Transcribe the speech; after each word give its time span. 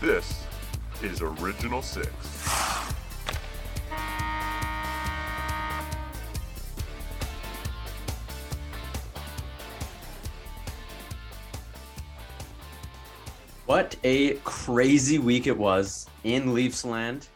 This 0.00 0.44
is 1.02 1.22
Original 1.22 1.80
Six. 1.80 2.06
What 13.64 13.96
a 14.04 14.34
crazy 14.44 15.18
week 15.18 15.46
it 15.46 15.56
was 15.56 16.06
in 16.24 16.52
Leafs 16.52 16.84
land. 16.84 17.28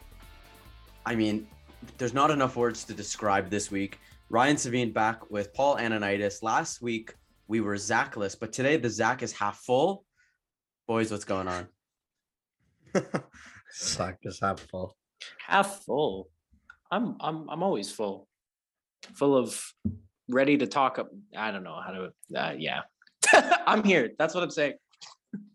I 1.07 1.14
mean, 1.14 1.46
there's 1.96 2.13
not 2.13 2.31
enough 2.31 2.57
words 2.57 2.85
to 2.85 2.93
describe 2.93 3.49
this 3.49 3.71
week. 3.71 3.99
Ryan 4.29 4.57
Savine 4.57 4.93
back 4.93 5.31
with 5.31 5.54
Paul 5.54 5.77
Ananitis. 5.79 6.43
Last 6.43 6.82
week 6.82 7.14
we 7.49 7.63
were 7.63 7.77
Zachless, 7.77 8.39
but 8.39 8.53
today 8.53 8.77
the 8.77 8.90
Zach 8.90 9.22
is 9.22 9.32
half 9.32 9.61
full. 9.61 10.04
Boys, 10.86 11.11
what's 11.11 11.25
going 11.25 11.49
on? 11.49 11.67
Suck 13.71 14.17
is 14.22 14.40
half 14.40 14.61
full. 14.61 14.96
half 15.46 15.85
full. 15.85 16.29
I'm 16.90 17.17
I'm 17.21 17.48
I'm 17.48 17.62
always 17.62 17.90
full, 17.90 18.26
full 19.14 19.36
of 19.36 19.61
ready 20.29 20.57
to 20.58 20.67
talk. 20.67 20.98
Up. 20.98 21.08
I 21.36 21.50
don't 21.50 21.62
know 21.62 21.81
how 21.84 21.93
to. 21.93 22.12
Uh, 22.36 22.54
yeah, 22.58 22.81
I'm 23.67 23.84
here. 23.84 24.11
That's 24.18 24.34
what 24.34 24.43
I'm 24.43 24.50
saying. 24.50 24.75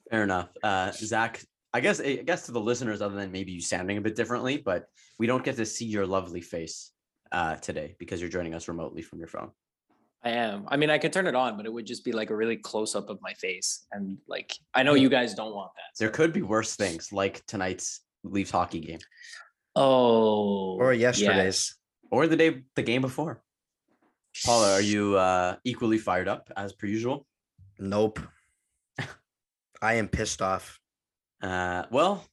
Fair 0.10 0.24
enough. 0.24 0.50
Uh, 0.64 0.92
Zach, 0.92 1.42
I 1.74 1.82
guess 1.82 2.00
I 2.00 2.16
guess 2.18 2.46
to 2.46 2.52
the 2.52 2.62
listeners, 2.62 3.02
other 3.02 3.16
than 3.16 3.32
maybe 3.32 3.52
you 3.52 3.62
sounding 3.62 3.98
a 3.98 4.02
bit 4.02 4.16
differently, 4.16 4.58
but 4.58 4.86
we 5.20 5.28
don't 5.28 5.44
get 5.44 5.58
to 5.58 5.66
see 5.66 5.86
your 5.86 6.06
lovely 6.06 6.42
face 6.42 6.92
uh, 7.32 7.56
today 7.56 7.96
because 8.00 8.22
you're 8.22 8.30
joining 8.30 8.54
us 8.54 8.68
remotely 8.68 9.02
from 9.02 9.20
your 9.20 9.28
phone. 9.28 9.52
I 10.26 10.30
am. 10.32 10.66
I 10.70 10.76
mean, 10.78 10.90
I 10.90 10.98
could 10.98 11.14
turn 11.14 11.28
it 11.28 11.36
on, 11.36 11.56
but 11.56 11.68
it 11.68 11.72
would 11.74 11.86
just 11.86 12.04
be 12.04 12.12
like 12.12 12.32
a 12.32 12.36
really 12.36 12.58
close 12.58 12.96
up 12.96 13.10
of 13.12 13.20
my 13.22 13.34
face, 13.34 13.86
and 13.92 14.18
like 14.28 14.54
I 14.74 14.82
know 14.84 14.96
you 14.96 15.08
guys 15.08 15.36
don't 15.36 15.54
want 15.54 15.72
that. 15.76 16.00
There 16.00 16.10
could 16.10 16.34
be 16.34 16.42
worse 16.42 16.76
things 16.76 17.12
like 17.14 17.46
tonight's 17.46 18.02
Leafs 18.24 18.50
hockey 18.50 18.80
game 18.80 19.00
Oh, 19.76 20.78
Or 20.80 20.94
yes. 20.94 21.20
yesterday's. 21.20 21.76
or 22.12 22.26
the 22.28 22.36
day 22.36 22.64
the 22.76 22.82
game 22.82 23.02
before. 23.02 23.44
Paula, 24.46 24.74
are 24.74 24.82
you 24.82 25.16
uh, 25.16 25.58
equally 25.64 25.98
fired 26.00 26.28
up 26.28 26.50
as 26.58 26.74
per 26.74 26.88
usual? 26.88 27.26
Nope. 27.80 28.20
I 29.82 29.94
am 29.96 30.08
pissed 30.08 30.42
off. 30.42 30.80
Uh, 31.42 31.84
well, 31.92 32.26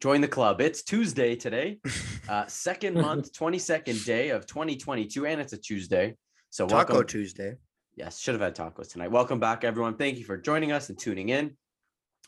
join 0.00 0.20
the 0.20 0.28
club. 0.28 0.60
It's 0.60 0.82
Tuesday 0.84 1.34
today, 1.34 1.80
uh, 2.28 2.46
second 2.46 2.94
month, 2.94 3.32
22nd 3.32 4.04
day 4.04 4.28
of 4.30 4.46
2022, 4.46 5.26
and 5.26 5.40
it's 5.40 5.52
a 5.54 5.58
Tuesday. 5.58 6.16
So 6.52 6.66
Taco 6.66 6.92
welcome. 6.92 7.06
Tuesday. 7.06 7.56
Yes, 7.96 8.20
should 8.20 8.34
have 8.38 8.42
had 8.42 8.54
tacos 8.54 8.92
tonight. 8.92 9.10
Welcome 9.10 9.40
back, 9.40 9.64
everyone. 9.64 9.96
Thank 9.96 10.18
you 10.18 10.24
for 10.24 10.36
joining 10.36 10.70
us 10.70 10.90
and 10.90 10.98
tuning 10.98 11.30
in. 11.30 11.56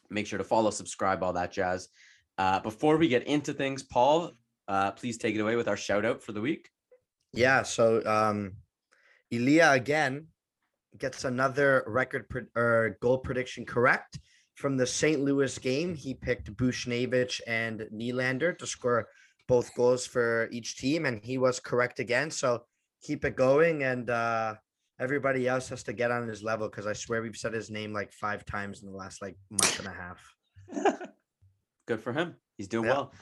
Make 0.09 0.27
sure 0.27 0.39
to 0.39 0.45
follow, 0.45 0.71
subscribe, 0.71 1.23
all 1.23 1.35
that 1.35 1.53
jazz. 1.53 1.89
Uh, 2.39 2.59
before 2.61 2.97
we 2.97 3.07
get 3.07 3.27
into 3.27 3.53
things, 3.53 3.83
Paul, 3.83 4.33
uh, 4.67 4.93
please 4.93 5.19
take 5.19 5.35
it 5.35 5.41
away 5.41 5.57
with 5.57 5.69
our 5.69 5.77
shout 5.77 6.07
out 6.07 6.23
for 6.23 6.33
the 6.33 6.41
week. 6.41 6.71
Yeah. 7.35 7.65
So 7.65 8.03
um 8.07 8.53
Elia 9.31 9.73
again 9.73 10.29
gets 10.97 11.25
another 11.25 11.85
record 11.87 12.27
pre- 12.31 12.49
or 12.57 12.97
goal 13.03 13.19
prediction 13.19 13.67
correct 13.67 14.19
from 14.55 14.79
the 14.79 14.87
St. 14.87 15.21
Louis 15.21 15.59
game. 15.59 15.95
He 15.95 16.15
picked 16.15 16.57
Buchnevich 16.57 17.43
and 17.47 17.87
Nylander 17.93 18.57
to 18.57 18.67
score 18.67 19.07
both 19.49 19.75
goals 19.75 20.07
for 20.07 20.49
each 20.51 20.79
team, 20.79 21.05
and 21.05 21.23
he 21.23 21.37
was 21.37 21.61
correct 21.61 21.99
again. 22.01 22.31
So 22.31 22.63
keep 23.05 23.25
it 23.25 23.37
going, 23.37 23.85
and 23.85 24.11
uh 24.11 24.55
everybody 25.01 25.49
else 25.49 25.69
has 25.69 25.83
to 25.85 25.93
get 25.93 26.11
on 26.11 26.27
his 26.29 26.43
level 26.43 26.69
because 26.69 26.87
I 26.87 26.93
swear 26.93 27.21
we've 27.23 27.37
said 27.37 27.53
his 27.53 27.71
name 27.71 27.93
like 27.93 28.13
five 28.13 28.45
times 28.45 28.83
in 28.83 28.91
the 28.91 28.97
last 28.97 29.21
like 29.23 29.37
month 29.51 29.79
and 29.79 29.89
a 29.89 29.93
half. 29.93 31.01
Good 31.87 32.01
for 32.01 32.13
him. 32.13 32.37
He's 32.57 32.69
doing 32.69 32.87
Yeah, 32.87 32.93
well. 32.93 33.13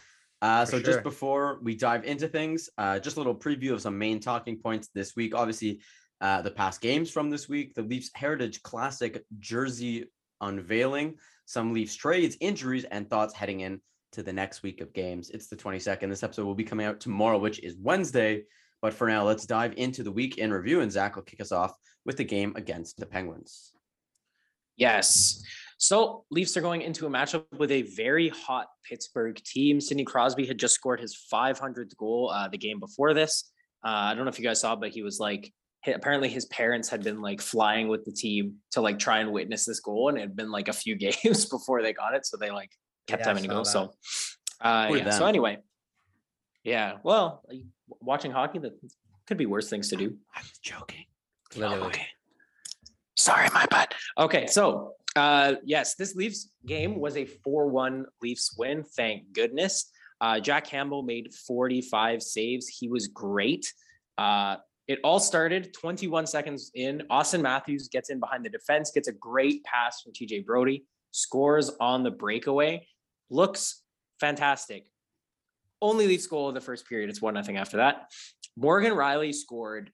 Uh, 0.40 0.64
so 0.64 0.78
sure. 0.78 0.86
just 0.86 1.02
before 1.02 1.60
we 1.62 1.74
dive 1.76 2.04
into 2.04 2.28
things, 2.28 2.68
uh, 2.76 2.98
just 2.98 3.16
a 3.16 3.20
little 3.20 3.34
preview 3.34 3.72
of 3.72 3.80
some 3.80 3.96
main 3.96 4.20
talking 4.20 4.58
points 4.58 4.88
this 4.94 5.14
week. 5.14 5.34
Obviously, 5.34 5.80
uh, 6.20 6.42
the 6.42 6.50
past 6.50 6.80
games 6.80 7.10
from 7.10 7.30
this 7.30 7.48
week, 7.48 7.74
the 7.74 7.82
Leafs 7.82 8.10
Heritage 8.14 8.62
Classic 8.62 9.24
jersey 9.38 10.04
unveiling, 10.40 11.14
some 11.46 11.72
Leafs 11.72 11.94
trades, 11.94 12.36
injuries, 12.40 12.84
and 12.84 13.08
thoughts 13.08 13.34
heading 13.34 13.60
in 13.60 13.80
to 14.12 14.22
the 14.22 14.32
next 14.32 14.62
week 14.62 14.80
of 14.80 14.92
games. 14.92 15.30
It's 15.30 15.46
the 15.46 15.56
22nd. 15.56 16.08
This 16.08 16.22
episode 16.22 16.44
will 16.44 16.54
be 16.54 16.64
coming 16.64 16.86
out 16.86 17.00
tomorrow, 17.00 17.38
which 17.38 17.62
is 17.62 17.76
Wednesday. 17.80 18.42
But 18.82 18.92
for 18.92 19.08
now, 19.08 19.24
let's 19.24 19.46
dive 19.46 19.74
into 19.76 20.02
the 20.02 20.10
week 20.10 20.38
in 20.38 20.52
review, 20.52 20.80
and 20.80 20.90
Zach 20.90 21.14
will 21.16 21.22
kick 21.22 21.40
us 21.40 21.52
off 21.52 21.72
with 22.04 22.16
the 22.16 22.24
game 22.24 22.52
against 22.56 22.98
the 22.98 23.06
Penguins. 23.06 23.72
Yes. 24.76 25.42
So 25.78 26.24
Leafs 26.30 26.56
are 26.56 26.60
going 26.60 26.82
into 26.82 27.06
a 27.06 27.10
matchup 27.10 27.44
with 27.56 27.70
a 27.70 27.82
very 27.82 28.28
hot 28.28 28.66
Pittsburgh 28.88 29.36
team. 29.44 29.80
Sidney 29.80 30.04
Crosby 30.04 30.46
had 30.46 30.58
just 30.58 30.74
scored 30.74 31.00
his 31.00 31.16
500th 31.32 31.96
goal 31.96 32.30
uh, 32.34 32.48
the 32.48 32.58
game 32.58 32.80
before 32.80 33.14
this. 33.14 33.50
Uh, 33.84 33.88
I 34.10 34.14
don't 34.14 34.24
know 34.24 34.30
if 34.30 34.38
you 34.38 34.44
guys 34.44 34.60
saw, 34.60 34.76
but 34.76 34.90
he 34.90 35.02
was 35.02 35.18
like, 35.20 35.52
apparently 35.86 36.28
his 36.28 36.46
parents 36.46 36.88
had 36.88 37.02
been 37.02 37.20
like 37.20 37.40
flying 37.40 37.88
with 37.88 38.04
the 38.04 38.12
team 38.12 38.56
to 38.72 38.80
like 38.80 38.98
try 38.98 39.18
and 39.18 39.32
witness 39.32 39.64
this 39.64 39.80
goal, 39.80 40.08
and 40.08 40.18
it 40.18 40.22
had 40.22 40.36
been 40.36 40.50
like 40.50 40.68
a 40.68 40.72
few 40.72 40.94
games 41.24 41.46
before 41.46 41.82
they 41.82 41.92
got 41.92 42.14
it, 42.14 42.26
so 42.26 42.36
they 42.36 42.50
like 42.50 42.70
kept 43.06 43.22
Yeah, 43.22 43.28
having 43.28 43.42
to 43.44 43.48
go. 43.48 43.58
that. 43.58 43.66
So, 43.66 43.92
uh, 44.60 44.88
yeah. 44.92 45.10
So 45.10 45.26
anyway, 45.26 45.58
yeah. 46.64 46.98
Well, 47.02 47.42
like, 47.48 47.62
watching 48.00 48.30
hockey 48.30 48.58
that 48.60 48.72
could 49.26 49.36
be 49.36 49.46
worse 49.46 49.68
things 49.68 49.88
to 49.90 49.96
do. 49.96 50.16
I 50.34 50.40
was 50.40 50.58
joking. 50.62 51.04
Literally. 51.56 51.86
Okay. 51.86 52.06
Sorry, 53.16 53.48
my 53.52 53.66
butt. 53.66 53.94
Okay, 54.18 54.46
so 54.46 54.94
uh 55.16 55.54
yes, 55.64 55.94
this 55.94 56.14
Leafs 56.14 56.50
game 56.66 56.98
was 56.98 57.16
a 57.16 57.26
4-1 57.46 58.04
Leafs 58.22 58.54
win. 58.56 58.84
Thank 58.84 59.32
goodness. 59.32 59.90
Uh 60.20 60.40
Jack 60.40 60.66
Campbell 60.66 61.02
made 61.02 61.32
45 61.34 62.22
saves. 62.22 62.68
He 62.68 62.88
was 62.88 63.08
great. 63.08 63.72
Uh 64.18 64.56
it 64.88 64.98
all 65.04 65.20
started 65.20 65.72
21 65.74 66.26
seconds 66.26 66.70
in. 66.74 67.02
Austin 67.08 67.40
Matthews 67.40 67.88
gets 67.88 68.10
in 68.10 68.18
behind 68.18 68.44
the 68.44 68.50
defense, 68.50 68.90
gets 68.90 69.08
a 69.08 69.12
great 69.12 69.62
pass 69.64 70.02
from 70.02 70.12
TJ 70.12 70.44
Brodie, 70.44 70.84
scores 71.12 71.70
on 71.80 72.02
the 72.02 72.10
breakaway. 72.10 72.86
Looks 73.30 73.82
fantastic. 74.20 74.86
Only 75.82 76.06
Leafs 76.06 76.26
goal 76.26 76.48
of 76.48 76.54
the 76.54 76.60
first 76.60 76.88
period. 76.88 77.10
It's 77.10 77.20
one 77.20 77.34
nothing 77.34 77.58
after 77.58 77.78
that. 77.78 78.10
Morgan 78.56 78.92
Rielly 78.92 79.34
scored 79.34 79.90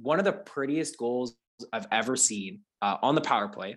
one 0.00 0.18
of 0.18 0.24
the 0.24 0.32
prettiest 0.32 0.98
goals 0.98 1.34
I've 1.72 1.86
ever 1.92 2.16
seen 2.16 2.60
uh, 2.82 2.96
on 3.02 3.14
the 3.14 3.20
power 3.20 3.48
play. 3.48 3.76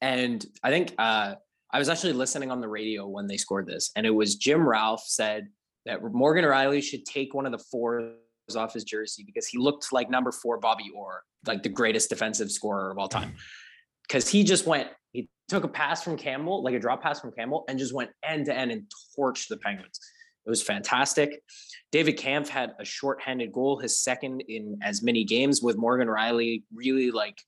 And 0.00 0.44
I 0.62 0.70
think 0.70 0.94
uh, 0.98 1.36
I 1.72 1.78
was 1.78 1.88
actually 1.88 2.12
listening 2.14 2.50
on 2.50 2.60
the 2.60 2.68
radio 2.68 3.06
when 3.06 3.26
they 3.26 3.36
scored 3.36 3.66
this, 3.66 3.90
and 3.96 4.06
it 4.06 4.10
was 4.10 4.36
Jim 4.36 4.66
Ralph 4.66 5.04
said 5.06 5.48
that 5.86 6.02
Morgan 6.02 6.44
Rielly 6.44 6.82
should 6.82 7.04
take 7.04 7.34
one 7.34 7.46
of 7.46 7.52
the 7.52 7.58
fours 7.58 8.14
off 8.56 8.72
his 8.74 8.84
jersey 8.84 9.22
because 9.24 9.46
he 9.46 9.58
looked 9.58 9.92
like 9.92 10.10
number 10.10 10.32
four 10.32 10.58
Bobby 10.58 10.90
Orr, 10.94 11.22
like 11.46 11.62
the 11.62 11.68
greatest 11.68 12.10
defensive 12.10 12.50
scorer 12.50 12.90
of 12.90 12.98
all 12.98 13.08
time. 13.08 13.34
Because 14.06 14.28
he 14.28 14.44
just 14.44 14.66
went, 14.66 14.88
he 15.12 15.28
took 15.48 15.64
a 15.64 15.68
pass 15.68 16.02
from 16.02 16.16
Campbell, 16.16 16.62
like 16.62 16.74
a 16.74 16.78
drop 16.78 17.02
pass 17.02 17.20
from 17.20 17.32
Campbell, 17.32 17.64
and 17.68 17.78
just 17.78 17.92
went 17.92 18.10
end 18.24 18.46
to 18.46 18.54
end 18.54 18.70
and 18.70 18.84
torched 19.18 19.48
the 19.48 19.58
Penguins. 19.58 20.00
It 20.48 20.50
was 20.50 20.62
fantastic. 20.62 21.42
David 21.92 22.14
Kampf 22.14 22.48
had 22.48 22.72
a 22.80 22.84
shorthanded 22.84 23.52
goal, 23.52 23.78
his 23.78 24.02
second 24.02 24.40
in 24.48 24.78
as 24.82 25.02
many 25.02 25.22
games, 25.22 25.60
with 25.60 25.76
Morgan 25.76 26.08
Rielly 26.08 26.62
really 26.72 27.10
like 27.10 27.38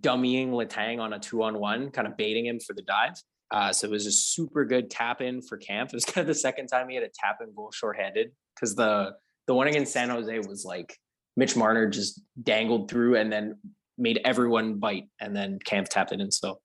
dummying 0.00 0.50
Letang 0.50 1.00
on 1.00 1.12
a 1.12 1.18
two 1.18 1.42
on 1.42 1.58
one, 1.58 1.90
kind 1.90 2.06
of 2.06 2.16
baiting 2.16 2.46
him 2.46 2.60
for 2.60 2.74
the 2.74 2.82
dive. 2.82 3.20
Uh, 3.50 3.72
so 3.72 3.88
it 3.88 3.90
was 3.90 4.06
a 4.06 4.12
super 4.12 4.64
good 4.64 4.88
tap 4.88 5.20
in 5.20 5.42
for 5.42 5.56
Kampf. 5.56 5.92
It 5.92 5.96
was 5.96 6.04
kind 6.04 6.22
of 6.22 6.28
the 6.28 6.34
second 6.38 6.68
time 6.68 6.88
he 6.88 6.94
had 6.94 7.02
a 7.02 7.10
tap 7.12 7.38
in 7.42 7.52
goal 7.52 7.72
shorthanded 7.72 8.30
because 8.54 8.76
the 8.76 9.16
the 9.48 9.54
one 9.54 9.66
against 9.66 9.92
San 9.92 10.10
Jose 10.10 10.38
was 10.40 10.64
like 10.64 10.96
Mitch 11.36 11.56
Marner 11.56 11.88
just 11.88 12.20
dangled 12.40 12.88
through 12.88 13.16
and 13.16 13.32
then 13.32 13.56
made 13.96 14.20
everyone 14.24 14.78
bite, 14.78 15.08
and 15.20 15.34
then 15.34 15.58
Kampf 15.64 15.88
tapped 15.90 16.12
it 16.12 16.20
in. 16.20 16.30
So 16.30 16.60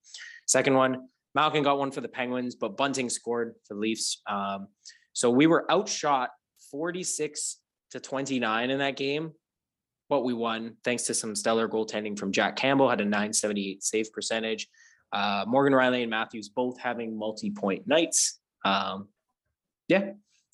second 0.45 0.75
one, 0.75 1.07
Malkin 1.33 1.63
got 1.63 1.79
one 1.79 1.89
for 1.89 2.01
the 2.01 2.07
Penguins, 2.07 2.53
but 2.53 2.77
Bunting 2.77 3.09
scored 3.09 3.55
for 3.67 3.73
the 3.73 3.79
Leafs. 3.79 4.21
Um, 4.27 4.67
so 5.13 5.29
we 5.29 5.47
were 5.47 5.69
outshot 5.71 6.29
46 6.71 7.59
to 7.91 7.99
29 7.99 8.69
in 8.69 8.79
that 8.79 8.97
game, 8.97 9.31
but 10.09 10.23
we 10.23 10.33
won 10.33 10.75
thanks 10.83 11.03
to 11.03 11.13
some 11.13 11.35
stellar 11.35 11.69
goaltending 11.69 12.17
from 12.17 12.31
Jack 12.31 12.55
Campbell, 12.55 12.89
had 12.89 13.01
a 13.01 13.05
978 13.05 13.83
save 13.83 14.11
percentage. 14.11 14.67
Uh, 15.11 15.45
Morgan 15.47 15.73
Rielly 15.73 16.01
and 16.01 16.09
Matthews 16.09 16.49
both 16.49 16.79
having 16.79 17.17
multi 17.17 17.51
point 17.51 17.87
nights. 17.87 18.39
Um, 18.65 19.09
yeah, 19.87 20.13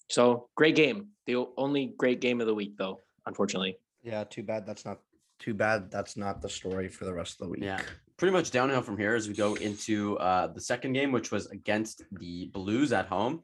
so 0.09 0.49
great 0.55 0.75
game. 0.75 1.09
The 1.27 1.45
only 1.57 1.93
great 1.97 2.19
game 2.19 2.41
of 2.41 2.47
the 2.47 2.55
week, 2.55 2.75
though, 2.77 2.99
unfortunately. 3.25 3.77
Yeah, 4.03 4.25
too 4.25 4.43
bad 4.43 4.65
that's 4.65 4.85
not 4.85 4.99
too 5.39 5.53
bad 5.53 5.89
that's 5.89 6.17
not 6.17 6.41
the 6.41 6.49
story 6.49 6.89
for 6.89 7.05
the 7.05 7.13
rest 7.13 7.39
of 7.39 7.45
the 7.45 7.51
week. 7.51 7.63
Yeah, 7.63 7.79
pretty 8.17 8.33
much 8.33 8.51
downhill 8.51 8.81
from 8.81 8.97
here 8.97 9.15
as 9.15 9.29
we 9.29 9.33
go 9.33 9.55
into 9.55 10.17
uh, 10.17 10.47
the 10.47 10.59
second 10.59 10.93
game, 10.93 11.13
which 11.13 11.31
was 11.31 11.47
against 11.47 12.03
the 12.11 12.47
Blues 12.47 12.91
at 12.91 13.05
home. 13.05 13.41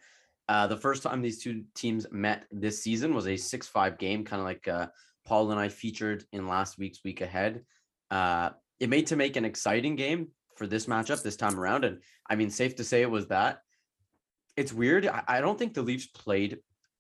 Uh, 0.48 0.68
the 0.68 0.78
first 0.78 1.04
time 1.04 1.22
these 1.22 1.42
two 1.42 1.64
teams 1.74 2.06
met 2.12 2.46
this 2.52 2.84
season 2.84 3.14
was 3.14 3.28
a 3.28 3.36
6 3.36 3.68
5 3.68 3.98
game, 3.98 4.24
kind 4.24 4.40
of 4.40 4.46
like 4.46 4.68
uh, 4.68 4.88
Paul 5.26 5.52
and 5.52 5.60
I 5.60 5.70
featured 5.70 6.24
in 6.32 6.48
last 6.48 6.78
week's 6.78 7.04
week 7.04 7.22
ahead. 7.22 7.64
Uh, 8.12 8.52
it 8.80 8.90
made 8.90 9.08
to 9.08 9.16
make 9.16 9.36
an 9.38 9.46
exciting 9.46 9.96
game 9.96 10.28
for 10.56 10.68
this 10.68 10.86
matchup 10.86 11.24
this 11.24 11.36
time 11.36 11.60
around. 11.60 11.84
And 11.84 12.02
I 12.30 12.36
mean, 12.36 12.50
safe 12.50 12.76
to 12.76 12.84
say 12.84 13.02
it 13.02 13.10
was 13.10 13.28
that. 13.28 13.60
it's 14.58 14.74
weird. 14.74 15.08
I, 15.08 15.24
I 15.28 15.42
don't 15.42 15.58
think 15.58 15.74
the 15.74 15.82
Leafs 15.82 16.08
played 16.08 16.60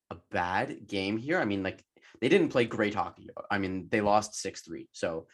a 0.09 0.17
bad 0.31 0.87
game 0.87 1.17
here. 1.17 1.39
I 1.39 1.45
mean, 1.45 1.63
like 1.63 1.83
they 2.21 2.29
didn't 2.29 2.49
play 2.49 2.65
great 2.65 2.93
hockey. 2.93 3.29
I 3.49 3.57
mean, 3.57 3.87
they 3.91 4.01
lost 4.01 4.35
six 4.35 4.61
three. 4.61 4.87
So 4.91 5.27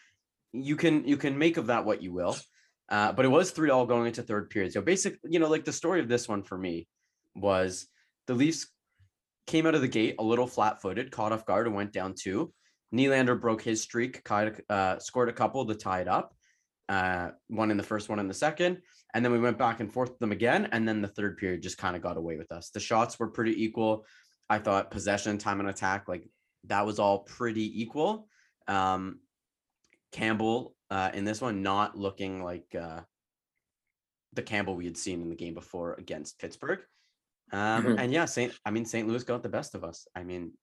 you 0.53 0.75
can 0.75 1.05
you 1.07 1.17
can 1.17 1.37
make 1.37 1.57
of 1.57 1.67
that 1.67 1.85
what 1.85 2.01
you 2.03 2.11
will. 2.13 2.35
Uh, 2.89 3.13
but 3.13 3.23
it 3.23 3.29
was 3.29 3.51
three 3.51 3.69
all 3.69 3.85
going 3.85 4.07
into 4.07 4.21
third 4.21 4.49
period. 4.49 4.73
So 4.73 4.81
basically, 4.81 5.19
you 5.31 5.39
know, 5.39 5.47
like 5.47 5.63
the 5.63 5.71
story 5.71 6.01
of 6.01 6.09
this 6.09 6.27
one 6.27 6.43
for 6.43 6.57
me 6.57 6.87
was 7.35 7.87
the 8.27 8.33
Leafs 8.33 8.67
came 9.47 9.65
out 9.65 9.75
of 9.75 9.81
the 9.81 9.87
gate 9.87 10.15
a 10.19 10.23
little 10.23 10.47
flat 10.47 10.81
footed, 10.81 11.11
caught 11.11 11.31
off 11.31 11.45
guard, 11.45 11.67
and 11.67 11.75
went 11.75 11.93
down 11.93 12.13
two. 12.17 12.53
Nylander 12.93 13.39
broke 13.39 13.61
his 13.61 13.81
streak, 13.81 14.21
uh, 14.29 14.99
scored 14.99 15.29
a 15.29 15.33
couple 15.33 15.65
to 15.65 15.75
tie 15.75 16.01
it 16.01 16.07
up. 16.07 16.35
Uh, 16.89 17.29
one 17.47 17.71
in 17.71 17.77
the 17.77 17.83
first, 17.83 18.09
one 18.09 18.19
in 18.19 18.27
the 18.27 18.33
second. 18.33 18.81
And 19.13 19.23
then 19.23 19.31
we 19.31 19.39
went 19.39 19.57
back 19.57 19.79
and 19.79 19.91
forth 19.91 20.09
with 20.09 20.19
them 20.19 20.33
again. 20.33 20.67
And 20.71 20.87
then 20.87 21.01
the 21.01 21.07
third 21.07 21.37
period 21.37 21.61
just 21.61 21.77
kind 21.77 21.95
of 21.95 22.01
got 22.01 22.17
away 22.17 22.37
with 22.37 22.51
us. 22.51 22.69
The 22.69 22.81
shots 22.81 23.17
were 23.17 23.29
pretty 23.29 23.63
equal. 23.63 24.05
I 24.49 24.59
thought 24.59 24.91
possession, 24.91 25.37
time 25.37 25.61
and 25.61 25.69
attack, 25.69 26.09
like 26.09 26.27
that 26.65 26.85
was 26.85 26.99
all 26.99 27.19
pretty 27.19 27.81
equal. 27.81 28.27
Um, 28.67 29.19
Campbell 30.11 30.75
uh, 30.89 31.11
in 31.13 31.23
this 31.23 31.39
one 31.39 31.63
not 31.63 31.97
looking 31.97 32.43
like 32.43 32.75
uh, 32.75 33.01
the 34.33 34.41
Campbell 34.41 34.75
we 34.75 34.85
had 34.85 34.97
seen 34.97 35.21
in 35.21 35.29
the 35.29 35.35
game 35.35 35.53
before 35.53 35.93
against 35.93 36.39
Pittsburgh. 36.39 36.79
Um, 37.51 37.83
Mhm. 37.85 37.99
And 37.99 38.13
yeah, 38.13 38.25
Saint. 38.25 38.57
I 38.65 38.71
mean, 38.71 38.85
St. 38.85 39.07
Louis 39.07 39.23
got 39.23 39.43
the 39.43 39.49
best 39.49 39.75
of 39.75 39.83
us. 39.83 40.07
I 40.15 40.23
mean, 40.23 40.53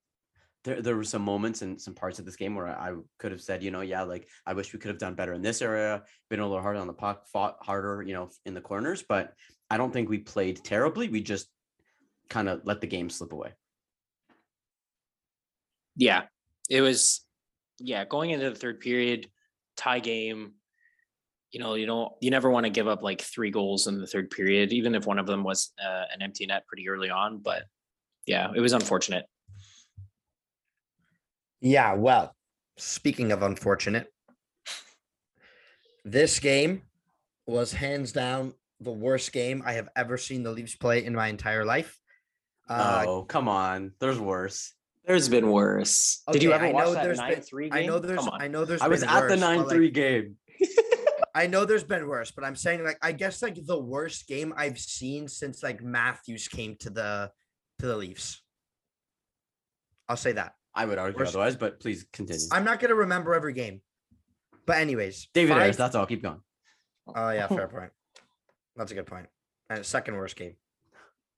there 0.65 0.83
there 0.83 0.97
were 0.97 1.05
some 1.05 1.23
moments 1.23 1.63
and 1.63 1.81
some 1.81 1.95
parts 1.95 2.19
of 2.19 2.25
this 2.25 2.37
game 2.37 2.55
where 2.55 2.67
I 2.69 2.95
could 3.19 3.31
have 3.33 3.41
said, 3.43 3.63
you 3.63 3.71
know, 3.71 3.81
yeah, 3.83 4.03
like 4.03 4.29
I 4.47 4.55
wish 4.55 4.73
we 4.73 4.79
could 4.79 4.89
have 4.91 4.99
done 4.99 5.15
better 5.15 5.33
in 5.35 5.43
this 5.43 5.63
area, 5.63 6.03
been 6.31 6.41
a 6.41 6.47
little 6.47 6.63
harder 6.63 6.81
on 6.81 6.87
the 6.87 6.93
puck, 6.95 7.27
fought 7.29 7.57
harder, 7.61 8.03
you 8.03 8.15
know, 8.15 8.31
in 8.47 8.55
the 8.55 8.61
corners. 8.61 9.05
But 9.09 9.35
I 9.71 9.77
don't 9.77 9.93
think 9.93 10.09
we 10.09 10.19
played 10.19 10.65
terribly. 10.65 11.09
We 11.09 11.21
just 11.23 11.49
kind 12.29 12.49
of 12.49 12.63
let 12.65 12.81
the 12.81 12.87
game 12.87 13.11
slip 13.11 13.33
away. 13.33 13.53
Yeah, 15.97 16.25
it 16.71 16.81
was. 16.81 17.25
Yeah, 17.81 18.05
going 18.05 18.31
into 18.31 18.51
the 18.51 18.57
third 18.57 18.81
period, 18.81 19.31
tie 19.77 20.01
game. 20.01 20.55
You 21.51 21.61
know, 21.61 21.75
you 21.75 21.87
don't, 21.87 22.13
you 22.21 22.31
never 22.31 22.51
want 22.51 22.65
to 22.67 22.71
give 22.71 22.89
up 22.89 23.03
like 23.03 23.23
three 23.23 23.51
goals 23.51 23.87
in 23.87 24.01
the 24.01 24.07
third 24.07 24.31
period, 24.31 24.73
even 24.73 24.95
if 24.95 25.07
one 25.07 25.19
of 25.19 25.27
them 25.27 25.45
was 25.45 25.73
uh, 25.83 26.05
an 26.13 26.21
empty 26.21 26.45
net 26.47 26.67
pretty 26.67 26.89
early 26.89 27.09
on. 27.11 27.39
But 27.39 27.63
yeah, 28.27 28.51
it 28.55 28.61
was 28.61 28.73
unfortunate. 28.75 29.25
Yeah, 31.61 31.95
well, 31.95 32.35
speaking 32.77 33.33
of 33.33 33.43
unfortunate, 33.43 34.13
this 36.05 36.39
game 36.39 36.83
was 37.47 37.73
hands 37.73 38.13
down 38.13 38.55
the 38.81 38.93
worst 38.93 39.33
game 39.33 39.63
I 39.65 39.73
have 39.73 39.89
ever 39.97 40.17
seen 40.17 40.43
the 40.43 40.53
Leafs 40.53 40.77
play 40.77 41.05
in 41.05 41.15
my 41.15 41.29
entire 41.29 41.65
life. 41.65 41.99
Uh, 42.69 43.05
oh, 43.07 43.23
come 43.25 43.49
on. 43.49 43.93
There's 43.99 44.21
worse. 44.21 44.75
There's 45.07 45.29
been 45.29 45.51
worse. 45.51 46.23
Did 46.31 46.43
you 46.43 46.53
ever 46.53 46.67
I 46.67 46.73
watch 46.73 46.85
know 46.85 46.95
that 46.95 47.03
there's 47.03 47.19
nine 47.19 47.35
been- 47.35 47.43
three 47.43 47.71
game? 47.71 47.79
I 47.79 47.87
know 47.87 47.99
there's 47.99 48.19
Come 48.21 48.29
on. 48.29 48.43
I 48.43 48.49
know 48.49 48.67
there's 48.67 48.83
I 48.83 48.89
was 48.89 49.01
been 49.01 49.09
at 49.09 49.15
the 49.15 49.21
worse, 49.23 49.31
but, 49.31 49.41
9 49.41 49.59
like, 49.61 49.69
3 49.69 49.91
game. 49.91 50.37
I 51.39 51.47
know 51.47 51.65
there's 51.65 51.85
been 51.85 52.09
worse, 52.09 52.33
but 52.33 52.43
I'm 52.43 52.57
saying 52.57 52.83
like 52.83 52.99
I 53.01 53.13
guess 53.13 53.43
like 53.43 53.65
the 53.65 53.79
worst 53.79 54.27
game 54.27 54.53
I've 54.57 54.77
seen 54.79 55.29
since 55.29 55.63
like 55.63 55.81
Matthews 55.83 56.49
came 56.49 56.75
to 56.81 56.91
the 56.91 57.31
to 57.79 57.87
the 57.87 57.97
Leafs. 57.97 58.43
I'll 60.09 60.17
say 60.17 60.33
that. 60.33 60.55
I 60.75 60.85
would 60.85 60.99
argue 60.99 61.19
Worst- 61.21 61.31
otherwise, 61.37 61.55
but 61.55 61.79
please 61.79 62.07
continue. 62.13 62.45
I'm 62.51 62.65
not 62.65 62.81
gonna 62.81 62.97
remember 62.97 63.35
every 63.35 63.53
game. 63.53 63.83
But 64.67 64.79
anyways, 64.79 65.29
David 65.33 65.53
five- 65.53 65.63
Ayres, 65.63 65.77
that's 65.77 65.95
all. 65.95 66.07
Keep 66.07 66.23
going. 66.25 66.41
Oh 67.15 67.31
yeah, 67.31 67.47
fair 67.47 67.69
point. 67.77 67.93
That's 68.75 68.91
a 68.91 68.95
good 68.97 69.07
point. 69.07 69.27
And 69.71 69.87
second 69.87 70.17
worst 70.17 70.35
game. 70.35 70.57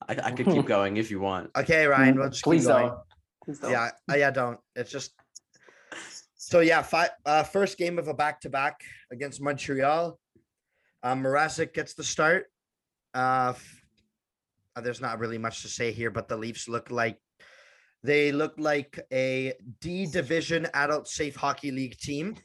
I, 0.08 0.17
I 0.25 0.31
could 0.32 0.46
keep 0.46 0.64
going 0.76 0.96
if 0.96 1.11
you 1.11 1.20
want. 1.20 1.50
Okay, 1.55 1.85
Ryan, 1.87 2.19
we'll 2.19 2.31
just 2.31 2.43
keep 2.43 2.53
Please 2.53 2.67
going. 2.67 2.88
don't. 2.88 2.99
Please 3.44 3.58
don't. 3.58 3.70
Yeah, 3.70 3.91
uh, 4.11 4.14
yeah, 4.17 4.31
don't. 4.31 4.58
It's 4.75 4.91
just 4.91 5.12
so 6.50 6.58
yeah. 6.58 6.82
Five, 6.82 7.11
uh, 7.25 7.44
first 7.44 7.79
game 7.79 7.97
of 7.97 8.08
a 8.08 8.14
back 8.14 8.41
to 8.41 8.50
back 8.50 8.81
against 9.12 9.41
Montreal. 9.41 10.19
Um, 11.05 11.23
Mrazek 11.23 11.73
gets 11.73 11.94
the 11.94 12.02
start. 12.02 12.47
Uh, 13.14 13.55
uh, 14.75 14.81
there's 14.81 15.00
not 15.00 15.20
really 15.20 15.38
much 15.38 15.62
to 15.62 15.69
say 15.69 15.93
here, 15.93 16.11
but 16.11 16.29
the 16.29 16.37
Leafs 16.37 16.69
look 16.69 16.91
like 16.91 17.19
they 18.02 18.32
look 18.32 18.55
like 18.58 18.99
a 19.12 19.52
D 19.81 20.06
division 20.06 20.67
adult 20.75 21.06
safe 21.06 21.37
hockey 21.37 21.70
league 21.70 21.97
team. 21.99 22.37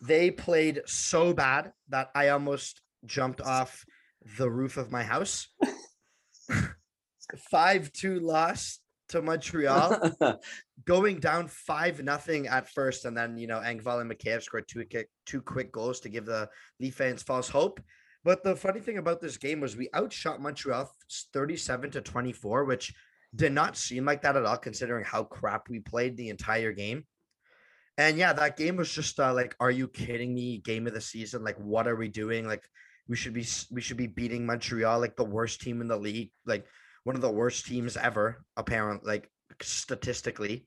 They 0.00 0.30
played 0.30 0.82
so 0.86 1.32
bad 1.32 1.72
that 1.88 2.10
I 2.14 2.28
almost 2.28 2.80
jumped 3.04 3.40
off 3.40 3.84
the 4.38 4.48
roof 4.48 4.76
of 4.76 4.92
my 4.92 5.02
house. 5.02 5.48
5 7.50 7.92
2 7.92 8.20
loss 8.20 8.78
to 9.10 9.22
Montreal 9.22 10.12
going 10.84 11.20
down 11.20 11.48
five 11.48 12.02
nothing 12.02 12.46
at 12.46 12.68
first, 12.68 13.04
and 13.04 13.16
then 13.16 13.36
you 13.36 13.46
know 13.46 13.58
Engvall 13.58 14.00
and 14.00 14.10
Mikheyev 14.10 14.42
scored 14.42 14.68
two 14.68 14.84
quick 14.90 15.08
two 15.26 15.42
quick 15.42 15.72
goals 15.72 16.00
to 16.00 16.08
give 16.08 16.26
the 16.26 16.48
Leaf 16.80 16.94
fans 16.94 17.22
false 17.22 17.48
hope. 17.48 17.80
But 18.24 18.42
the 18.42 18.56
funny 18.56 18.80
thing 18.80 18.98
about 18.98 19.20
this 19.20 19.36
game 19.36 19.60
was 19.60 19.76
we 19.76 19.88
outshot 19.94 20.40
Montreal 20.40 20.90
thirty 21.32 21.56
seven 21.56 21.90
to 21.92 22.00
twenty 22.00 22.32
four, 22.32 22.64
which 22.64 22.94
did 23.34 23.52
not 23.52 23.76
seem 23.76 24.04
like 24.04 24.22
that 24.22 24.36
at 24.36 24.44
all, 24.44 24.56
considering 24.56 25.04
how 25.04 25.24
crap 25.24 25.68
we 25.68 25.80
played 25.80 26.16
the 26.16 26.30
entire 26.30 26.72
game. 26.72 27.04
And 27.98 28.16
yeah, 28.16 28.32
that 28.32 28.56
game 28.56 28.76
was 28.76 28.92
just 28.92 29.20
uh, 29.20 29.34
like, 29.34 29.54
are 29.60 29.70
you 29.70 29.86
kidding 29.86 30.34
me? 30.34 30.58
Game 30.58 30.86
of 30.86 30.94
the 30.94 31.00
season, 31.00 31.44
like, 31.44 31.58
what 31.58 31.86
are 31.86 31.96
we 31.96 32.08
doing? 32.08 32.46
Like, 32.46 32.64
we 33.08 33.16
should 33.16 33.34
be 33.34 33.44
we 33.70 33.80
should 33.80 33.96
be 33.96 34.06
beating 34.06 34.46
Montreal, 34.46 35.00
like 35.00 35.16
the 35.16 35.24
worst 35.24 35.60
team 35.60 35.80
in 35.80 35.88
the 35.88 35.96
league, 35.96 36.30
like 36.46 36.64
one 37.04 37.16
of 37.16 37.22
the 37.22 37.30
worst 37.30 37.66
teams 37.66 37.96
ever, 37.96 38.44
apparently, 38.56 39.06
like 39.10 39.30
statistically. 39.62 40.66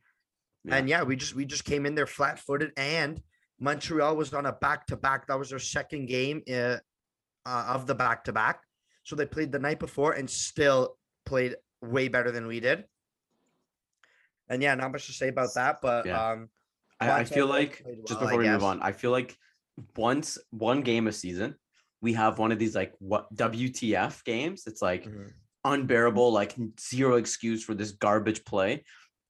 Yeah. 0.63 0.75
And 0.77 0.89
yeah, 0.89 1.03
we 1.03 1.15
just 1.15 1.35
we 1.35 1.45
just 1.45 1.65
came 1.65 1.85
in 1.85 1.95
there 1.95 2.07
flat 2.07 2.39
footed, 2.39 2.71
and 2.77 3.21
Montreal 3.59 4.15
was 4.15 4.33
on 4.33 4.45
a 4.45 4.53
back 4.53 4.87
to 4.87 4.95
back. 4.97 5.27
That 5.27 5.39
was 5.39 5.49
their 5.49 5.59
second 5.59 6.07
game 6.07 6.41
uh, 6.49 6.77
uh, 7.45 7.65
of 7.69 7.85
the 7.85 7.95
back 7.95 8.23
to 8.25 8.33
back. 8.33 8.61
So 9.03 9.15
they 9.15 9.25
played 9.25 9.51
the 9.51 9.59
night 9.59 9.79
before 9.79 10.13
and 10.13 10.29
still 10.29 10.97
played 11.25 11.55
way 11.81 12.07
better 12.07 12.31
than 12.31 12.47
we 12.47 12.59
did. 12.59 12.85
And 14.49 14.61
yeah, 14.61 14.75
not 14.75 14.91
much 14.91 15.07
to 15.07 15.13
say 15.13 15.29
about 15.29 15.53
that, 15.55 15.79
but 15.81 16.05
Yeah. 16.05 16.31
um, 16.31 16.49
I, 16.99 17.11
I 17.19 17.23
feel 17.25 17.47
like 17.47 17.83
just 18.07 18.19
well, 18.19 18.19
I 18.19 18.23
before 18.23 18.39
we 18.39 18.49
move 18.49 18.63
on, 18.63 18.81
I 18.81 18.93
feel 18.93 19.11
like 19.11 19.35
once 19.97 20.37
one 20.51 20.81
game 20.81 21.07
a 21.07 21.11
season, 21.11 21.55
we 22.01 22.13
have 22.13 22.39
one 22.39 22.51
of 22.51 22.59
these 22.59 22.75
like 22.75 22.93
what 22.99 23.33
WTF 23.35 24.23
games. 24.23 24.63
It's 24.67 24.81
like 24.81 25.05
mhm. 25.05 25.31
Unbearable, 25.65 26.31
like 26.31 26.55
zero 26.79 27.15
excuse 27.15 27.63
for 27.63 27.73
this 27.73 27.91
garbage 27.91 28.43
play. 28.45 28.83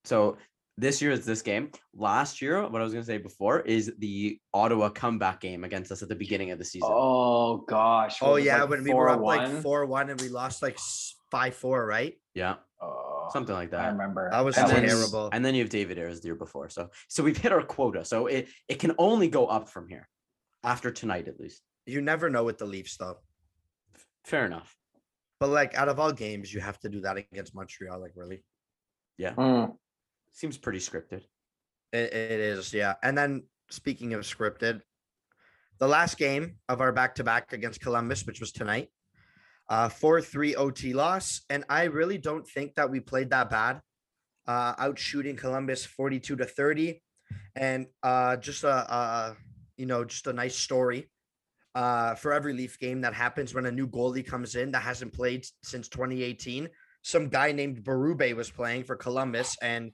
So 0.05 0.37
this 0.77 1.01
year 1.01 1.11
is 1.11 1.25
this 1.25 1.41
game. 1.41 1.71
Last 1.95 2.41
year, 2.41 2.67
what 2.67 2.81
I 2.81 2.83
was 2.83 2.93
gonna 2.93 3.05
say 3.05 3.17
before 3.19 3.59
is 3.61 3.93
the 3.99 4.39
Ottawa 4.53 4.89
comeback 4.89 5.39
game 5.41 5.63
against 5.63 5.91
us 5.91 6.01
at 6.01 6.09
the 6.09 6.15
beginning 6.15 6.51
of 6.51 6.57
the 6.59 6.65
season. 6.65 6.89
Oh 6.91 7.57
gosh. 7.67 8.17
oh 8.21 8.35
yeah, 8.37 8.63
when 8.63 8.83
we 8.83 8.93
were 8.93 9.09
up 9.09 9.21
like 9.21 9.47
4-1? 9.47 10.11
and 10.11 10.21
we 10.21 10.29
lost 10.29 10.61
like 10.61 10.77
five 11.29 11.55
four, 11.55 11.85
right? 11.85 12.15
Yeah, 12.33 12.55
Oh, 12.81 13.29
something 13.31 13.53
like 13.55 13.69
that. 13.71 13.85
I 13.85 13.87
remember. 13.89 14.29
That 14.31 14.43
was 14.43 14.57
And 14.57 14.69
then- 14.69 14.87
terrible. 14.87 15.29
And 15.31 15.45
then 15.45 15.53
you 15.55 15.61
have 15.61 15.69
David 15.69 15.97
Ayres 15.99 16.21
the 16.21 16.27
year 16.27 16.35
before. 16.35 16.69
So 16.69 16.89
so 17.07 17.23
we've 17.23 17.37
hit 17.37 17.51
our 17.51 17.61
quota. 17.63 18.03
So 18.03 18.25
it 18.27 18.47
it 18.67 18.79
can 18.79 18.93
only 18.97 19.27
go 19.27 19.45
up 19.45 19.69
from 19.69 19.87
here 19.87 20.09
after 20.63 20.89
tonight 20.91 21.27
at 21.27 21.39
least. 21.39 21.61
You 21.85 22.01
never 22.01 22.29
know 22.29 22.43
with 22.43 22.57
the 22.57 22.65
Leafs 22.65 22.97
though. 22.97 23.17
Fair 24.25 24.45
enough. 24.45 24.75
But 25.43 25.49
like 25.49 25.75
out 25.75 25.89
of 25.89 25.99
all 25.99 26.13
games, 26.13 26.53
you 26.53 26.61
have 26.61 26.79
to 26.79 26.87
do 26.87 27.01
that 27.01 27.17
against 27.17 27.53
Montreal. 27.53 27.99
Like 27.99 28.13
really, 28.15 28.45
Yeah. 29.17 29.35
Mm. 29.35 29.75
Seems 30.31 30.57
pretty 30.57 30.79
scripted. 30.79 31.23
it, 31.91 32.13
it 32.13 32.39
is. 32.39 32.73
Yeah. 32.73 32.93
And 33.03 33.17
then 33.17 33.43
speaking 33.69 34.13
of 34.13 34.21
scripted, 34.21 34.79
the 35.79 35.87
last 35.89 36.17
game 36.17 36.59
of 36.69 36.79
our 36.79 36.93
back 36.93 37.15
to 37.15 37.25
back 37.25 37.51
against 37.51 37.81
Columbus, 37.81 38.25
which 38.25 38.39
was 38.39 38.53
tonight, 38.53 38.87
uh, 39.67 39.89
four 39.89 40.21
three 40.21 40.55
OT 40.55 40.93
loss, 40.93 41.41
and 41.49 41.65
I 41.67 41.91
really 41.91 42.17
don't 42.17 42.47
think 42.47 42.75
that 42.75 42.89
we 42.89 43.01
played 43.01 43.31
that 43.31 43.49
bad. 43.49 43.81
Uh, 44.47 44.75
out 44.77 44.97
shooting 44.97 45.35
Columbus 45.35 45.85
forty 45.85 46.21
two 46.21 46.37
to 46.37 46.45
thirty, 46.45 47.03
and 47.53 47.87
uh, 48.01 48.37
just 48.37 48.63
a, 48.63 48.71
a 48.71 49.35
you 49.75 49.87
know 49.87 50.05
just 50.05 50.25
a 50.27 50.31
nice 50.31 50.55
story. 50.55 51.09
Uh, 51.75 52.13
for 52.13 52.33
every 52.33 52.53
Leaf 52.53 52.77
game 52.77 53.01
that 53.01 53.15
happens 53.15 53.55
when 53.55 53.65
a 53.65 53.71
new 53.71 53.87
goalie 53.87 54.25
comes 54.25 54.53
in 54.53 54.71
that 54.71 54.83
hasn't 54.83 55.11
played 55.11 55.43
since 55.63 55.87
2018. 55.87 56.69
Some 57.01 57.29
guy 57.29 57.51
named 57.51 57.83
Berube 57.83 58.35
was 58.35 58.51
playing 58.51 58.83
for 58.83 58.95
Columbus 58.95 59.57
and 59.59 59.91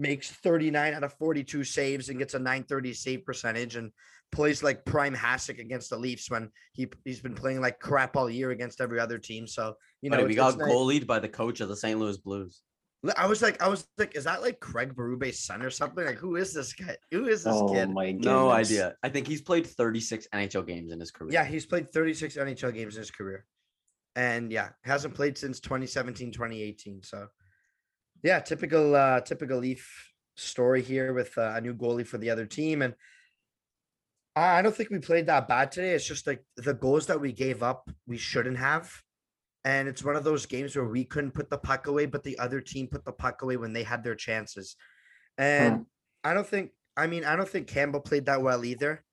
makes 0.00 0.30
39 0.30 0.94
out 0.94 1.04
of 1.04 1.12
42 1.14 1.62
saves 1.62 2.08
and 2.08 2.18
gets 2.18 2.34
a 2.34 2.38
930 2.38 2.94
save 2.94 3.24
percentage 3.24 3.76
and 3.76 3.92
plays 4.32 4.62
like 4.62 4.84
prime 4.84 5.14
Hasek 5.14 5.60
against 5.60 5.90
the 5.90 5.98
Leafs 5.98 6.30
when 6.30 6.50
he 6.72 6.88
he's 7.04 7.20
been 7.20 7.34
playing 7.34 7.60
like 7.60 7.78
crap 7.78 8.16
all 8.16 8.30
year 8.30 8.50
against 8.50 8.80
every 8.80 8.98
other 8.98 9.18
team. 9.18 9.46
So 9.46 9.74
you 10.00 10.10
know 10.10 10.18
Buddy, 10.18 10.28
we 10.28 10.34
got 10.34 10.58
nice. 10.58 10.68
goalied 10.68 11.06
by 11.06 11.18
the 11.18 11.28
coach 11.28 11.60
of 11.60 11.68
the 11.68 11.76
St. 11.76 11.98
Louis 11.98 12.16
Blues. 12.18 12.62
Li- 13.02 13.14
I 13.16 13.26
was 13.26 13.40
like, 13.42 13.62
I 13.62 13.68
was 13.68 13.86
like, 13.98 14.14
is 14.14 14.24
that 14.24 14.42
like 14.42 14.60
Craig 14.60 14.94
Berube's 14.94 15.38
son 15.40 15.62
or 15.62 15.70
something? 15.70 16.04
Like, 16.04 16.18
who 16.18 16.36
is 16.36 16.52
this 16.52 16.72
guy? 16.74 16.96
Who 17.10 17.26
is 17.28 17.44
this 17.44 17.54
Oh 17.56 17.72
kid? 17.72 17.90
my 17.90 18.06
goodness. 18.06 18.24
No 18.26 18.50
idea. 18.50 18.94
I 19.02 19.08
think 19.08 19.26
he's 19.26 19.40
played 19.42 19.66
36 19.66 20.28
NHL 20.34 20.66
games 20.66 20.92
in 20.92 21.00
his 21.00 21.10
career. 21.10 21.32
Yeah, 21.32 21.44
he's 21.44 21.64
played 21.66 21.90
36 21.90 22.36
NHL 22.36 22.74
games 22.74 22.96
in 22.96 23.00
his 23.00 23.10
career. 23.10 23.44
and 24.16 24.50
yeah, 24.52 24.70
hasn't 24.84 25.14
played 25.14 25.38
since 25.38 25.60
2017, 25.60 26.32
2018. 26.32 27.02
So 27.02 27.28
yeah, 28.22 28.38
typical 28.40 28.94
uh 28.94 29.20
typical 29.22 29.58
Leaf 29.58 30.12
story 30.36 30.82
here 30.82 31.12
with 31.14 31.36
uh, 31.38 31.52
a 31.56 31.60
new 31.60 31.74
goalie 31.74 32.06
for 32.06 32.18
the 32.18 32.28
other 32.30 32.44
team. 32.46 32.82
And 32.82 32.94
I 34.36 34.58
I 34.58 34.62
don't 34.62 34.74
think 34.76 34.90
we 34.90 34.98
played 34.98 35.26
that 35.26 35.48
bad 35.48 35.72
today. 35.72 35.92
It's 35.94 36.04
just 36.06 36.26
like 36.26 36.44
the 36.56 36.74
goals 36.74 37.06
that 37.06 37.20
we 37.20 37.32
gave 37.32 37.62
up, 37.62 37.88
we 38.06 38.18
shouldn't 38.18 38.58
have. 38.58 38.92
And 39.64 39.88
it's 39.88 40.04
one 40.04 40.16
of 40.16 40.24
those 40.24 40.46
games 40.46 40.74
where 40.74 40.86
we 40.86 41.04
couldn't 41.04 41.32
put 41.32 41.50
the 41.50 41.58
puck 41.58 41.86
away, 41.86 42.06
but 42.06 42.24
the 42.24 42.38
other 42.38 42.60
team 42.60 42.88
put 42.88 43.04
the 43.04 43.12
puck 43.12 43.42
away 43.42 43.56
when 43.56 43.72
they 43.72 43.82
had 43.82 44.02
their 44.02 44.14
chances. 44.14 44.76
And 45.36 45.86
I 46.24 46.34
don't 46.34 46.46
think, 46.46 46.70
I 46.96 47.06
mean, 47.06 47.24
I 47.24 47.36
don't 47.36 47.48
think 47.48 47.66
Campbell 47.66 48.00
played 48.00 48.26
that 48.26 48.42
well 48.42 48.64
either, 48.64 49.04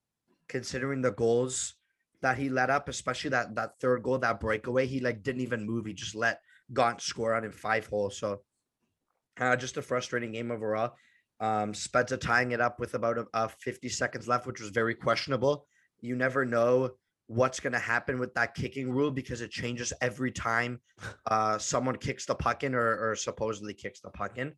considering 0.48 1.02
the 1.02 1.12
goals 1.12 1.74
that 2.22 2.38
he 2.38 2.48
let 2.48 2.70
up, 2.70 2.88
especially 2.88 3.30
that 3.30 3.54
that 3.54 3.78
third 3.80 4.02
goal, 4.02 4.18
that 4.18 4.40
breakaway. 4.40 4.86
He 4.86 5.00
like 5.00 5.22
didn't 5.22 5.42
even 5.42 5.66
move. 5.66 5.86
He 5.86 5.92
just 5.92 6.14
let 6.14 6.40
Gaunt 6.72 7.00
score 7.00 7.34
on 7.34 7.44
in 7.44 7.52
five 7.52 7.86
holes. 7.86 8.18
So 8.18 8.42
uh, 9.38 9.56
just 9.56 9.76
a 9.76 9.82
frustrating 9.82 10.32
game 10.32 10.50
overall. 10.50 10.94
Um, 11.40 11.72
Spezza 11.72 12.20
tying 12.20 12.50
it 12.50 12.60
up 12.60 12.80
with 12.80 12.94
about 12.94 13.18
a, 13.18 13.26
a 13.32 13.48
50 13.48 13.88
seconds 13.88 14.26
left, 14.26 14.46
which 14.46 14.60
was 14.60 14.70
very 14.70 14.94
questionable. 14.94 15.66
You 16.00 16.16
never 16.16 16.44
know 16.44 16.90
what's 17.28 17.60
going 17.60 17.72
to 17.74 17.78
happen 17.78 18.18
with 18.18 18.34
that 18.34 18.54
kicking 18.54 18.90
rule 18.90 19.10
because 19.10 19.40
it 19.42 19.50
changes 19.50 19.92
every 20.00 20.32
time 20.32 20.80
uh, 21.30 21.56
someone 21.58 21.96
kicks 21.96 22.26
the 22.26 22.34
puck 22.34 22.64
in 22.64 22.74
or, 22.74 23.10
or 23.10 23.14
supposedly 23.14 23.74
kicks 23.74 24.00
the 24.00 24.10
puck 24.10 24.36
in. 24.38 24.52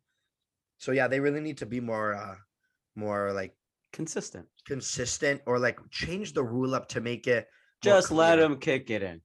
So 0.79 0.91
yeah, 0.91 1.07
they 1.07 1.19
really 1.19 1.41
need 1.41 1.57
to 1.59 1.65
be 1.67 1.79
more 1.79 2.15
uh, 2.15 2.35
more 2.95 3.31
like 3.33 3.55
Consistent. 3.93 4.47
consistent 4.65 5.41
or 5.45 5.59
like 5.59 5.77
change 5.91 6.33
the 6.33 6.41
rule 6.43 6.73
up 6.73 6.87
to 6.89 7.01
make 7.01 7.27
it 7.27 7.45
more 7.83 7.93
Just 7.93 8.09
let 8.11 8.37
them 8.37 8.57
kick 8.57 8.89
it 8.89 9.03
in. 9.03 9.21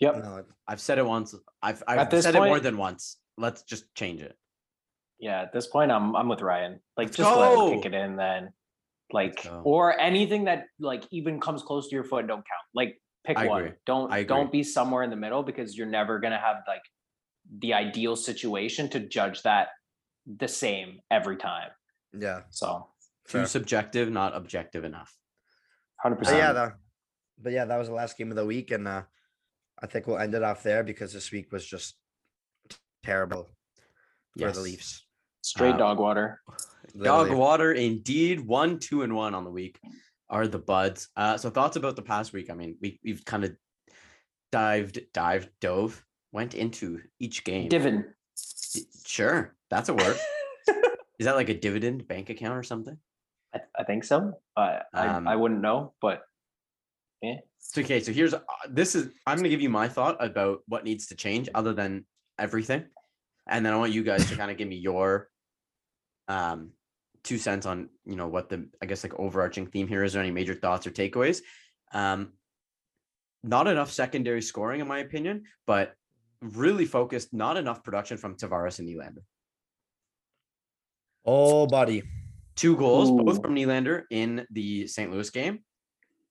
Yep. 0.00 0.16
No, 0.16 0.42
I've 0.66 0.80
said 0.80 0.98
it 0.98 1.06
once. 1.06 1.34
I've 1.62 1.82
I've 1.86 2.10
this 2.10 2.24
said 2.24 2.34
it 2.34 2.40
more 2.40 2.60
than 2.60 2.76
once. 2.78 3.18
Let's 3.36 3.62
just 3.62 3.94
change 3.94 4.22
it. 4.22 4.36
Yeah, 5.20 5.42
at 5.42 5.52
this 5.52 5.66
point, 5.66 5.90
I'm 5.92 6.16
I'm 6.16 6.28
with 6.28 6.40
Ryan. 6.40 6.80
Like, 6.96 7.08
Let's 7.08 7.16
just 7.18 7.36
let 7.36 7.52
him 7.52 7.58
go. 7.58 7.70
kick 7.74 7.86
it 7.86 7.94
in, 7.94 8.16
then, 8.16 8.50
like, 9.12 9.44
go. 9.44 9.62
or 9.64 9.98
anything 10.00 10.44
that 10.44 10.64
like 10.78 11.04
even 11.10 11.40
comes 11.40 11.62
close 11.62 11.88
to 11.88 11.94
your 11.94 12.04
foot, 12.04 12.26
don't 12.26 12.38
count. 12.38 12.66
Like, 12.74 13.00
pick 13.24 13.36
I 13.38 13.46
one. 13.46 13.62
agree. 13.64 13.76
Don't 13.86 14.12
I 14.12 14.22
don't 14.24 14.52
be 14.52 14.62
somewhere 14.62 15.02
in 15.02 15.10
the 15.10 15.16
middle 15.16 15.42
because 15.42 15.76
you're 15.76 15.86
never 15.86 16.18
gonna 16.20 16.38
have 16.38 16.56
like 16.66 16.82
the 17.58 17.74
ideal 17.74 18.16
situation 18.16 18.88
to 18.90 19.00
judge 19.00 19.42
that 19.42 19.68
the 20.26 20.48
same 20.48 21.00
every 21.10 21.36
time. 21.36 21.70
yeah. 22.12 22.42
So, 22.50 22.88
Too 23.26 23.38
fair. 23.38 23.46
subjective, 23.46 24.10
not 24.10 24.36
objective 24.36 24.84
enough. 24.84 25.14
hundred 25.96 26.16
But 26.16 26.26
yeah, 26.34 26.52
percent. 26.52 26.54
the, 26.54 26.74
but 27.42 27.52
yeah, 27.52 27.64
that 27.64 27.76
was 27.78 27.88
the 27.88 27.94
last 27.94 28.18
game 28.18 28.30
of 28.30 28.36
the 28.36 28.44
week, 28.44 28.70
and 28.70 28.86
uh, 28.86 29.02
I 29.82 29.86
think 29.86 30.06
we'll 30.06 30.18
end 30.18 30.34
it 30.34 30.42
off 30.42 30.62
there 30.62 30.82
because 30.84 31.12
this 31.14 31.30
week 31.32 31.50
was 31.52 31.64
just 31.66 31.96
terrible 33.02 33.44
for 34.32 34.38
the 34.40 34.44
Yes. 34.46 34.58
Leafs. 34.58 35.04
Straight 35.48 35.74
Uh, 35.74 35.78
dog 35.78 35.98
water. 35.98 36.42
Dog 37.02 37.32
water, 37.32 37.72
indeed. 37.72 38.40
One, 38.40 38.78
two, 38.78 39.02
and 39.02 39.14
one 39.14 39.34
on 39.34 39.44
the 39.44 39.50
week 39.50 39.80
are 40.28 40.46
the 40.46 40.58
buds. 40.58 41.08
Uh, 41.16 41.36
so 41.38 41.48
thoughts 41.48 41.76
about 41.76 41.96
the 41.96 42.02
past 42.02 42.32
week. 42.32 42.50
I 42.50 42.54
mean, 42.54 42.76
we 42.82 43.00
we've 43.02 43.24
kind 43.24 43.44
of 43.44 43.56
dived, 44.52 45.00
dived, 45.14 45.48
dove, 45.60 46.04
went 46.32 46.54
into 46.54 47.00
each 47.18 47.44
game. 47.44 47.68
Divin. 47.68 48.04
Sure, 49.06 49.56
that's 49.70 49.88
a 49.88 49.94
word. 49.94 50.16
Is 51.18 51.24
that 51.24 51.34
like 51.36 51.48
a 51.48 51.54
dividend 51.54 52.06
bank 52.06 52.30
account 52.30 52.56
or 52.56 52.62
something? 52.62 52.96
I, 53.54 53.60
I 53.78 53.84
think 53.84 54.04
so. 54.04 54.34
Uh, 54.56 54.80
Um, 54.92 55.26
I 55.26 55.32
I 55.32 55.36
wouldn't 55.36 55.62
know, 55.62 55.94
but 56.00 56.22
yeah. 57.22 57.40
So 57.58 57.80
okay, 57.80 58.00
so 58.00 58.12
here's 58.12 58.34
uh, 58.34 58.40
this 58.68 58.94
is 58.94 59.08
I'm 59.26 59.38
gonna 59.38 59.48
give 59.48 59.62
you 59.62 59.70
my 59.70 59.88
thought 59.88 60.22
about 60.22 60.60
what 60.68 60.84
needs 60.84 61.06
to 61.08 61.16
change 61.16 61.48
other 61.54 61.72
than 61.72 62.04
everything, 62.38 62.84
and 63.48 63.64
then 63.64 63.72
I 63.72 63.76
want 63.76 63.92
you 63.92 64.04
guys 64.04 64.28
to 64.28 64.36
kind 64.36 64.50
of 64.50 64.56
give 64.58 64.68
me 64.68 64.76
your 64.76 65.28
um 66.28 66.70
two 67.24 67.38
cents 67.38 67.66
on 67.66 67.88
you 68.04 68.16
know 68.16 68.28
what 68.28 68.48
the 68.48 68.68
I 68.82 68.86
guess 68.86 69.02
like 69.02 69.18
overarching 69.18 69.66
theme 69.66 69.88
here 69.88 70.04
is. 70.04 70.12
There 70.12 70.22
any 70.22 70.30
major 70.30 70.54
thoughts 70.54 70.86
or 70.86 70.90
takeaways? 70.90 71.40
Um, 71.92 72.32
not 73.42 73.66
enough 73.66 73.90
secondary 73.90 74.42
scoring 74.42 74.80
in 74.80 74.88
my 74.88 74.98
opinion, 74.98 75.44
but 75.66 75.94
really 76.40 76.84
focused. 76.84 77.32
Not 77.32 77.56
enough 77.56 77.82
production 77.84 78.16
from 78.16 78.36
Tavares 78.36 78.78
and 78.78 78.88
Nylander. 78.88 79.22
Oh, 81.24 81.66
buddy. 81.66 82.02
Two 82.56 82.76
goals, 82.76 83.10
both 83.10 83.42
from 83.42 83.54
Nylander 83.54 84.04
in 84.10 84.46
the 84.50 84.86
St. 84.86 85.12
Louis 85.12 85.30
game. 85.30 85.60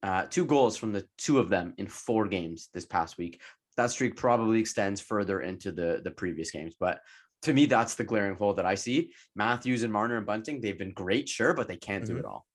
Uh, 0.03 0.23
two 0.23 0.45
goals 0.45 0.75
from 0.75 0.91
the 0.91 1.05
two 1.17 1.39
of 1.39 1.49
them 1.49 1.73
in 1.77 1.87
four 1.87 2.27
games 2.27 2.69
this 2.73 2.85
past 2.85 3.17
week. 3.17 3.39
That 3.77 3.91
streak 3.91 4.15
probably 4.15 4.59
extends 4.59 4.99
further 4.99 5.41
into 5.41 5.71
the 5.71 6.01
the 6.03 6.11
previous 6.11 6.51
games, 6.51 6.73
but 6.79 6.99
to 7.43 7.53
me, 7.53 7.65
that's 7.65 7.95
the 7.95 8.03
glaring 8.03 8.35
hole 8.35 8.53
that 8.55 8.65
I 8.65 8.75
see. 8.75 9.13
Matthews 9.35 9.83
and 9.83 9.93
Marner 9.93 10.17
and 10.17 10.25
Bunting, 10.25 10.59
they've 10.61 10.77
been 10.77 10.93
great, 10.93 11.29
sure, 11.29 11.53
but 11.53 11.67
they 11.67 11.77
can't 11.77 12.05
do 12.05 12.15
Mhm. 12.15 12.19
it 12.19 12.25
all. 12.25 12.45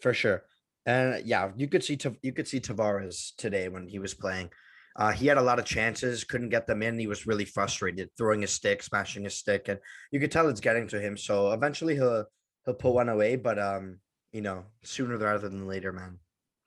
for 0.00 0.12
sure. 0.12 0.44
And 0.84 1.24
yeah, 1.26 1.52
you 1.56 1.68
could 1.68 1.82
see 1.82 1.98
you 2.22 2.32
could 2.32 2.46
see 2.46 2.60
Tavares 2.60 3.34
today 3.36 3.68
when 3.70 3.88
he 3.88 3.98
was 3.98 4.12
playing. 4.12 4.50
Uh, 4.94 5.10
he 5.10 5.26
had 5.26 5.38
a 5.38 5.42
lot 5.42 5.58
of 5.58 5.64
chances, 5.64 6.22
couldn't 6.24 6.50
get 6.50 6.66
them 6.66 6.82
in. 6.82 6.98
He 6.98 7.06
was 7.06 7.26
really 7.26 7.46
frustrated, 7.46 8.10
throwing 8.16 8.42
his 8.42 8.52
stick, 8.52 8.82
smashing 8.82 9.24
his 9.24 9.34
stick, 9.38 9.68
and 9.68 9.80
you 10.10 10.20
could 10.20 10.30
tell 10.30 10.48
it's 10.48 10.60
getting 10.60 10.86
to 10.88 11.00
him. 11.00 11.16
So 11.16 11.52
eventually 11.52 11.94
he'll 11.94 12.26
he'll 12.66 12.74
put 12.74 12.92
one 12.92 13.08
away, 13.08 13.36
but 13.36 13.58
um, 13.58 14.00
you 14.32 14.42
know, 14.42 14.66
sooner 14.82 15.16
rather 15.16 15.48
than 15.48 15.66
later, 15.66 15.92
man. 15.92 16.18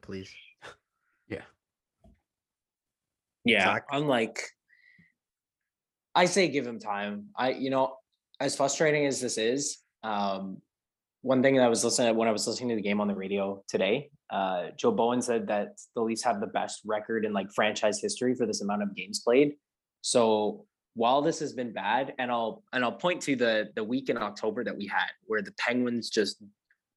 Please. 0.01 0.33
Yeah, 3.45 3.63
Zach? 3.63 3.85
I'm 3.89 4.05
like, 4.05 4.37
I 6.19 6.25
say 6.25 6.49
give 6.49 6.67
him 6.67 6.79
time. 6.79 7.27
I, 7.37 7.51
you 7.51 7.69
know, 7.69 7.95
as 8.41 8.53
frustrating 8.53 9.05
as 9.05 9.21
this 9.21 9.37
is, 9.37 9.77
um, 10.03 10.57
one 11.21 11.41
thing 11.41 11.55
that 11.55 11.63
I 11.63 11.69
was 11.69 11.81
listening 11.85 12.13
when 12.17 12.27
I 12.27 12.31
was 12.33 12.45
listening 12.45 12.69
to 12.69 12.75
the 12.75 12.81
game 12.81 12.99
on 12.99 13.07
the 13.07 13.15
radio 13.15 13.63
today, 13.69 14.09
uh, 14.29 14.67
Joe 14.77 14.91
Bowen 14.91 15.21
said 15.21 15.47
that 15.47 15.69
the 15.95 16.01
Leafs 16.01 16.21
have 16.23 16.41
the 16.41 16.47
best 16.47 16.81
record 16.85 17.23
in 17.23 17.31
like 17.31 17.49
franchise 17.53 18.01
history 18.01 18.35
for 18.35 18.45
this 18.45 18.59
amount 18.61 18.83
of 18.83 18.93
games 18.93 19.21
played. 19.21 19.53
So 20.01 20.65
while 20.95 21.21
this 21.21 21.39
has 21.39 21.53
been 21.53 21.71
bad, 21.71 22.13
and 22.19 22.29
I'll 22.29 22.63
and 22.73 22.83
I'll 22.83 22.91
point 23.05 23.21
to 23.23 23.37
the 23.37 23.69
the 23.77 23.83
week 23.83 24.09
in 24.09 24.17
October 24.17 24.65
that 24.65 24.75
we 24.77 24.87
had 24.87 25.09
where 25.27 25.41
the 25.41 25.53
Penguins 25.53 26.09
just 26.09 26.43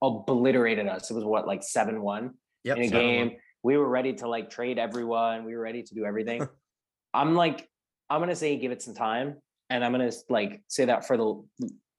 obliterated 0.03 0.89
us. 0.89 1.11
It 1.11 1.15
was 1.15 1.25
what 1.25 1.47
like 1.47 1.63
seven 1.63 2.03
one 2.03 2.35
Yep. 2.65 2.77
in 2.77 2.83
a 2.83 2.87
7-1. 2.87 2.91
game. 2.91 3.31
We 3.63 3.77
were 3.77 3.89
ready 3.89 4.13
to 4.15 4.29
like 4.29 4.51
trade 4.51 4.79
everyone. 4.81 5.45
We 5.45 5.55
were 5.57 5.63
ready 5.63 5.83
to 5.85 5.95
do 5.95 6.05
everything. 6.05 6.47
I'm 7.15 7.35
like, 7.35 7.69
I'm 8.13 8.21
gonna 8.21 8.37
say 8.37 8.57
give 8.57 8.73
it 8.73 8.83
some 8.83 8.95
time, 8.95 9.37
and 9.71 9.85
I'm 9.85 9.93
gonna 9.93 10.13
like 10.29 10.63
say 10.69 10.85
that 10.85 11.07
for 11.07 11.17
the 11.17 11.43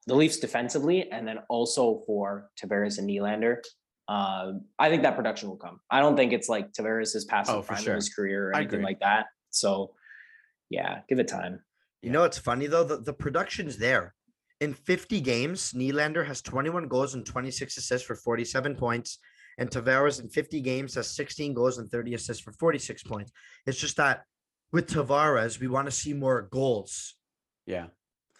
the 0.05 0.15
Leafs 0.15 0.37
defensively, 0.37 1.09
and 1.11 1.27
then 1.27 1.39
also 1.49 2.03
for 2.05 2.49
Tavares 2.61 2.97
and 2.99 3.09
Nylander. 3.09 3.57
Um, 4.07 4.65
I 4.77 4.89
think 4.89 5.03
that 5.03 5.15
production 5.15 5.47
will 5.49 5.55
come. 5.57 5.79
I 5.89 6.01
don't 6.01 6.15
think 6.17 6.33
it's 6.33 6.49
like 6.49 6.71
Tavares 6.73 7.15
is 7.15 7.23
past 7.25 7.49
Oh, 7.49 7.57
the 7.57 7.61
for 7.63 7.67
prime 7.69 7.83
sure. 7.83 7.93
of 7.93 7.97
his 7.97 8.13
career 8.13 8.49
or 8.49 8.55
I 8.55 8.59
anything 8.59 8.75
agree. 8.79 8.85
like 8.85 8.99
that. 8.99 9.27
So, 9.49 9.93
yeah, 10.69 10.99
give 11.07 11.19
it 11.19 11.29
time. 11.29 11.61
You 12.01 12.11
know, 12.11 12.23
it's 12.25 12.37
funny 12.37 12.67
though, 12.67 12.83
the, 12.83 12.97
the 12.97 13.13
production's 13.13 13.77
there. 13.77 14.13
In 14.59 14.73
50 14.73 15.21
games, 15.21 15.71
Nylander 15.71 16.25
has 16.27 16.41
21 16.41 16.89
goals 16.89 17.13
and 17.15 17.25
26 17.25 17.77
assists 17.77 18.05
for 18.05 18.15
47 18.15 18.75
points. 18.75 19.19
And 19.57 19.69
Tavares 19.69 20.19
in 20.21 20.27
50 20.27 20.59
games 20.59 20.95
has 20.95 21.09
16 21.15 21.53
goals 21.53 21.77
and 21.77 21.89
30 21.89 22.15
assists 22.15 22.43
for 22.43 22.51
46 22.51 23.03
points. 23.03 23.31
It's 23.65 23.79
just 23.79 23.95
that 23.97 24.23
with 24.73 24.87
Tavares, 24.87 25.59
we 25.59 25.67
want 25.67 25.85
to 25.85 25.91
see 25.91 26.13
more 26.13 26.41
goals. 26.51 27.15
Yeah. 27.65 27.85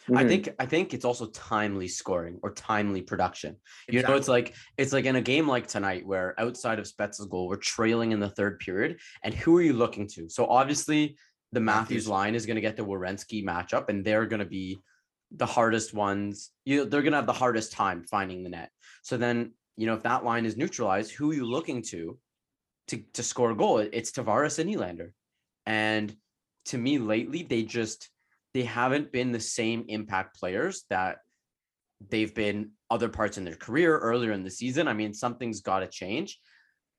Mm-hmm. 0.03 0.17
I 0.17 0.27
think 0.27 0.49
I 0.59 0.65
think 0.65 0.93
it's 0.93 1.05
also 1.05 1.27
timely 1.27 1.87
scoring 1.87 2.39
or 2.43 2.51
timely 2.51 3.01
production. 3.01 3.55
You 3.87 4.01
know, 4.01 4.15
it's 4.15 4.27
like 4.27 4.53
it's 4.77 4.91
like 4.91 5.05
in 5.05 5.15
a 5.15 5.21
game 5.21 5.47
like 5.47 5.67
tonight 5.67 6.05
where 6.05 6.37
outside 6.37 6.77
of 6.77 6.85
Spezza's 6.85 7.27
goal, 7.27 7.47
we're 7.47 7.55
trailing 7.55 8.11
in 8.11 8.19
the 8.19 8.29
third 8.29 8.59
period. 8.59 8.99
And 9.23 9.33
who 9.33 9.55
are 9.55 9.61
you 9.61 9.71
looking 9.71 10.07
to? 10.09 10.27
So 10.27 10.45
obviously 10.47 11.15
the 11.53 11.61
Matthews 11.61 12.07
Matthews. 12.07 12.07
line 12.09 12.35
is 12.35 12.45
going 12.45 12.55
to 12.55 12.61
get 12.61 12.75
the 12.75 12.85
Werenski 12.85 13.45
matchup, 13.45 13.87
and 13.87 14.03
they're 14.03 14.25
going 14.25 14.41
to 14.41 14.45
be 14.45 14.79
the 15.31 15.45
hardest 15.45 15.93
ones. 15.93 16.49
You 16.65 16.83
they're 16.83 17.01
going 17.01 17.13
to 17.13 17.19
have 17.19 17.27
the 17.27 17.31
hardest 17.31 17.71
time 17.71 18.03
finding 18.03 18.43
the 18.43 18.49
net. 18.49 18.71
So 19.03 19.15
then, 19.15 19.53
you 19.77 19.87
know, 19.87 19.93
if 19.93 20.03
that 20.03 20.25
line 20.25 20.45
is 20.45 20.57
neutralized, 20.57 21.13
who 21.13 21.31
are 21.31 21.35
you 21.35 21.45
looking 21.45 21.81
to 21.83 22.19
to 22.89 23.01
to 23.13 23.23
score 23.23 23.51
a 23.51 23.55
goal? 23.55 23.77
It's 23.77 24.11
Tavares 24.11 24.59
and 24.59 24.69
Nylander. 24.69 25.11
And 25.65 26.13
to 26.65 26.77
me, 26.77 26.97
lately, 26.97 27.43
they 27.43 27.63
just 27.63 28.09
they 28.53 28.63
haven't 28.63 29.11
been 29.11 29.31
the 29.31 29.39
same 29.39 29.85
impact 29.87 30.37
players 30.39 30.85
that 30.89 31.17
they've 32.09 32.33
been 32.33 32.71
other 32.89 33.09
parts 33.09 33.37
in 33.37 33.43
their 33.43 33.55
career 33.55 33.97
earlier 33.97 34.31
in 34.31 34.43
the 34.43 34.51
season. 34.51 34.87
I 34.87 34.93
mean, 34.93 35.13
something's 35.13 35.61
got 35.61 35.79
to 35.79 35.87
change. 35.87 36.39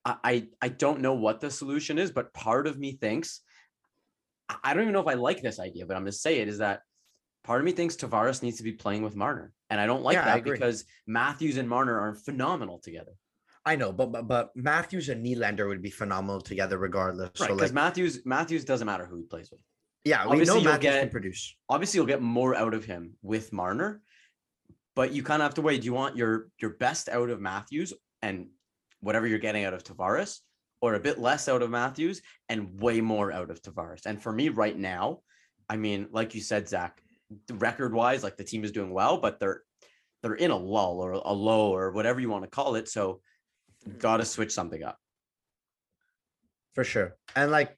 I, 0.05 0.17
I 0.25 0.49
I 0.63 0.69
don't 0.69 1.01
know 1.01 1.15
what 1.15 1.41
the 1.41 1.51
solution 1.51 1.99
is, 1.99 2.11
but 2.11 2.35
part 2.35 2.67
of 2.67 2.79
me 2.79 2.93
thinks 2.93 3.41
I- 4.49 4.75
don't 4.75 4.83
even 4.83 4.93
know 4.93 5.01
if 5.01 5.07
I 5.09 5.15
like 5.15 5.41
this 5.41 5.59
idea, 5.59 5.87
but 5.87 5.97
I'm 5.97 6.03
gonna 6.03 6.13
say 6.13 6.41
it 6.41 6.49
is 6.49 6.59
that 6.59 6.81
part 7.45 7.61
of 7.61 7.65
me 7.65 7.73
thinks 7.73 7.97
Tavares 7.97 8.43
needs 8.43 8.59
to 8.59 8.63
be 8.63 8.73
playing 8.73 9.03
with 9.03 9.17
Marner, 9.17 9.53
and 9.71 9.81
I 9.81 9.87
don't 9.87 10.03
like 10.03 10.15
Yeah, 10.15 10.25
that 10.27 10.45
because 10.45 10.85
Matthews 11.07 11.57
and 11.57 11.69
Marner 11.69 11.99
are 11.99 12.15
phenomenal 12.15 12.79
together. 12.79 13.13
I 13.67 13.77
know, 13.77 13.93
but 13.93 14.13
but, 14.13 14.29
but 14.29 14.51
Matthews 14.55 15.09
and 15.09 15.25
Nylander 15.25 15.67
would 15.69 15.83
be 15.83 15.91
phenomenal 15.91 16.41
together 16.41 16.79
regardless. 16.79 17.31
Right, 17.41 17.49
so 17.49 17.55
because 17.55 17.71
like, 17.71 17.75
Matthews 17.75 18.21
Matthews 18.25 18.65
doesn't 18.65 18.87
matter 18.87 19.07
who 19.07 19.17
he 19.17 19.23
plays 19.25 19.51
with. 19.51 19.61
yeah, 20.05 20.25
we 20.27 20.33
obviously 20.33 20.57
know 20.57 20.61
you'll 20.63 20.73
Matthews 20.73 20.93
can 20.93 21.03
get- 21.05 21.13
produce. 21.13 21.57
Obviously, 21.69 21.99
you'll 21.99 22.07
get 22.07 22.23
more 22.23 22.55
out 22.55 22.75
of 22.75 22.85
him 22.85 23.15
with 23.23 23.53
Marner, 23.53 24.03
but 24.95 25.13
you 25.13 25.23
kind 25.23 25.41
of 25.41 25.47
have 25.47 25.55
to 25.55 25.63
weigh. 25.63 25.79
Do 25.79 25.87
you 25.87 25.95
want 25.95 26.17
your 26.17 26.49
your 26.61 26.71
best 26.71 27.09
out 27.09 27.31
of 27.31 27.41
Matthews 27.41 27.93
and 28.23 28.49
whatever 29.01 29.27
you're 29.27 29.39
getting 29.39 29.65
out 29.65 29.75
of 29.75 29.83
Tavares, 29.83 30.41
or 30.81 30.95
a 30.95 31.01
bit 31.01 31.19
less 31.19 31.49
out 31.49 31.63
of 31.63 31.71
Matthews 31.71 32.21
and 32.49 32.79
way 32.81 33.01
more 33.01 33.33
out 33.33 33.51
of 33.51 33.63
Tavares? 33.63 34.05
And 34.07 34.23
for 34.23 34.33
me, 34.33 34.51
right 34.51 34.79
now, 34.79 35.21
I 35.71 35.77
mean, 35.77 36.09
like 36.11 36.35
you 36.35 36.43
said, 36.43 36.69
Zach, 36.69 37.01
record 37.51 37.95
wise, 37.95 38.23
like 38.23 38.37
the 38.37 38.45
team 38.45 38.63
is 38.65 38.73
doing 38.73 38.93
well, 38.93 39.17
but 39.19 39.41
they're 39.41 39.63
they're 40.23 40.35
in 40.35 40.51
a 40.51 40.57
lull 40.57 41.01
or 41.01 41.13
a 41.13 41.33
low 41.33 41.75
or 41.75 41.93
whatever 41.93 42.21
you 42.21 42.29
want 42.31 42.45
to 42.45 42.51
call 42.51 42.77
it. 42.77 42.89
So, 42.89 43.21
got 43.99 44.19
to 44.19 44.25
switch 44.25 44.53
something 44.53 44.83
up. 44.83 44.99
For 46.75 46.85
sure. 46.85 47.17
And 47.37 47.51
like 47.51 47.77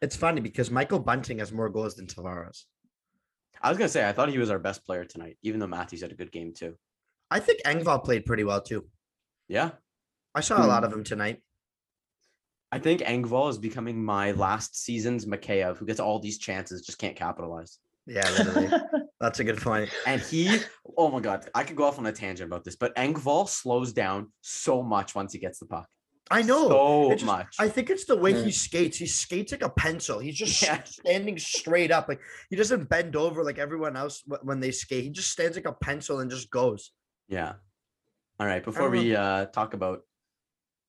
it's 0.00 0.16
funny 0.16 0.40
because 0.40 0.70
Michael 0.70 0.98
Bunting 0.98 1.38
has 1.38 1.52
more 1.52 1.68
goals 1.68 1.96
than 1.96 2.06
Tavares. 2.06 2.64
I 3.60 3.68
was 3.68 3.78
gonna 3.78 3.88
say 3.88 4.08
I 4.08 4.12
thought 4.12 4.28
he 4.28 4.38
was 4.38 4.50
our 4.50 4.58
best 4.58 4.84
player 4.84 5.04
tonight, 5.04 5.36
even 5.42 5.60
though 5.60 5.66
Matthews 5.66 6.02
had 6.02 6.12
a 6.12 6.16
good 6.16 6.32
game 6.32 6.52
too. 6.54 6.76
I 7.30 7.40
think 7.40 7.62
Engvall 7.62 8.04
played 8.04 8.24
pretty 8.24 8.44
well 8.44 8.60
too. 8.60 8.86
Yeah, 9.48 9.70
I 10.34 10.40
saw 10.40 10.64
a 10.64 10.66
lot 10.66 10.80
hmm. 10.80 10.86
of 10.86 10.92
him 10.92 11.04
tonight. 11.04 11.42
I 12.70 12.78
think 12.78 13.00
Engvall 13.00 13.50
is 13.50 13.58
becoming 13.58 14.04
my 14.04 14.32
last 14.32 14.76
season's 14.76 15.24
Mikheyev, 15.24 15.78
who 15.78 15.86
gets 15.86 16.00
all 16.00 16.20
these 16.20 16.38
chances, 16.38 16.82
just 16.82 16.98
can't 16.98 17.16
capitalize. 17.16 17.78
Yeah, 18.06 18.28
literally. 18.30 18.68
That's 19.20 19.40
a 19.40 19.44
good 19.44 19.58
point. 19.60 19.90
And 20.06 20.20
he, 20.20 20.58
oh 20.96 21.10
my 21.10 21.20
god, 21.20 21.48
I 21.54 21.64
could 21.64 21.74
go 21.76 21.84
off 21.84 21.98
on 21.98 22.06
a 22.06 22.12
tangent 22.12 22.46
about 22.48 22.64
this, 22.64 22.76
but 22.76 22.94
Engvall 22.94 23.48
slows 23.48 23.92
down 23.92 24.32
so 24.42 24.82
much 24.82 25.14
once 25.14 25.32
he 25.32 25.38
gets 25.40 25.58
the 25.58 25.66
puck. 25.66 25.88
I 26.30 26.42
know. 26.42 26.68
so 26.68 27.10
just- 27.12 27.24
much. 27.24 27.56
I 27.58 27.68
think 27.68 27.90
it's 27.90 28.04
the 28.04 28.14
way 28.16 28.32
Mm. 28.34 28.44
he 28.44 28.52
skates. 28.52 28.98
He 28.98 29.06
skates 29.06 29.50
like 29.50 29.62
a 29.62 29.70
pencil. 29.70 30.18
He's 30.18 30.36
just 30.36 30.62
Yeah. 30.62 30.82
standing 30.84 31.38
straight 31.38 31.90
up. 31.90 32.06
Like 32.08 32.20
he 32.50 32.54
doesn't 32.56 32.88
bend 32.88 33.16
over 33.16 33.42
like 33.42 33.58
everyone 33.58 33.96
else 33.96 34.22
when 34.42 34.60
they 34.60 34.70
skate. 34.70 35.04
He 35.04 35.10
just 35.10 35.30
stands 35.30 35.56
like 35.56 35.66
a 35.66 35.72
pencil 35.72 36.20
and 36.20 36.30
just 36.30 36.50
goes. 36.50 36.92
yeah. 37.28 37.54
All 38.40 38.46
right. 38.46 38.62
Before 38.62 38.88
we 38.88 39.16
uh, 39.16 39.46
talk 39.46 39.74
about 39.74 40.02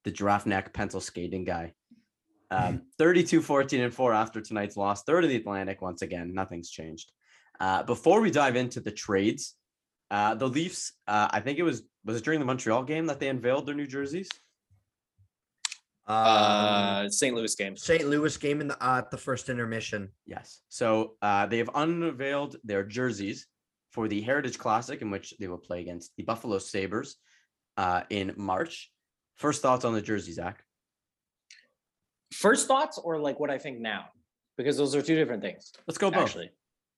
the 0.04 0.12
giraffe 0.12 0.46
neck 0.46 0.72
pencil 0.72 1.02
skating 1.02 1.46
guy, 1.46 1.74
um, 2.52 2.84
32 3.00 3.42
14 3.42 3.82
and 3.82 3.94
4 3.94 4.14
after 4.14 4.40
tonight's 4.42 4.78
loss, 4.78 5.04
third 5.04 5.24
of 5.24 5.32
the 5.32 5.36
Atlantic 5.38 5.82
once 5.82 6.04
again. 6.04 6.32
Nothing's 6.34 6.70
changed. 6.70 7.12
Uh, 7.60 7.84
before 7.84 8.22
we 8.22 8.32
dive 8.32 8.56
into 8.56 8.80
the 8.80 8.92
trades, 8.92 9.56
uh, 10.12 10.36
the 10.36 10.48
Leafs, 10.48 10.94
uh, 11.08 11.28
I 11.32 11.40
think 11.40 11.60
it 11.60 11.64
was 11.64 11.84
was 12.06 12.18
it 12.18 12.24
during 12.24 12.40
the 12.40 12.46
Montreal 12.46 12.84
game 12.84 13.06
that 13.08 13.20
they 13.20 13.28
unveiled 13.28 13.66
their 13.66 13.76
new 13.76 13.88
jerseys? 13.88 14.30
Uh, 16.08 17.08
St. 17.10 17.36
Louis 17.36 17.54
game. 17.54 17.78
St. 17.78 18.08
Louis 18.08 18.36
game 18.38 18.62
in 18.62 18.68
the 18.68 18.84
uh, 18.84 18.98
at 18.98 19.12
the 19.12 19.18
first 19.18 19.48
intermission. 19.50 20.10
Yes. 20.26 20.62
So 20.70 21.14
uh, 21.22 21.46
they 21.46 21.60
have 21.60 21.70
unveiled 21.76 22.56
their 22.64 22.84
jerseys 22.84 23.46
for 23.92 24.08
the 24.08 24.22
Heritage 24.22 24.58
Classic, 24.58 25.02
in 25.02 25.12
which 25.12 25.36
they 25.40 25.48
will 25.48 25.60
play 25.60 25.82
against 25.82 26.16
the 26.16 26.24
Buffalo 26.24 26.58
Sabres 26.58 27.18
uh, 27.78 28.02
in 28.10 28.34
March. 28.38 28.92
First 29.36 29.62
thoughts 29.62 29.86
on 29.86 29.94
the 29.94 30.02
jersey, 30.02 30.32
Zach? 30.32 30.64
First 32.34 32.68
thoughts 32.68 32.98
or 32.98 33.20
like 33.20 33.40
what 33.40 33.52
I 33.52 33.60
think 33.60 33.80
now? 33.80 34.06
Because 34.58 34.78
those 34.78 34.96
are 34.96 35.02
two 35.02 35.16
different 35.16 35.44
things. 35.44 35.72
Let's 35.88 35.98
go 35.98 36.10
both. 36.10 36.24
Actually. 36.24 36.50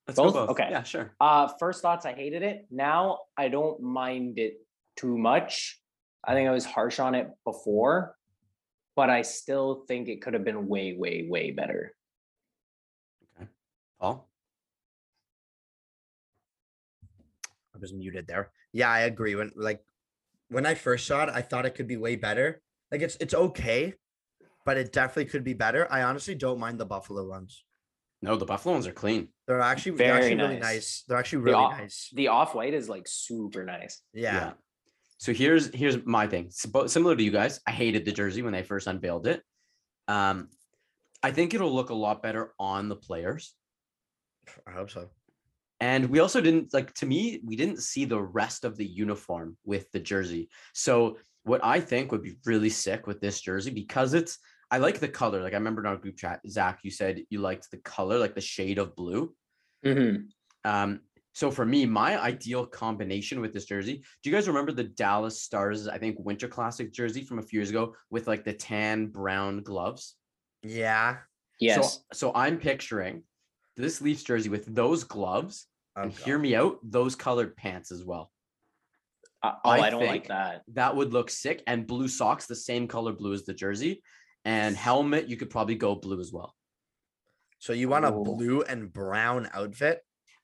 Let's 0.07 0.19
both? 0.19 0.33
go 0.33 0.39
both. 0.41 0.49
Okay. 0.51 0.67
Yeah, 0.69 0.83
sure. 0.83 1.13
Uh 1.19 1.47
first 1.59 1.81
thoughts, 1.81 2.05
I 2.05 2.13
hated 2.13 2.43
it. 2.43 2.67
Now 2.71 3.19
I 3.37 3.49
don't 3.49 3.81
mind 3.81 4.39
it 4.39 4.65
too 4.95 5.17
much. 5.17 5.79
I 6.23 6.33
think 6.33 6.47
I 6.47 6.51
was 6.51 6.65
harsh 6.65 6.99
on 6.99 7.15
it 7.15 7.29
before, 7.45 8.15
but 8.95 9.09
I 9.09 9.23
still 9.23 9.85
think 9.87 10.07
it 10.07 10.21
could 10.21 10.33
have 10.33 10.43
been 10.43 10.67
way, 10.67 10.95
way, 10.97 11.25
way 11.27 11.51
better. 11.51 11.95
Okay. 13.35 13.49
Paul? 13.99 14.27
I 17.73 17.79
was 17.79 17.93
muted 17.93 18.27
there. 18.27 18.51
Yeah, 18.73 18.89
I 18.89 19.01
agree. 19.01 19.35
When 19.35 19.51
like 19.55 19.83
when 20.49 20.65
I 20.65 20.75
first 20.75 21.07
saw 21.07 21.23
it, 21.23 21.29
I 21.29 21.41
thought 21.41 21.65
it 21.65 21.75
could 21.75 21.87
be 21.87 21.97
way 21.97 22.15
better. 22.15 22.61
Like 22.91 23.01
it's 23.01 23.17
it's 23.19 23.33
okay, 23.33 23.95
but 24.65 24.77
it 24.77 24.91
definitely 24.91 25.25
could 25.25 25.43
be 25.43 25.53
better. 25.53 25.87
I 25.91 26.03
honestly 26.03 26.35
don't 26.35 26.59
mind 26.59 26.79
the 26.79 26.85
Buffalo 26.85 27.27
ones. 27.27 27.63
No, 28.21 28.35
the 28.35 28.45
Buffalo 28.45 28.73
ones 28.73 28.85
are 28.87 28.91
clean. 28.91 29.29
They're 29.47 29.61
actually 29.61 29.93
they're 29.93 30.13
Very 30.13 30.25
actually 30.33 30.35
really 30.43 30.59
nice. 30.59 30.73
nice. 30.75 31.03
They're 31.07 31.17
actually 31.17 31.39
The 31.39 31.43
really 31.45 31.55
off- 31.55 31.77
nice. 31.79 32.09
The 32.13 32.27
off-white 32.27 32.73
is 32.73 32.87
like 32.87 33.07
super 33.07 33.63
nice. 33.65 34.01
Yeah. 34.13 34.53
So 35.17 35.33
here's 35.33 35.73
here's 35.73 36.03
my 36.05 36.27
thing. 36.27 36.49
Spo- 36.49 36.89
Similar 36.89 37.15
to 37.15 37.23
you 37.23 37.31
guys, 37.31 37.59
I 37.67 37.71
hated 37.71 38.05
the 38.05 38.11
jersey 38.11 38.41
when 38.41 38.53
they 38.53 38.63
first 38.63 38.87
unveiled 38.87 39.27
it. 39.27 39.41
Um, 40.07 40.49
I 41.23 41.31
think 41.31 41.53
it'll 41.53 41.73
look 41.73 41.89
a 41.89 41.95
lot 41.95 42.21
better 42.23 42.53
on 42.59 42.89
the 42.89 42.95
players. 42.95 43.53
I 44.67 44.71
hope 44.71 44.89
so. 44.89 45.09
And 45.79 46.07
we 46.11 46.19
also 46.19 46.41
didn't 46.41 46.73
like 46.73 46.93
to 46.95 47.05
me, 47.07 47.41
we 47.43 47.55
didn't 47.55 47.81
see 47.81 48.05
the 48.05 48.21
rest 48.21 48.65
of 48.65 48.77
the 48.77 48.85
uniform 48.85 49.57
with 49.65 49.91
the 49.91 49.99
jersey. 49.99 50.49
So 50.73 51.17
what 51.43 51.63
I 51.63 51.79
think 51.79 52.11
would 52.11 52.21
be 52.21 52.37
really 52.45 52.69
sick 52.69 53.07
with 53.07 53.19
this 53.19 53.41
jersey 53.41 53.71
because 53.71 54.13
it's 54.13 54.37
I 54.71 54.77
like 54.77 54.99
the 54.99 55.07
color. 55.07 55.41
Like 55.41 55.53
I 55.53 55.57
remember 55.57 55.81
in 55.81 55.87
our 55.87 55.97
group 55.97 56.17
chat, 56.17 56.39
Zach, 56.47 56.79
you 56.83 56.91
said 56.91 57.21
you 57.29 57.39
liked 57.39 57.69
the 57.69 57.77
color, 57.77 58.17
like 58.17 58.33
the 58.35 58.41
shade 58.41 58.77
of 58.77 58.95
blue. 58.95 59.35
Mhm. 59.85 60.29
Um, 60.63 61.01
so 61.33 61.51
for 61.51 61.65
me, 61.65 61.85
my 61.85 62.19
ideal 62.21 62.65
combination 62.65 63.41
with 63.41 63.53
this 63.53 63.65
jersey, 63.65 64.03
do 64.21 64.29
you 64.29 64.35
guys 64.35 64.47
remember 64.47 64.71
the 64.71 64.83
Dallas 64.85 65.41
Stars, 65.41 65.87
I 65.87 65.97
think 65.97 66.17
Winter 66.19 66.47
Classic 66.47 66.91
jersey 66.91 67.23
from 67.23 67.39
a 67.39 67.41
few 67.41 67.59
years 67.59 67.69
ago 67.69 67.95
with 68.09 68.27
like 68.27 68.43
the 68.43 68.53
tan 68.53 69.07
brown 69.07 69.61
gloves? 69.61 70.15
Yeah. 70.63 71.17
Yes. 71.59 71.93
So, 71.95 72.01
so 72.13 72.31
I'm 72.35 72.57
picturing 72.57 73.23
this 73.77 74.01
Leafs 74.01 74.23
jersey 74.23 74.49
with 74.49 74.73
those 74.73 75.03
gloves 75.03 75.67
Oh, 75.95 76.03
and 76.03 76.15
God. 76.15 76.23
hear 76.23 76.37
me 76.37 76.55
out, 76.55 76.79
those 76.83 77.15
colored 77.15 77.55
pants 77.57 77.91
as 77.91 78.05
well. 78.05 78.31
Uh, 79.43 79.53
oh, 79.65 79.69
I 79.71 79.79
I, 79.79 79.89
don't 79.89 80.05
like 80.05 80.27
that. 80.27 80.61
That 80.73 80.95
would 80.95 81.11
look 81.11 81.29
sick. 81.29 81.63
And 81.67 81.87
blue 81.87 82.07
socks, 82.07 82.45
the 82.45 82.55
same 82.55 82.87
color 82.87 83.11
blue 83.11 83.33
as 83.33 83.43
the 83.43 83.53
jersey. 83.53 84.01
And 84.45 84.75
helmet, 84.75 85.27
you 85.29 85.37
could 85.37 85.49
probably 85.49 85.75
go 85.75 85.95
blue 85.95 86.19
as 86.19 86.31
well. 86.33 86.55
So 87.59 87.73
you 87.73 87.89
want 87.89 88.05
a 88.05 88.13
Ooh. 88.13 88.23
blue 88.23 88.61
and 88.63 88.91
brown 88.91 89.47
outfit? 89.53 89.99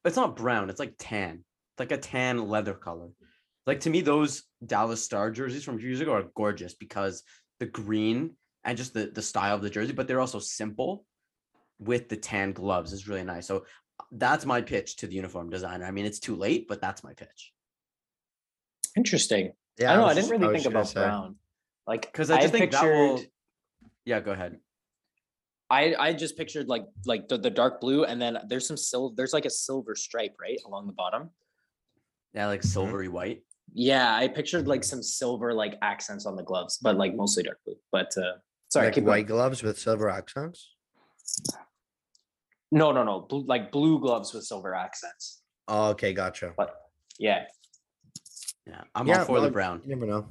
It's 0.05 0.15
not 0.15 0.35
brown, 0.35 0.69
it's 0.69 0.79
like 0.79 0.93
tan. 0.99 1.43
It's 1.73 1.79
like 1.79 1.91
a 1.91 1.97
tan 1.97 2.47
leather 2.47 2.73
color. 2.73 3.09
Like 3.65 3.81
to 3.81 3.89
me, 3.89 4.01
those 4.01 4.43
Dallas 4.65 5.03
Star 5.03 5.31
jerseys 5.31 5.63
from 5.63 5.75
a 5.75 5.79
few 5.79 5.89
years 5.89 5.99
ago 6.01 6.13
are 6.13 6.25
gorgeous 6.35 6.73
because 6.75 7.23
the 7.59 7.65
green 7.65 8.35
and 8.63 8.77
just 8.77 8.93
the, 8.93 9.07
the 9.13 9.21
style 9.21 9.55
of 9.55 9.61
the 9.61 9.69
jersey, 9.69 9.93
but 9.93 10.07
they're 10.07 10.19
also 10.21 10.39
simple 10.39 11.03
with 11.79 12.07
the 12.07 12.17
tan 12.17 12.53
gloves 12.53 12.93
is 12.93 13.07
really 13.07 13.23
nice. 13.23 13.47
So 13.47 13.65
that's 14.11 14.45
my 14.45 14.61
pitch 14.61 14.97
to 14.97 15.07
the 15.07 15.15
uniform 15.15 15.49
designer. 15.49 15.85
I 15.85 15.91
mean, 15.91 16.05
it's 16.05 16.19
too 16.19 16.35
late, 16.35 16.67
but 16.67 16.79
that's 16.81 17.03
my 17.03 17.13
pitch. 17.13 17.51
Interesting. 18.95 19.51
Yeah. 19.77 19.91
I 19.91 19.93
don't 19.95 20.01
know. 20.01 20.05
I 20.05 20.07
was 20.07 20.15
didn't 20.15 20.23
just- 20.23 20.31
really 20.41 20.53
was 20.53 20.63
think 20.63 20.73
about 20.73 20.87
say. 20.87 21.01
brown. 21.01 21.35
Like 21.85 22.01
Because 22.11 22.29
I 22.31 22.41
just 22.41 22.51
think 22.53 22.71
pictured, 22.71 22.81
that 22.81 22.93
will. 22.93 23.21
Yeah, 24.07 24.21
go 24.21 24.31
ahead. 24.31 24.57
I 25.69 25.93
I 25.99 26.13
just 26.13 26.37
pictured 26.37 26.69
like 26.69 26.85
like 27.05 27.27
the, 27.27 27.37
the 27.37 27.49
dark 27.49 27.81
blue, 27.81 28.05
and 28.05 28.21
then 28.21 28.37
there's 28.47 28.65
some 28.65 28.77
silver. 28.77 29.13
There's 29.17 29.33
like 29.33 29.43
a 29.43 29.49
silver 29.49 29.95
stripe 29.95 30.33
right 30.39 30.57
along 30.65 30.87
the 30.87 30.93
bottom. 30.93 31.29
Yeah, 32.33 32.47
like 32.47 32.63
silvery 32.63 33.09
white. 33.09 33.43
Yeah, 33.73 34.15
I 34.15 34.29
pictured 34.29 34.65
like 34.65 34.85
some 34.85 35.03
silver 35.03 35.53
like 35.53 35.77
accents 35.81 36.25
on 36.25 36.37
the 36.37 36.43
gloves, 36.43 36.77
but 36.81 36.95
like 36.95 37.15
mostly 37.15 37.43
dark 37.43 37.59
blue. 37.65 37.75
But 37.91 38.17
uh 38.17 38.35
sorry, 38.69 38.87
like 38.87 38.95
keep 38.95 39.03
white 39.03 39.27
going. 39.27 39.39
gloves 39.39 39.61
with 39.61 39.77
silver 39.77 40.09
accents. 40.09 40.73
No, 42.71 42.93
no, 42.93 43.03
no. 43.03 43.19
Blue, 43.29 43.43
like 43.45 43.73
blue 43.73 43.99
gloves 43.99 44.33
with 44.33 44.45
silver 44.45 44.73
accents. 44.73 45.41
Oh, 45.67 45.89
okay, 45.89 46.13
gotcha. 46.13 46.53
But 46.55 46.73
yeah, 47.19 47.43
Yeah, 48.65 48.83
I'm 48.95 49.05
Yeah, 49.05 49.19
all 49.19 49.25
for 49.25 49.41
the 49.41 49.51
brown. 49.51 49.81
You 49.83 49.95
never 49.95 50.05
know. 50.05 50.29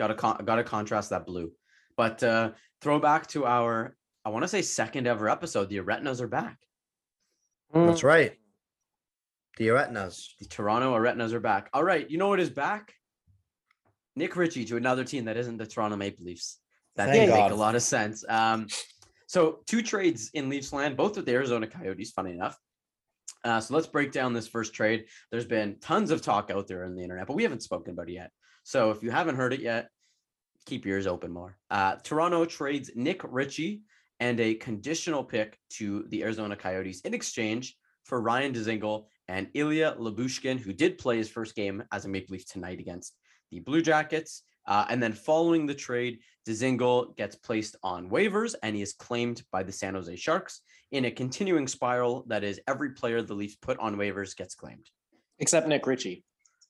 Got 0.00 0.08
to 0.08 0.14
con- 0.16 0.44
got 0.44 0.56
to 0.56 0.64
contrast 0.64 1.10
that 1.10 1.26
blue. 1.26 1.52
But 1.96 2.20
uh 2.24 2.50
throwback 2.84 3.26
to 3.28 3.46
our, 3.46 3.96
I 4.24 4.28
want 4.28 4.44
to 4.44 4.48
say 4.48 4.62
second 4.62 5.06
ever 5.06 5.28
episode. 5.28 5.70
The 5.70 5.80
Aretinas 5.80 6.20
are 6.20 6.28
back. 6.28 6.58
That's 7.72 8.04
right. 8.04 8.34
The 9.56 9.68
Retinas. 9.68 10.34
The 10.38 10.46
Toronto 10.46 10.94
Aretinas 10.94 11.32
are 11.32 11.40
back. 11.40 11.70
All 11.72 11.82
right, 11.82 12.08
you 12.08 12.18
know 12.18 12.28
what 12.28 12.40
is 12.40 12.50
back? 12.50 12.92
Nick 14.14 14.36
Ritchie 14.36 14.66
to 14.66 14.76
another 14.76 15.02
team 15.02 15.24
that 15.24 15.36
isn't 15.36 15.56
the 15.56 15.66
Toronto 15.66 15.96
Maple 15.96 16.24
Leafs. 16.24 16.58
That 16.96 17.08
Thank 17.08 17.22
didn't 17.22 17.34
make 17.34 17.50
a 17.50 17.54
lot 17.54 17.74
of 17.74 17.82
sense. 17.82 18.22
Um, 18.28 18.68
so 19.26 19.60
two 19.66 19.82
trades 19.82 20.30
in 20.34 20.48
Leafs 20.48 20.72
land, 20.72 20.96
both 20.96 21.16
with 21.16 21.26
the 21.26 21.32
Arizona 21.32 21.66
Coyotes. 21.66 22.12
Funny 22.12 22.32
enough. 22.32 22.56
Uh, 23.42 23.60
so 23.60 23.74
let's 23.74 23.86
break 23.86 24.12
down 24.12 24.32
this 24.32 24.46
first 24.46 24.74
trade. 24.74 25.06
There's 25.30 25.46
been 25.46 25.78
tons 25.80 26.10
of 26.10 26.22
talk 26.22 26.50
out 26.50 26.68
there 26.68 26.84
on 26.84 26.94
the 26.94 27.02
internet, 27.02 27.26
but 27.26 27.34
we 27.34 27.42
haven't 27.42 27.62
spoken 27.62 27.94
about 27.94 28.08
it 28.08 28.12
yet. 28.12 28.30
So 28.62 28.90
if 28.90 29.02
you 29.02 29.10
haven't 29.10 29.36
heard 29.36 29.52
it 29.52 29.60
yet, 29.60 29.88
keep 30.66 30.84
your 30.84 30.96
ears 30.96 31.06
open 31.06 31.32
more. 31.32 31.56
Uh, 31.70 31.96
Toronto 31.96 32.44
trades 32.44 32.90
Nick 32.94 33.20
Ritchie 33.24 33.82
and 34.20 34.38
a 34.40 34.54
conditional 34.54 35.24
pick 35.24 35.58
to 35.70 36.04
the 36.08 36.22
Arizona 36.22 36.56
Coyotes 36.56 37.00
in 37.02 37.14
exchange 37.14 37.76
for 38.04 38.20
Ryan 38.20 38.52
Dzingel 38.52 39.06
and 39.28 39.48
Ilya 39.54 39.96
Lyubushkin, 39.98 40.58
who 40.58 40.72
did 40.72 40.98
play 40.98 41.16
his 41.16 41.28
first 41.28 41.54
game 41.54 41.82
as 41.92 42.04
a 42.04 42.08
Maple 42.08 42.34
Leaf 42.34 42.46
tonight 42.46 42.80
against 42.80 43.16
the 43.50 43.60
Blue 43.60 43.82
Jackets. 43.82 44.42
Uh, 44.66 44.86
and 44.88 45.02
then 45.02 45.12
following 45.12 45.66
the 45.66 45.74
trade, 45.74 46.20
Dzingel 46.48 47.16
gets 47.16 47.36
placed 47.36 47.76
on 47.82 48.08
waivers 48.08 48.54
and 48.62 48.74
he 48.74 48.82
is 48.82 48.92
claimed 48.92 49.42
by 49.52 49.62
the 49.62 49.72
San 49.72 49.94
Jose 49.94 50.16
Sharks 50.16 50.60
in 50.92 51.06
a 51.06 51.10
continuing 51.10 51.66
spiral 51.66 52.24
that 52.28 52.44
is 52.44 52.60
every 52.68 52.90
player 52.90 53.20
the 53.20 53.34
Leafs 53.34 53.56
put 53.56 53.78
on 53.78 53.96
waivers 53.96 54.36
gets 54.36 54.54
claimed. 54.54 54.88
Except 55.38 55.66
Nick 55.66 55.86
Ritchie. 55.86 56.24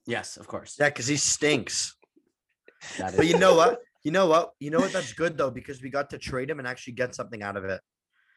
Yes, 0.07 0.37
of 0.37 0.47
course. 0.47 0.77
Yeah, 0.79 0.89
because 0.89 1.07
he 1.07 1.17
stinks. 1.17 1.97
That 2.99 3.17
But 3.17 3.27
you 3.27 3.39
know 3.39 3.55
what? 3.55 3.81
You 4.03 4.11
know 4.11 4.27
what? 4.27 4.51
You 4.61 4.71
know 4.71 4.81
what? 4.81 4.93
That's 4.93 5.13
good 5.13 5.37
though, 5.39 5.51
because 5.51 5.83
we 5.83 5.91
got 5.91 6.11
to 6.11 6.19
trade 6.19 6.51
him 6.51 6.59
and 6.59 6.69
actually 6.69 6.95
get 6.95 7.15
something 7.15 7.43
out 7.43 7.57
of 7.57 7.65
it, 7.65 7.81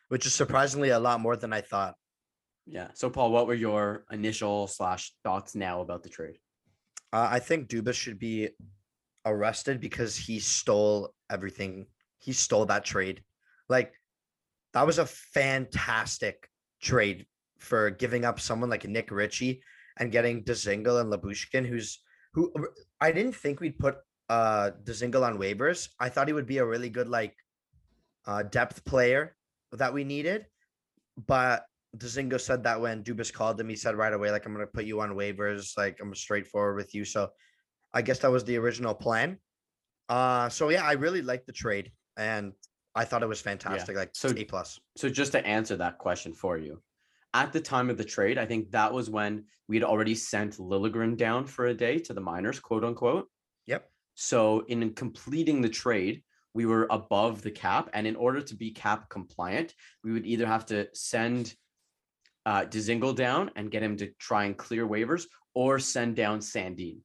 which 0.10 0.26
is 0.26 0.34
surprisingly 0.34 0.90
a 0.90 1.00
lot 1.00 1.20
more 1.20 1.36
than 1.36 1.54
I 1.54 1.62
thought. 1.62 1.96
Yeah. 2.66 2.90
So, 2.94 3.10
Paul, 3.10 3.32
what 3.32 3.48
were 3.48 3.54
your 3.54 4.06
initial 4.12 4.68
slash 4.68 5.14
thoughts 5.24 5.56
now 5.56 5.82
about 5.82 6.04
the 6.04 6.10
trade? 6.10 6.38
Uh, 7.14 7.28
I 7.32 7.40
think 7.40 7.70
Dubas 7.70 7.94
should 7.94 8.20
be 8.20 8.50
arrested 9.26 9.80
because 9.80 10.16
he 10.16 10.40
stole 10.40 11.14
everything. 11.30 11.88
He 12.20 12.34
stole 12.34 12.66
that 12.66 12.86
trade. 12.86 13.24
Like 13.70 13.94
that 14.74 14.86
was 14.86 15.00
a 15.00 15.06
fantastic 15.06 16.50
trade 16.82 17.26
for 17.60 17.90
giving 17.90 18.26
up 18.26 18.40
someone 18.40 18.70
like 18.70 18.88
Nick 18.88 19.12
Ritchie 19.12 19.62
and 19.98 20.12
getting 20.12 20.44
Dzingel 20.44 21.02
and 21.02 21.12
Lyubushkin, 21.12 21.66
who's 21.66 22.00
who 22.34 22.54
I 23.02 23.12
didn't 23.12 23.36
think 23.36 23.60
we'd 23.60 23.80
put 23.80 23.98
uh 24.30 24.72
Dzingel 24.84 25.24
on 25.26 25.38
waivers. 25.38 25.90
I 26.00 26.10
thought 26.10 26.28
he 26.28 26.34
would 26.34 26.46
be 26.48 26.58
a 26.58 26.66
really 26.66 26.90
good 26.90 27.08
like 27.10 27.36
uh 28.26 28.44
depth 28.44 28.84
player 28.86 29.36
that 29.74 29.94
we 29.94 30.04
needed, 30.04 30.46
but 31.28 31.66
the 31.94 32.06
Dzingel 32.08 32.40
said 32.42 32.64
that 32.64 32.80
when 32.82 33.04
Dubas 33.04 33.32
called 33.34 33.60
him, 33.60 33.70
he 33.70 33.76
said 33.76 33.96
right 33.96 34.14
away, 34.14 34.30
like, 34.32 34.46
I'm 34.46 34.54
gonna 34.54 34.68
put 34.68 34.86
you 34.86 35.02
on 35.02 35.12
waivers, 35.12 35.78
like 35.78 35.98
I'm 36.02 36.14
straightforward 36.14 36.76
with 36.76 36.94
you. 36.94 37.06
So 37.06 37.30
I 37.94 38.02
guess 38.02 38.20
that 38.20 38.32
was 38.32 38.44
the 38.44 38.58
original 38.58 38.94
plan. 38.94 39.38
Uh 40.10 40.50
so 40.50 40.70
yeah, 40.70 40.84
I 40.84 40.94
really 40.94 41.22
liked 41.22 41.48
the 41.48 41.54
trade 41.54 41.92
and 42.18 42.54
I 42.96 43.06
thought 43.06 43.22
it 43.24 43.28
was 43.30 43.42
fantastic. 43.42 43.96
Like 43.96 44.10
So- 44.14 44.34
A 44.36 44.44
plus. 44.44 44.80
So, 44.98 45.08
just 45.08 45.32
to 45.34 45.46
answer 45.46 45.78
that 45.78 46.00
question 46.00 46.34
for 46.34 46.58
you, 46.58 46.82
at 47.34 47.54
the 47.54 47.62
time 47.62 47.92
of 47.92 47.98
the 47.98 48.04
trade, 48.04 48.38
I 48.40 48.46
think 48.48 48.72
that 48.72 48.92
was 48.92 49.10
when 49.10 49.46
we 49.68 49.76
had 49.76 49.84
already 49.84 50.16
sent 50.16 50.58
Liljegren 50.58 51.16
down 51.16 51.46
for 51.46 51.68
a 51.68 51.74
day 51.76 52.00
to 52.00 52.14
the 52.14 52.22
minors, 52.22 52.60
quote 52.60 52.84
unquote. 52.84 53.28
So, 54.20 54.66
in 54.68 54.96
completing 54.96 55.62
the 55.62 55.70
trade, 55.70 56.24
we 56.56 56.66
were 56.66 56.88
above 56.90 57.44
the 57.44 57.52
cap. 57.52 57.92
And 57.94 58.08
in 58.08 58.16
order 58.16 58.42
to 58.42 58.56
be 58.56 58.72
cap 58.72 59.10
compliant, 59.10 59.76
we 60.04 60.12
would 60.12 60.26
either 60.26 60.48
have 60.48 60.66
to 60.68 60.88
send 60.96 61.54
uh, 62.48 62.62
Dzingel 62.62 63.16
down 63.16 63.52
and 63.56 63.70
get 63.70 63.84
him 63.84 63.96
to 63.98 64.08
try 64.20 64.46
and 64.46 64.58
clear 64.58 64.88
waivers 64.88 65.26
or 65.54 65.78
send 65.78 66.16
down 66.16 66.40
Sandin. 66.40 66.98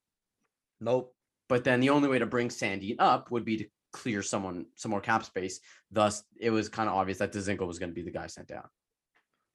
Nope. 0.81 1.15
But 1.51 1.65
then 1.65 1.81
the 1.81 1.91
only 1.91 2.09
way 2.09 2.19
to 2.19 2.25
bring 2.25 2.49
Sandin 2.49 2.97
up 2.99 3.31
would 3.31 3.45
be 3.45 3.59
to 3.59 3.67
clear 3.93 4.23
someone 4.23 4.65
some 4.77 4.91
more 4.91 5.03
cap 5.03 5.23
space. 5.23 5.61
Thus, 5.91 6.23
it 6.41 6.49
was 6.49 6.71
kind 6.71 6.89
of 6.89 6.95
obvious 6.95 7.19
that 7.19 7.35
Dzingel 7.35 7.67
was 7.67 7.79
going 7.79 7.91
to 7.91 7.95
be 7.95 8.01
the 8.01 8.11
guy 8.11 8.29
sent 8.29 8.49
down. 8.49 8.71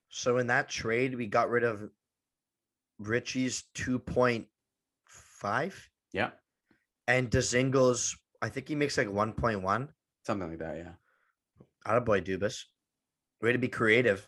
So 0.10 0.38
in 0.38 0.46
that 0.48 0.70
trade, 0.70 1.16
we 1.16 1.26
got 1.26 1.50
rid 1.50 1.64
of 1.64 1.90
Ritchie's 3.00 3.64
2.5 3.74 5.74
Yeah, 6.14 6.30
and 7.08 7.30
Dzingel's, 7.30 8.18
I 8.42 8.50
think 8.50 8.68
he 8.68 8.76
makes 8.76 8.98
like 8.98 9.08
1.1. 9.08 9.88
something 10.26 10.50
like 10.50 10.60
that. 10.60 10.78
Yeah. 10.78 10.92
Attaboy 11.86 12.26
Dubas. 12.26 12.64
Way 13.42 13.54
to 13.54 13.58
be 13.58 13.68
creative. 13.68 14.28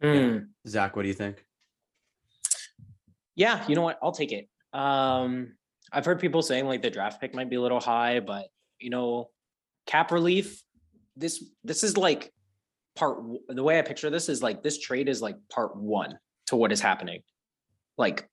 Hmm. 0.00 0.38
Zach, 0.66 0.96
what 0.96 1.02
do 1.02 1.08
you 1.08 1.14
think? 1.14 1.44
Yeah, 3.34 3.64
you 3.66 3.74
know 3.74 3.82
what? 3.82 3.98
I'll 4.02 4.12
take 4.12 4.32
it. 4.32 4.48
Um, 4.72 5.54
I've 5.92 6.04
heard 6.04 6.20
people 6.20 6.42
saying 6.42 6.66
like 6.66 6.82
the 6.82 6.90
draft 6.90 7.20
pick 7.20 7.34
might 7.34 7.50
be 7.50 7.56
a 7.56 7.60
little 7.60 7.80
high, 7.80 8.20
but 8.20 8.46
you 8.78 8.90
know, 8.90 9.30
cap 9.86 10.10
relief. 10.10 10.62
This 11.16 11.44
this 11.64 11.82
is 11.82 11.96
like 11.96 12.32
part. 12.94 13.22
The 13.48 13.62
way 13.62 13.78
I 13.78 13.82
picture 13.82 14.10
this 14.10 14.28
is 14.28 14.42
like 14.42 14.62
this 14.62 14.78
trade 14.78 15.08
is 15.08 15.22
like 15.22 15.36
part 15.50 15.76
one 15.76 16.18
to 16.46 16.56
what 16.56 16.72
is 16.72 16.80
happening. 16.80 17.22
Like, 17.96 18.28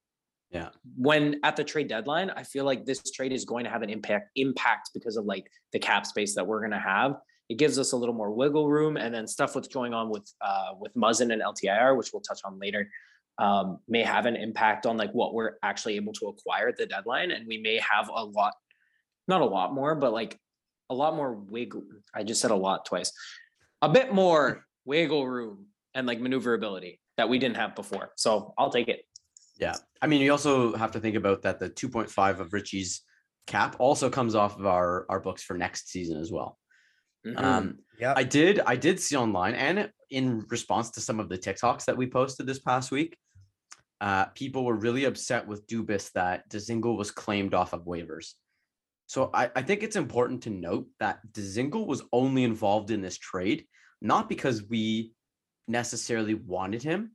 Yeah. 0.50 0.70
when 0.96 1.38
at 1.44 1.54
the 1.54 1.62
trade 1.62 1.86
deadline, 1.86 2.30
I 2.30 2.42
feel 2.42 2.64
like 2.64 2.84
this 2.84 3.00
trade 3.12 3.32
is 3.32 3.44
going 3.44 3.64
to 3.64 3.70
have 3.70 3.82
an 3.82 3.90
impact 3.90 4.30
impact 4.34 4.90
because 4.92 5.16
of 5.16 5.24
like 5.24 5.46
the 5.72 5.78
cap 5.78 6.06
space 6.06 6.34
that 6.34 6.44
we're 6.44 6.58
going 6.58 6.72
to 6.72 6.78
have. 6.78 7.16
It 7.48 7.56
gives 7.56 7.78
us 7.78 7.92
a 7.92 7.96
little 7.96 8.14
more 8.14 8.32
wiggle 8.32 8.68
room, 8.68 8.96
and 8.96 9.14
then 9.14 9.26
stuff 9.26 9.54
what's 9.54 9.68
going 9.68 9.94
on 9.94 10.10
with 10.10 10.28
uh, 10.40 10.72
with 10.78 10.94
Muzzin 10.94 11.32
and 11.32 11.42
LTIR, 11.42 11.96
which 11.96 12.10
we'll 12.12 12.22
touch 12.22 12.40
on 12.44 12.58
later 12.58 12.90
um, 13.40 13.78
may 13.88 14.02
have 14.02 14.26
an 14.26 14.36
impact 14.36 14.86
on 14.86 14.98
like 14.98 15.12
what 15.12 15.32
we're 15.32 15.54
actually 15.62 15.96
able 15.96 16.12
to 16.12 16.26
acquire 16.26 16.68
at 16.68 16.76
the 16.76 16.86
deadline, 16.86 17.30
and 17.30 17.46
we 17.48 17.58
may 17.58 17.78
have 17.78 18.10
a 18.14 18.24
lot, 18.24 18.52
not 19.26 19.40
a 19.40 19.46
lot 19.46 19.72
more, 19.72 19.94
but 19.94 20.12
like 20.12 20.38
a 20.90 20.94
lot 20.94 21.16
more 21.16 21.32
wiggle. 21.32 21.82
I 22.14 22.22
just 22.22 22.42
said 22.42 22.50
a 22.50 22.56
lot 22.56 22.84
twice, 22.84 23.12
a 23.80 23.88
bit 23.88 24.12
more 24.12 24.66
wiggle 24.84 25.26
room 25.26 25.66
and 25.94 26.06
like 26.06 26.20
maneuverability 26.20 27.00
that 27.16 27.28
we 27.28 27.38
didn't 27.38 27.56
have 27.56 27.74
before. 27.74 28.10
So 28.16 28.52
I'll 28.58 28.70
take 28.70 28.88
it. 28.88 29.00
Yeah. 29.60 29.74
I 30.00 30.06
mean, 30.06 30.22
you 30.22 30.32
also 30.32 30.74
have 30.74 30.92
to 30.92 31.00
think 31.00 31.16
about 31.16 31.42
that 31.42 31.60
the 31.60 31.68
2.5 31.68 32.40
of 32.40 32.52
Ritchie's 32.52 33.02
cap 33.46 33.76
also 33.78 34.08
comes 34.08 34.34
off 34.34 34.58
of 34.58 34.66
our, 34.66 35.06
our 35.08 35.20
books 35.20 35.42
for 35.42 35.56
next 35.56 35.90
season 35.90 36.18
as 36.18 36.32
well. 36.32 36.58
Mhm. 37.26 37.38
Um, 37.38 37.78
Yeah. 37.98 38.14
I 38.16 38.24
did 38.24 38.60
I 38.60 38.76
did 38.76 38.98
see 38.98 39.16
online 39.16 39.54
and 39.54 39.92
in 40.08 40.46
response 40.48 40.90
to 40.92 41.00
some 41.00 41.20
of 41.20 41.28
the 41.28 41.36
TikToks 41.36 41.84
that 41.84 41.96
we 41.96 42.06
posted 42.08 42.46
this 42.46 42.58
past 42.58 42.90
week, 42.90 43.16
uh, 44.00 44.26
people 44.34 44.64
were 44.64 44.74
really 44.74 45.04
upset 45.04 45.46
with 45.46 45.66
Dubas 45.66 46.10
that 46.12 46.48
Dzingel 46.48 46.96
was 46.96 47.10
claimed 47.10 47.52
off 47.52 47.74
of 47.74 47.84
waivers. 47.84 48.32
So 49.06 49.30
I, 49.34 49.50
I 49.54 49.62
think 49.62 49.82
it's 49.82 49.96
important 49.96 50.42
to 50.44 50.50
note 50.50 50.86
that 51.00 51.20
Dzingel 51.32 51.86
was 51.86 52.02
only 52.12 52.44
involved 52.44 52.90
in 52.90 53.02
this 53.02 53.18
trade, 53.18 53.66
not 54.00 54.28
because 54.28 54.62
we 54.62 55.12
necessarily 55.68 56.34
wanted 56.34 56.82
him, 56.82 57.14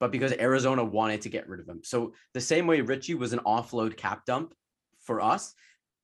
but 0.00 0.10
because 0.10 0.32
Arizona 0.32 0.82
wanted 0.82 1.20
to 1.20 1.28
get 1.28 1.48
rid 1.48 1.60
of 1.60 1.68
him. 1.68 1.82
So 1.84 2.14
the 2.32 2.40
same 2.40 2.66
way 2.66 2.80
Ritchie 2.80 3.14
was 3.14 3.32
an 3.32 3.40
offload 3.40 3.96
cap 3.96 4.24
dump 4.24 4.54
for 5.02 5.20
us, 5.20 5.54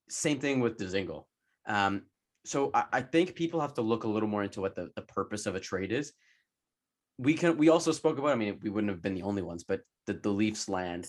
same 0.07 0.39
thing 0.39 0.59
with 0.59 0.77
Dzingel. 0.77 1.25
Um, 1.65 2.03
so 2.45 2.71
I, 2.73 2.85
I 2.93 3.01
think 3.01 3.35
people 3.35 3.59
have 3.59 3.73
to 3.73 3.81
look 3.81 4.05
a 4.05 4.07
little 4.07 4.29
more 4.29 4.43
into 4.43 4.61
what 4.61 4.75
the, 4.75 4.91
the 4.95 5.01
purpose 5.01 5.47
of 5.47 5.55
a 5.55 5.59
trade 5.59 5.91
is. 5.91 6.13
We 7.17 7.33
can 7.33 7.57
we 7.57 7.69
also 7.69 7.91
spoke 7.91 8.19
about, 8.19 8.31
I 8.31 8.35
mean, 8.35 8.59
we 8.61 8.69
wouldn't 8.69 8.91
have 8.91 9.01
been 9.01 9.15
the 9.15 9.23
only 9.23 9.41
ones, 9.41 9.63
but 9.63 9.81
the, 10.05 10.13
the 10.13 10.29
Leafs 10.29 10.69
land 10.69 11.07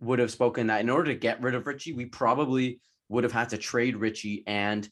would 0.00 0.18
have 0.18 0.30
spoken 0.30 0.68
that 0.68 0.82
in 0.82 0.90
order 0.90 1.12
to 1.12 1.18
get 1.18 1.40
rid 1.40 1.54
of 1.54 1.66
Ritchie, 1.66 1.94
we 1.94 2.04
probably 2.04 2.80
would 3.08 3.24
have 3.24 3.32
had 3.32 3.48
to 3.48 3.58
trade 3.58 3.96
Ritchie 3.96 4.44
and 4.46 4.88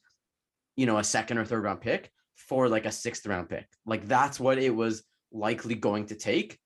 you 0.74 0.86
know 0.86 0.96
a 0.96 1.04
second 1.04 1.38
or 1.38 1.44
third 1.44 1.62
round 1.62 1.82
pick 1.82 2.10
for 2.34 2.68
like 2.68 2.86
a 2.86 2.92
sixth 2.92 3.26
round 3.26 3.50
pick. 3.50 3.66
Like 3.84 4.08
that's 4.08 4.40
what 4.40 4.58
it 4.58 4.74
was 4.74 5.04
likely 5.30 5.74
going 5.74 6.06
to 6.06 6.14
take 6.14 6.58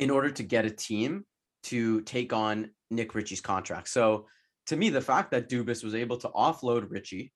in 0.00 0.10
order 0.10 0.30
to 0.30 0.42
get 0.42 0.64
a 0.64 0.70
team 0.70 1.24
to 1.62 2.00
take 2.00 2.32
on 2.32 2.70
Nick 2.90 3.14
Ritchie's 3.14 3.42
contract. 3.42 3.88
So 3.88 4.26
to 4.66 4.76
me, 4.76 4.88
the 4.88 5.00
fact 5.00 5.30
that 5.30 5.48
Dubas 5.48 5.84
was 5.84 5.94
able 5.94 6.16
to 6.18 6.28
offload 6.28 6.90
Ritchie, 6.90 7.32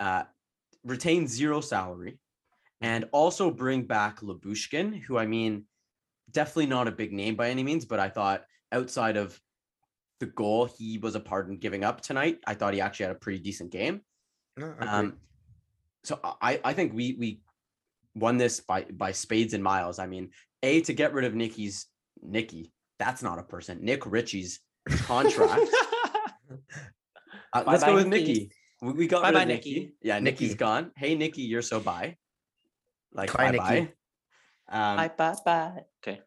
uh, 0.00 0.24
retain 0.84 1.28
zero 1.28 1.60
salary, 1.60 2.18
and 2.80 3.04
also 3.12 3.50
bring 3.50 3.82
back 3.82 4.20
Lyubushkin, 4.20 5.02
who 5.02 5.18
I 5.18 5.26
mean, 5.26 5.64
definitely 6.30 6.66
not 6.66 6.88
a 6.88 6.92
big 6.92 7.12
name 7.12 7.36
by 7.36 7.50
any 7.50 7.62
means, 7.62 7.84
but 7.84 8.00
I 8.00 8.08
thought 8.08 8.44
outside 8.72 9.16
of 9.16 9.38
the 10.18 10.26
goal 10.26 10.64
he 10.64 10.98
was 10.98 11.14
a 11.14 11.20
part 11.20 11.48
in 11.48 11.58
giving 11.58 11.84
up 11.84 12.00
tonight, 12.00 12.38
I 12.46 12.54
thought 12.54 12.74
he 12.74 12.80
actually 12.80 13.06
had 13.06 13.16
a 13.16 13.18
pretty 13.18 13.38
decent 13.38 13.70
game. 13.70 14.00
No, 14.56 14.74
I. 14.80 14.86
Um, 14.86 15.18
so 16.04 16.20
I 16.22 16.60
I 16.64 16.72
think 16.72 16.94
we 16.94 17.16
we 17.18 17.40
won 18.14 18.38
this 18.38 18.60
by 18.60 18.84
by 18.84 19.12
spades 19.12 19.52
and 19.52 19.62
miles. 19.62 19.98
I 19.98 20.06
mean, 20.06 20.30
a 20.66 20.80
to 20.82 20.92
get 20.92 21.12
rid 21.14 21.24
of 21.24 21.34
Nicky's 21.34 21.86
Nicky. 22.22 22.72
That's 22.98 23.22
not 23.22 23.38
a 23.38 23.42
person. 23.42 23.78
Nick 23.82 24.04
Ritchie's 24.06 24.60
contract. 25.10 25.68
Uh, 27.52 27.64
let's 27.66 27.84
go 27.84 27.94
with 27.94 28.06
Nicky. 28.08 28.32
Nicky. 28.32 28.50
We, 28.82 28.92
we 28.92 29.06
got 29.06 29.22
Bye-bye, 29.22 29.38
rid 29.40 29.42
of 29.42 29.48
Nicky. 29.48 29.74
Nicky. 29.74 29.94
Yeah, 30.02 30.18
Nicky's 30.18 30.50
Nicky. 30.50 30.58
gone. 30.58 30.90
Hey 30.96 31.14
Nicky, 31.14 31.42
you're 31.42 31.62
so 31.62 31.80
bye. 31.80 32.16
Like 33.12 33.32
Bye, 33.32 33.52
bye 33.52 33.74
Nicky. 33.74 33.92
bye. 34.68 34.90
Um, 34.90 34.96
bye 34.96 35.10
bye 35.16 35.36
bye. 35.44 35.82
Okay. 36.02 36.20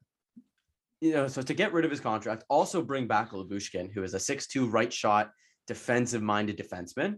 you 1.01 1.13
know, 1.13 1.27
so 1.27 1.41
to 1.41 1.53
get 1.53 1.73
rid 1.73 1.85
of 1.85 1.91
his 1.91 1.99
contract, 1.99 2.43
also 2.49 2.81
bring 2.81 3.05
back 3.07 3.31
Lyubushkin, 3.31 3.91
who 3.93 4.03
is 4.03 4.13
a 4.13 4.19
six-two 4.19 4.67
right 4.67 4.91
shot, 4.91 5.31
defensive 5.67 6.21
minded 6.21 6.57
defenseman. 6.57 7.17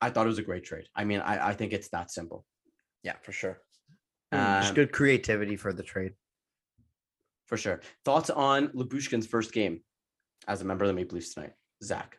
I 0.00 0.10
thought 0.10 0.26
it 0.26 0.28
was 0.34 0.38
a 0.38 0.42
great 0.50 0.64
trade. 0.64 0.86
I 0.94 1.04
mean, 1.04 1.20
I, 1.20 1.48
I 1.50 1.52
think 1.54 1.72
it's 1.72 1.88
that 1.90 2.10
simple. 2.10 2.44
yeah, 3.02 3.14
for 3.22 3.32
sure. 3.32 3.60
Um, 4.36 4.62
Just 4.62 4.74
good 4.74 4.92
creativity 4.92 5.56
for 5.56 5.72
the 5.72 5.82
trade. 5.82 6.12
For 7.46 7.56
sure. 7.56 7.80
Thoughts 8.04 8.30
on 8.30 8.68
Lyubushkin's 8.68 9.26
first 9.26 9.52
game 9.52 9.80
as 10.48 10.62
a 10.62 10.64
member 10.64 10.84
of 10.84 10.88
the 10.88 10.94
Maple 10.94 11.14
Leafs 11.14 11.34
tonight? 11.34 11.52
Zach. 11.82 12.18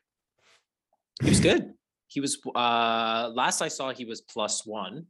He 1.21 1.29
was 1.29 1.39
good. 1.39 1.73
He 2.07 2.21
was 2.21 2.39
uh 2.55 3.31
last 3.33 3.61
I 3.61 3.67
saw 3.67 3.91
he 3.91 4.05
was 4.05 4.21
plus 4.21 4.65
one. 4.65 5.07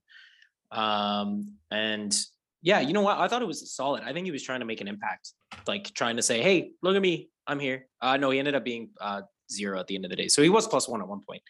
Um 0.72 1.54
and 1.70 2.16
yeah, 2.64 2.80
you 2.80 2.94
know 2.94 3.02
what? 3.02 3.20
I 3.20 3.28
thought 3.28 3.42
it 3.42 3.48
was 3.48 3.72
solid. 3.74 4.04
I 4.04 4.14
think 4.14 4.26
he 4.26 4.32
was 4.32 4.42
trying 4.42 4.62
to 4.62 4.66
make 4.66 4.82
an 4.82 4.88
impact, 4.88 5.34
like 5.68 5.94
trying 5.94 6.16
to 6.16 6.24
say, 6.24 6.42
"Hey, 6.42 6.72
look 6.82 6.96
at 6.96 7.02
me, 7.02 7.30
I'm 7.46 7.60
here." 7.60 7.88
Uh 8.02 8.18
no, 8.18 8.32
he 8.32 8.40
ended 8.40 8.56
up 8.56 8.64
being 8.64 8.90
uh 9.00 9.22
zero 9.52 9.80
at 9.80 9.88
the 9.88 9.96
end 9.96 10.06
of 10.06 10.10
the 10.10 10.16
day. 10.16 10.28
So 10.28 10.42
he 10.42 10.50
was 10.50 10.68
plus 10.68 10.88
one 10.88 11.02
at 11.02 11.08
one 11.08 11.22
point. 11.22 11.42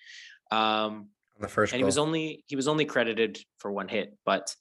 Um, 0.51 1.09
on 1.35 1.41
the 1.41 1.47
first 1.47 1.73
and 1.73 1.79
he 1.79 1.83
was 1.83 1.97
only 1.97 2.43
he 2.47 2.55
was 2.55 2.67
only 2.67 2.85
credited 2.85 3.39
for 3.59 3.71
one 3.71 3.87
hit, 3.87 4.17
but 4.25 4.53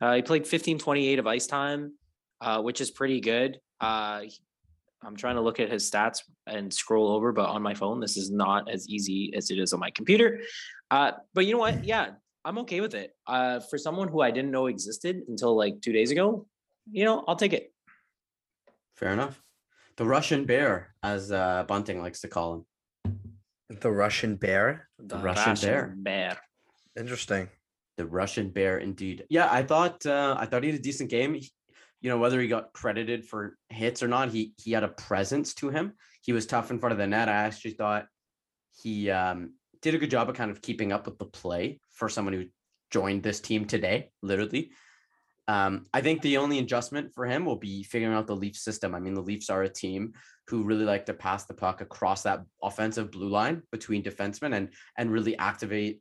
uh, 0.00 0.14
he 0.14 0.22
played 0.22 0.46
15 0.46 0.78
28 0.78 1.18
of 1.18 1.26
ice 1.26 1.46
time, 1.46 1.92
uh, 2.40 2.60
which 2.62 2.80
is 2.80 2.90
pretty 2.90 3.20
good. 3.20 3.58
Uh, 3.80 4.22
I'm 5.02 5.16
trying 5.16 5.36
to 5.36 5.40
look 5.40 5.60
at 5.60 5.70
his 5.70 5.88
stats 5.88 6.22
and 6.46 6.72
scroll 6.72 7.08
over, 7.08 7.32
but 7.32 7.48
on 7.48 7.62
my 7.62 7.74
phone, 7.74 8.00
this 8.00 8.16
is 8.16 8.30
not 8.30 8.68
as 8.68 8.88
easy 8.88 9.32
as 9.36 9.50
it 9.50 9.58
is 9.58 9.72
on 9.72 9.80
my 9.80 9.90
computer. 9.90 10.40
Uh, 10.90 11.12
but 11.34 11.46
you 11.46 11.52
know 11.52 11.58
what? 11.58 11.84
Yeah, 11.84 12.12
I'm 12.44 12.58
okay 12.58 12.80
with 12.80 12.94
it. 12.94 13.14
Uh, 13.26 13.60
for 13.60 13.78
someone 13.78 14.08
who 14.08 14.20
I 14.20 14.30
didn't 14.30 14.50
know 14.50 14.66
existed 14.66 15.22
until 15.28 15.56
like 15.56 15.80
two 15.80 15.92
days 15.92 16.10
ago, 16.10 16.46
you 16.90 17.04
know, 17.04 17.24
I'll 17.28 17.36
take 17.36 17.52
it. 17.52 17.72
Fair 18.96 19.12
enough. 19.12 19.40
The 19.96 20.04
Russian 20.04 20.44
bear, 20.44 20.94
as 21.02 21.30
uh, 21.30 21.64
Bunting 21.68 22.00
likes 22.00 22.20
to 22.22 22.28
call 22.28 22.64
him. 23.04 23.18
the 23.68 23.90
Russian 23.90 24.36
bear. 24.36 24.88
The 24.98 25.18
Russian 25.18 25.54
bear. 25.54 25.94
bear. 25.96 26.38
Interesting. 26.98 27.48
The 27.98 28.06
Russian 28.06 28.48
bear, 28.50 28.78
indeed. 28.78 29.24
Yeah, 29.28 29.48
I 29.50 29.62
thought 29.62 30.06
uh, 30.06 30.36
I 30.38 30.46
thought 30.46 30.62
he 30.62 30.70
had 30.70 30.78
a 30.78 30.82
decent 30.82 31.10
game. 31.10 31.34
He- 31.34 31.50
you 32.00 32.08
know, 32.08 32.18
whether 32.18 32.40
he 32.40 32.46
got 32.46 32.72
credited 32.72 33.26
for 33.26 33.58
hits 33.70 34.04
or 34.04 34.08
not, 34.08 34.28
he 34.30 34.54
he 34.56 34.70
had 34.70 34.84
a 34.84 34.88
presence 34.88 35.52
to 35.54 35.68
him. 35.68 35.94
He 36.22 36.32
was 36.32 36.46
tough 36.46 36.70
in 36.70 36.78
front 36.78 36.92
of 36.92 36.98
the 36.98 37.08
net. 37.08 37.28
I 37.28 37.32
actually 37.32 37.72
thought 37.72 38.06
he 38.80 39.10
um, 39.10 39.54
did 39.82 39.96
a 39.96 39.98
good 39.98 40.10
job 40.10 40.28
of 40.28 40.36
kind 40.36 40.52
of 40.52 40.62
keeping 40.62 40.92
up 40.92 41.06
with 41.06 41.18
the 41.18 41.24
play 41.24 41.80
for 41.90 42.08
someone 42.08 42.34
who 42.34 42.44
joined 42.92 43.24
this 43.24 43.40
team 43.40 43.64
today, 43.64 44.10
literally. 44.22 44.70
Um, 45.48 45.86
I 45.92 46.00
think 46.00 46.22
the 46.22 46.36
only 46.36 46.60
adjustment 46.60 47.14
for 47.16 47.26
him 47.26 47.44
will 47.44 47.56
be 47.56 47.82
figuring 47.82 48.14
out 48.14 48.28
the 48.28 48.36
Leafs 48.36 48.62
system. 48.62 48.94
I 48.94 49.00
mean, 49.00 49.14
the 49.14 49.20
Leafs 49.20 49.50
are 49.50 49.64
a 49.64 49.68
team 49.68 50.12
who 50.46 50.62
really 50.62 50.84
like 50.84 51.06
to 51.06 51.14
pass 51.14 51.46
the 51.46 51.54
puck 51.54 51.80
across 51.80 52.22
that 52.22 52.42
offensive 52.62 53.10
blue 53.10 53.28
line 53.28 53.62
between 53.72 54.04
defensemen 54.04 54.54
and 54.54 54.68
and 54.96 55.10
really 55.10 55.36
activate 55.36 56.00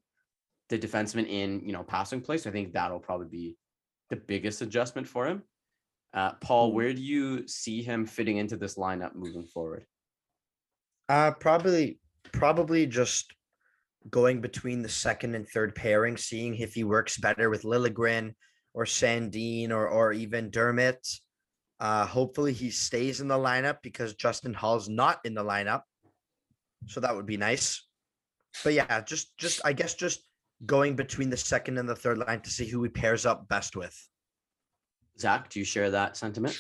the 0.69 0.77
defenseman 0.77 1.27
in 1.27 1.61
you 1.65 1.73
know 1.73 1.83
passing 1.83 2.21
place. 2.21 2.45
I 2.47 2.51
think 2.51 2.73
that'll 2.73 2.99
probably 2.99 3.27
be 3.27 3.57
the 4.09 4.15
biggest 4.15 4.61
adjustment 4.61 5.07
for 5.07 5.25
him. 5.27 5.43
Uh, 6.13 6.33
Paul, 6.33 6.71
Mhm. 6.71 6.73
where 6.73 6.93
do 6.93 7.01
you 7.01 7.47
see 7.47 7.81
him 7.83 8.05
fitting 8.05 8.37
into 8.37 8.57
this 8.57 8.75
lineup 8.75 9.15
moving 9.15 9.45
forward? 9.45 9.85
Uh 11.09 11.31
probably 11.31 11.99
probably 12.33 12.85
just 12.85 13.33
going 14.09 14.41
between 14.41 14.81
the 14.81 14.89
second 14.89 15.35
and 15.35 15.47
third 15.47 15.75
pairing, 15.75 16.17
seeing 16.17 16.55
if 16.55 16.73
he 16.73 16.83
works 16.83 17.17
better 17.17 17.49
with 17.49 17.63
Liljegren 17.63 18.33
or 18.73 18.85
Sandin 18.85 19.69
or 19.71 19.87
or 19.87 20.11
even 20.13 20.49
Dermott. 20.49 21.07
Uh 21.79 22.05
hopefully 22.05 22.51
he 22.53 22.71
stays 22.71 23.21
in 23.21 23.27
the 23.27 23.37
lineup 23.37 23.77
because 23.81 24.15
Justin 24.15 24.53
Holl's 24.53 24.89
not 24.89 25.19
in 25.23 25.33
the 25.33 25.43
lineup. 25.43 25.83
So 26.87 26.99
that 26.99 27.15
would 27.15 27.25
be 27.25 27.37
nice. 27.37 27.87
But 28.63 28.73
yeah, 28.73 29.01
just 29.01 29.37
just 29.37 29.61
I 29.63 29.73
guess 29.73 29.93
just 29.93 30.26
going 30.65 30.95
between 30.95 31.29
the 31.29 31.37
second 31.37 31.77
and 31.77 31.87
the 31.87 31.95
third 31.95 32.17
line 32.17 32.41
to 32.41 32.49
see 32.49 32.67
who 32.67 32.81
he 32.83 32.89
pairs 32.89 33.25
up 33.25 33.47
best 33.47 33.75
with. 33.75 33.95
Zach, 35.19 35.49
do 35.49 35.59
you 35.59 35.65
share 35.65 35.91
that 35.91 36.17
sentiment? 36.17 36.57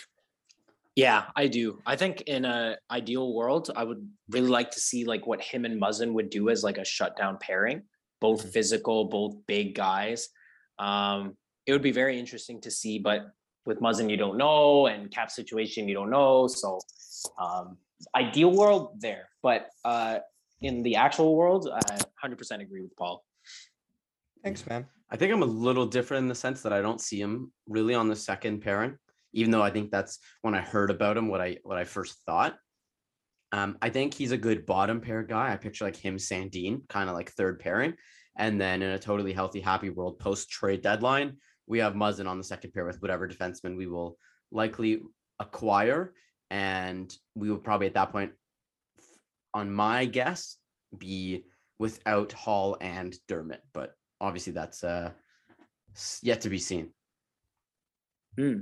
Yeah, 0.95 1.25
I 1.35 1.47
do. 1.47 1.79
I 1.85 1.95
think 1.95 2.21
in 2.21 2.43
a 2.45 2.77
ideal 2.89 3.33
world, 3.33 3.69
I 3.75 3.83
would 3.83 4.07
really 4.29 4.47
like 4.47 4.71
to 4.71 4.79
see 4.79 5.05
like 5.05 5.27
what 5.27 5.41
him 5.41 5.63
and 5.65 5.79
Muzzin 5.79 6.13
would 6.13 6.29
do 6.29 6.49
as 6.49 6.63
like 6.63 6.77
a 6.79 6.85
shutdown 6.85 7.37
pairing, 7.39 7.83
both 8.19 8.43
Mhm. 8.45 8.53
physical, 8.53 9.05
both 9.05 9.35
big 9.45 9.75
guys. 9.75 10.29
Um, 10.79 11.37
it 11.67 11.71
would 11.71 11.83
be 11.83 11.91
very 11.91 12.19
interesting 12.19 12.61
to 12.61 12.71
see, 12.71 12.97
but 12.97 13.29
with 13.65 13.79
Muzzin, 13.79 14.09
you 14.09 14.17
don't 14.17 14.37
know, 14.37 14.87
and 14.87 15.11
cap 15.11 15.29
situation, 15.29 15.87
you 15.87 15.93
don't 15.93 16.09
know. 16.09 16.47
So, 16.47 16.79
um, 17.37 17.77
ideal 18.15 18.51
world 18.51 18.99
there, 19.01 19.29
but 19.43 19.69
uh, 19.85 20.19
in 20.61 20.81
the 20.81 20.95
actual 20.95 21.35
world, 21.35 21.69
I 21.71 21.99
100% 22.23 22.61
agree 22.61 22.81
with 22.81 22.95
Paul. 22.95 23.23
Thanks, 24.43 24.65
man. 24.67 24.85
I 25.09 25.15
think 25.15 25.33
I'm 25.33 25.43
a 25.43 25.45
little 25.45 25.85
different 25.85 26.23
in 26.23 26.27
the 26.27 26.35
sense 26.35 26.61
that 26.61 26.73
I 26.73 26.81
don't 26.81 27.01
see 27.01 27.19
him 27.19 27.51
really 27.67 27.95
on 27.95 28.07
the 28.07 28.15
second 28.15 28.61
pairing, 28.61 28.97
even 29.33 29.51
though 29.51 29.63
I 29.63 29.69
think 29.69 29.89
that's 29.89 30.19
when 30.41 30.53
I 30.53 30.61
heard 30.61 30.89
about 30.89 31.17
him 31.17 31.27
what 31.27 31.41
I 31.41 31.57
what 31.63 31.77
I 31.77 31.85
first 31.85 32.17
thought. 32.25 32.57
Um, 33.53 33.77
I 33.81 33.89
think 33.89 34.13
he's 34.13 34.31
a 34.31 34.37
good 34.37 34.65
bottom 34.65 34.99
pair 34.99 35.23
guy. 35.23 35.53
I 35.53 35.55
picture 35.55 35.85
like 35.85 35.95
him, 35.95 36.17
Sandin, 36.17 36.87
kind 36.89 37.09
of 37.09 37.15
like 37.15 37.31
third 37.31 37.59
pairing, 37.59 37.93
and 38.35 38.59
then 38.59 38.81
in 38.81 38.91
a 38.91 38.99
totally 38.99 39.31
healthy, 39.31 39.61
happy 39.61 39.89
world 39.89 40.19
post 40.19 40.49
trade 40.49 40.81
deadline, 40.81 41.37
we 41.65 41.79
have 41.79 41.93
Muzzin 41.93 42.27
on 42.27 42.37
the 42.37 42.43
second 42.43 42.73
pair 42.73 42.85
with 42.85 43.01
whatever 43.01 43.27
defenseman 43.27 43.77
we 43.77 43.87
will 43.87 44.17
likely 44.51 45.01
acquire, 45.39 46.13
and 46.49 47.13
we 47.35 47.49
will 47.49 47.57
probably 47.57 47.87
at 47.87 47.93
that 47.93 48.11
point, 48.11 48.31
on 49.53 49.71
my 49.71 50.05
guess, 50.05 50.57
be 50.97 51.45
without 51.79 52.33
Holl 52.33 52.77
and 52.81 53.15
Dermot, 53.27 53.61
but 53.73 53.93
obviously 54.19 54.53
that's 54.53 54.83
uh 54.83 55.11
yet 56.21 56.41
to 56.41 56.49
be 56.49 56.59
seen. 56.59 56.91
Hmm. 58.37 58.59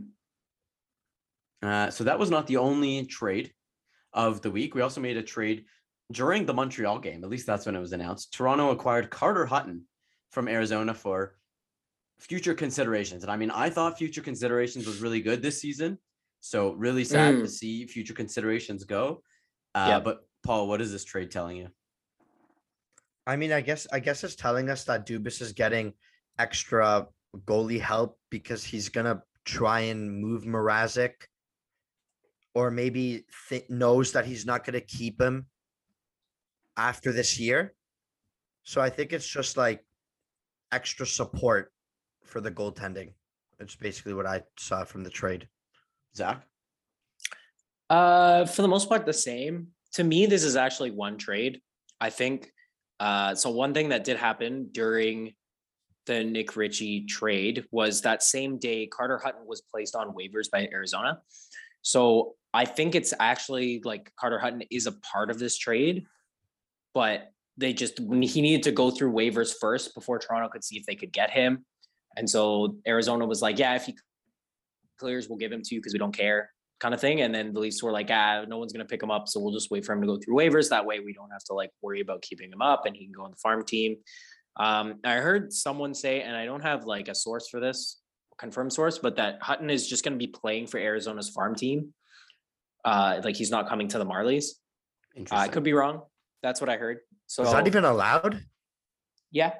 Uh, 1.61 1.89
so 1.89 2.03
that 2.03 2.19
was 2.19 2.29
not 2.29 2.47
the 2.47 2.57
only 2.57 3.05
trade 3.05 3.51
of 4.13 4.41
the 4.41 4.51
week. 4.51 4.75
We 4.75 4.81
also 4.81 5.01
made 5.01 5.17
a 5.17 5.23
trade 5.23 5.65
during 6.11 6.45
the 6.45 6.53
Montreal 6.53 6.99
game. 6.99 7.23
At 7.23 7.29
least 7.29 7.47
that's 7.47 7.65
when 7.65 7.75
it 7.75 7.79
was 7.79 7.91
announced. 7.91 8.33
Toronto 8.33 8.69
acquired 8.71 9.09
Carter 9.09 9.45
Hutton 9.45 9.83
from 10.31 10.47
Arizona 10.47 10.93
for 10.93 11.35
future 12.19 12.53
considerations. 12.53 13.23
And 13.23 13.31
I 13.31 13.35
mean, 13.37 13.51
I 13.51 13.69
thought 13.69 13.97
future 13.97 14.21
considerations 14.21 14.85
was 14.85 15.01
really 15.01 15.21
good 15.21 15.41
this 15.41 15.59
season. 15.59 15.97
So 16.39 16.73
really 16.73 17.03
sad 17.03 17.31
to 17.37 17.41
Mm. 17.43 17.49
see 17.49 17.87
future 17.87 18.13
considerations 18.13 18.83
go. 18.83 19.23
Uh, 19.73 19.87
Yeah. 19.89 19.99
But 19.99 20.25
Paul, 20.43 20.67
what 20.67 20.81
is 20.81 20.91
this 20.91 21.03
trade 21.03 21.31
telling 21.31 21.57
you? 21.57 21.69
I 23.27 23.35
mean, 23.35 23.51
I 23.51 23.61
guess 23.61 23.87
I 23.91 23.99
guess 23.99 24.23
it's 24.23 24.35
telling 24.35 24.69
us 24.69 24.83
that 24.85 25.07
Dubas 25.07 25.41
is 25.41 25.51
getting 25.51 25.93
extra 26.37 27.07
goalie 27.45 27.81
help 27.81 28.19
because 28.29 28.63
he's 28.63 28.89
gonna 28.89 29.21
try 29.45 29.81
and 29.81 30.21
move 30.21 30.43
Mrazek, 30.43 31.13
or 32.53 32.69
maybe 32.69 33.25
th- 33.49 33.69
knows 33.69 34.11
that 34.11 34.25
he's 34.25 34.45
not 34.45 34.63
gonna 34.63 34.81
keep 34.81 35.19
him 35.19 35.47
after 36.77 37.11
this 37.11 37.39
year. 37.39 37.73
So 38.63 38.81
I 38.81 38.89
think 38.89 39.13
it's 39.13 39.27
just 39.27 39.57
like 39.57 39.83
extra 40.71 41.05
support 41.05 41.71
for 42.23 42.41
the 42.41 42.51
goaltending. 42.51 43.13
It's 43.59 43.75
basically 43.75 44.13
what 44.13 44.25
I 44.25 44.43
saw 44.57 44.83
from 44.83 45.03
the 45.03 45.09
trade. 45.09 45.47
Zach? 46.15 46.43
Uh, 47.89 48.45
for 48.45 48.61
the 48.61 48.67
most 48.67 48.89
part, 48.89 49.05
the 49.05 49.13
same. 49.13 49.67
To 49.93 50.03
me, 50.03 50.25
this 50.25 50.43
is 50.43 50.55
actually 50.55 50.91
one 50.91 51.17
trade. 51.17 51.61
I 51.99 52.09
think. 52.09 52.51
Uh, 52.99 53.35
so 53.35 53.49
one 53.49 53.73
thing 53.73 53.89
that 53.89 54.03
did 54.03 54.17
happen 54.17 54.69
during 54.71 55.33
the 56.05 56.23
Nick 56.23 56.55
Ritchie 56.55 57.05
trade 57.05 57.65
was 57.71 58.01
that 58.01 58.23
same 58.23 58.57
day 58.57 58.87
Carter 58.87 59.17
Hutton 59.17 59.45
was 59.45 59.61
placed 59.61 59.95
on 59.95 60.13
waivers 60.13 60.49
by 60.51 60.67
Arizona. 60.71 61.19
So 61.81 62.35
I 62.53 62.65
think 62.65 62.95
it's 62.95 63.13
actually 63.19 63.81
like 63.83 64.11
Carter 64.15 64.39
Hutton 64.39 64.63
is 64.71 64.87
a 64.87 64.93
part 64.93 65.29
of 65.29 65.39
this 65.39 65.57
trade, 65.57 66.05
but 66.93 67.31
they 67.57 67.73
just 67.73 67.99
he 67.99 68.41
needed 68.41 68.63
to 68.63 68.71
go 68.71 68.91
through 68.91 69.13
waivers 69.13 69.53
first 69.59 69.93
before 69.95 70.19
Toronto 70.19 70.49
could 70.49 70.63
see 70.63 70.77
if 70.77 70.85
they 70.85 70.95
could 70.95 71.11
get 71.11 71.31
him. 71.31 71.65
And 72.17 72.29
so 72.29 72.77
Arizona 72.87 73.25
was 73.25 73.41
like, 73.41 73.59
yeah, 73.59 73.75
if 73.75 73.85
he 73.85 73.95
clears, 74.97 75.27
we'll 75.27 75.37
give 75.37 75.51
him 75.51 75.61
to 75.61 75.75
you 75.75 75.81
because 75.81 75.93
we 75.93 75.99
don't 75.99 76.15
care 76.15 76.49
kind 76.79 76.93
of 76.93 76.99
thing. 77.01 77.21
And 77.21 77.33
then 77.33 77.53
the 77.53 77.59
Leafs 77.59 77.81
were 77.81 77.91
like, 77.91 78.09
ah, 78.11 78.43
no 78.47 78.57
one's 78.57 78.73
going 78.73 78.85
to 78.85 78.89
pick 78.89 79.01
him 79.01 79.11
up. 79.11 79.27
So 79.27 79.39
we'll 79.39 79.53
just 79.53 79.71
wait 79.71 79.85
for 79.85 79.93
him 79.93 80.01
to 80.01 80.07
go 80.07 80.17
through 80.17 80.35
waivers. 80.35 80.69
That 80.69 80.85
way 80.85 80.99
we 80.99 81.13
don't 81.13 81.31
have 81.31 81.43
to 81.45 81.53
like 81.53 81.71
worry 81.81 82.01
about 82.01 82.21
keeping 82.21 82.51
him 82.51 82.61
up 82.61 82.85
and 82.85 82.95
he 82.95 83.05
can 83.05 83.13
go 83.13 83.23
on 83.23 83.31
the 83.31 83.37
farm 83.37 83.63
team. 83.65 83.97
Um, 84.57 84.99
I 85.03 85.15
heard 85.15 85.51
someone 85.51 85.93
say, 85.93 86.21
and 86.21 86.35
I 86.35 86.45
don't 86.45 86.61
have 86.61 86.85
like 86.85 87.07
a 87.07 87.15
source 87.15 87.49
for 87.49 87.59
this, 87.59 87.99
confirmed 88.37 88.73
source, 88.73 88.99
but 88.99 89.17
that 89.17 89.41
Hutton 89.41 89.69
is 89.69 89.87
just 89.87 90.03
going 90.03 90.13
to 90.13 90.19
be 90.19 90.27
playing 90.27 90.67
for 90.67 90.77
Arizona's 90.79 91.29
farm 91.29 91.55
team. 91.55 91.93
Uh, 92.83 93.19
like 93.23 93.35
he's 93.35 93.51
not 93.51 93.67
coming 93.67 93.87
to 93.89 93.97
the 93.97 94.05
Marlies. 94.05 94.51
Uh, 95.17 95.35
I 95.35 95.47
could 95.47 95.63
be 95.63 95.73
wrong. 95.73 96.03
That's 96.43 96.61
what 96.61 96.69
I 96.69 96.77
heard. 96.77 96.99
So 97.27 97.43
Is 97.43 97.51
that 97.51 97.65
even 97.67 97.85
allowed? 97.85 98.43
yeah. 99.31 99.53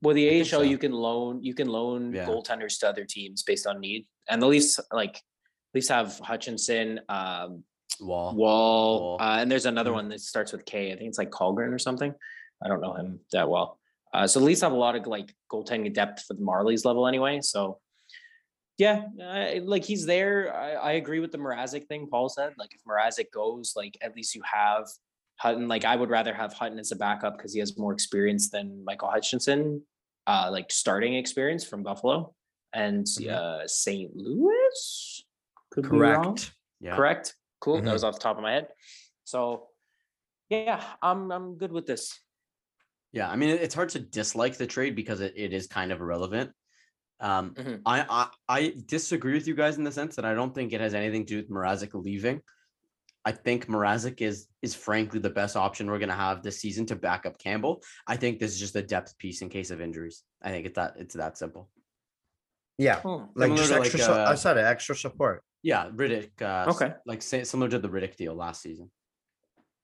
Well, 0.00 0.14
the 0.14 0.40
AHL 0.40 0.44
so. 0.46 0.62
you 0.62 0.78
can 0.78 0.90
loan 0.90 1.44
you 1.44 1.54
can 1.54 1.68
loan 1.68 2.12
Yeah. 2.12 2.26
goaltenders 2.26 2.80
to 2.80 2.88
other 2.88 3.04
teams 3.04 3.44
based 3.44 3.66
on 3.68 3.78
need, 3.80 4.06
and 4.28 4.42
the 4.42 4.46
Leafs 4.46 4.80
like 4.92 5.20
Leafs 5.74 5.88
have 5.88 6.18
Hutchinson, 6.18 7.00
um, 7.08 7.64
Woll. 8.00 8.34
Woll, 8.34 9.00
Woll. 9.00 9.16
uh, 9.20 9.38
and 9.40 9.50
there's 9.50 9.66
another 9.66 9.90
Mhm. 9.90 9.94
one 9.94 10.08
that 10.08 10.20
starts 10.20 10.52
with 10.52 10.64
K. 10.64 10.92
I 10.92 10.96
think 10.96 11.08
it's 11.08 11.18
like 11.18 11.30
Källgren 11.30 11.72
or 11.72 11.78
something. 11.78 12.14
I 12.62 12.68
don't 12.68 12.80
know 12.80 12.94
him 12.94 13.20
that 13.32 13.48
well. 13.48 13.78
Uh, 14.12 14.26
so 14.26 14.40
the 14.40 14.44
Leafs 14.46 14.60
have 14.60 14.72
a 14.72 14.76
lot 14.76 14.94
of 14.96 15.06
like 15.06 15.34
goaltending 15.50 15.92
depth 15.94 16.22
for 16.24 16.34
the 16.34 16.40
Marlies 16.42 16.84
level 16.84 17.06
anyway. 17.06 17.40
So 17.40 17.80
yeah, 18.78 19.04
I, 19.22 19.60
like 19.64 19.84
he's 19.84 20.04
there. 20.06 20.54
I, 20.54 20.72
I 20.72 20.92
agree 20.92 21.20
with 21.20 21.32
the 21.32 21.38
Mrazek 21.38 21.86
thing 21.86 22.08
Paul 22.08 22.28
said. 22.28 22.54
Like 22.58 22.74
if 22.74 22.80
Mrazek 22.84 23.30
goes, 23.32 23.74
like 23.76 23.96
at 24.02 24.14
least 24.16 24.34
you 24.34 24.42
have 24.50 24.86
Hutton. 25.36 25.68
Like 25.68 25.84
I 25.84 25.96
would 25.96 26.10
rather 26.10 26.34
have 26.34 26.52
Hutton 26.52 26.78
as 26.78 26.92
a 26.92 26.96
backup 26.96 27.36
because 27.36 27.52
he 27.52 27.60
has 27.60 27.78
more 27.78 27.92
experience 27.92 28.50
than 28.50 28.84
Michael 28.84 29.08
Hutchinson, 29.10 29.82
uh, 30.26 30.48
like 30.50 30.70
starting 30.70 31.14
experience 31.14 31.64
from 31.64 31.82
Buffalo 31.82 32.34
and 32.74 33.04
Mhm. 33.06 33.28
uh, 33.30 33.66
St. 33.68 34.14
Louis. 34.16 35.24
Could 35.72 35.90
be 35.90 35.96
wrong 35.98 36.24
Correct. 36.36 36.52
Yeah. 36.80 36.96
correct 36.96 37.34
cool 37.60 37.78
Mhm. 37.80 37.84
that 37.84 37.92
was 37.92 38.04
off 38.04 38.14
the 38.14 38.20
top 38.20 38.36
of 38.36 38.42
my 38.42 38.52
head 38.52 38.68
so 39.24 39.68
Yeah, 40.50 40.82
I'm 41.00 41.30
I'm 41.32 41.56
good 41.56 41.72
with 41.72 41.86
this. 41.86 42.20
Yeah, 43.12 43.30
I 43.30 43.36
mean 43.36 43.50
it's 43.50 43.74
hard 43.74 43.88
to 43.90 43.98
dislike 44.00 44.56
the 44.58 44.66
trade 44.66 44.94
because 44.94 45.20
it, 45.20 45.32
it 45.36 45.52
is 45.52 45.66
kind 45.66 45.90
of 45.92 46.00
irrelevant. 46.00 46.50
Um, 47.20 47.54
Mhm. 47.54 47.80
I, 47.86 48.04
I 48.20 48.28
I 48.58 48.74
disagree 48.86 49.32
with 49.34 49.46
you 49.46 49.54
guys 49.54 49.78
in 49.78 49.84
the 49.84 49.92
sense 49.92 50.16
that 50.16 50.24
I 50.26 50.34
don't 50.34 50.54
think 50.54 50.72
it 50.72 50.80
has 50.80 50.92
anything 50.94 51.24
to 51.26 51.30
do 51.34 51.36
with 51.40 51.50
Mrazek 51.50 51.94
leaving. 51.94 52.42
I 53.24 53.32
think 53.32 53.66
Mrazek 53.66 54.20
is 54.20 54.48
is 54.60 54.74
frankly 54.74 55.20
the 55.20 55.30
best 55.30 55.56
option 55.56 55.86
we're 55.88 56.00
gonna 56.04 56.22
have 56.28 56.42
this 56.42 56.58
season 56.60 56.84
to 56.86 56.96
back 56.96 57.24
up 57.24 57.38
Campbell. 57.38 57.82
I 58.06 58.16
think 58.16 58.38
this 58.38 58.52
is 58.52 58.58
just 58.58 58.76
a 58.76 58.82
depth 58.82 59.16
piece 59.18 59.40
in 59.42 59.48
case 59.48 59.70
of 59.70 59.80
injuries. 59.80 60.24
I 60.42 60.50
think 60.50 60.66
it's 60.66 60.76
that 60.76 60.94
it's 60.98 61.14
that 61.14 61.38
simple. 61.38 61.70
Yeah, 62.78 63.00
Hmm, 63.00 63.24
like 63.36 63.56
Similar 63.56 63.56
just 63.56 63.68
to, 63.70 63.74
like, 63.78 63.86
extra. 63.86 64.00
su- 64.00 64.12
I 64.12 64.32
uh, 64.32 64.36
said 64.36 64.56
it, 64.58 64.64
extra 64.64 64.96
support. 64.96 65.44
Yeah, 65.62 65.88
Rittich. 65.90 66.40
Uh, 66.42 66.70
Okay. 66.70 66.94
like 67.06 67.22
similar 67.22 67.68
to 67.70 67.78
the 67.78 67.88
Rittich 67.88 68.16
deal 68.16 68.34
last 68.34 68.62
season. 68.62 68.90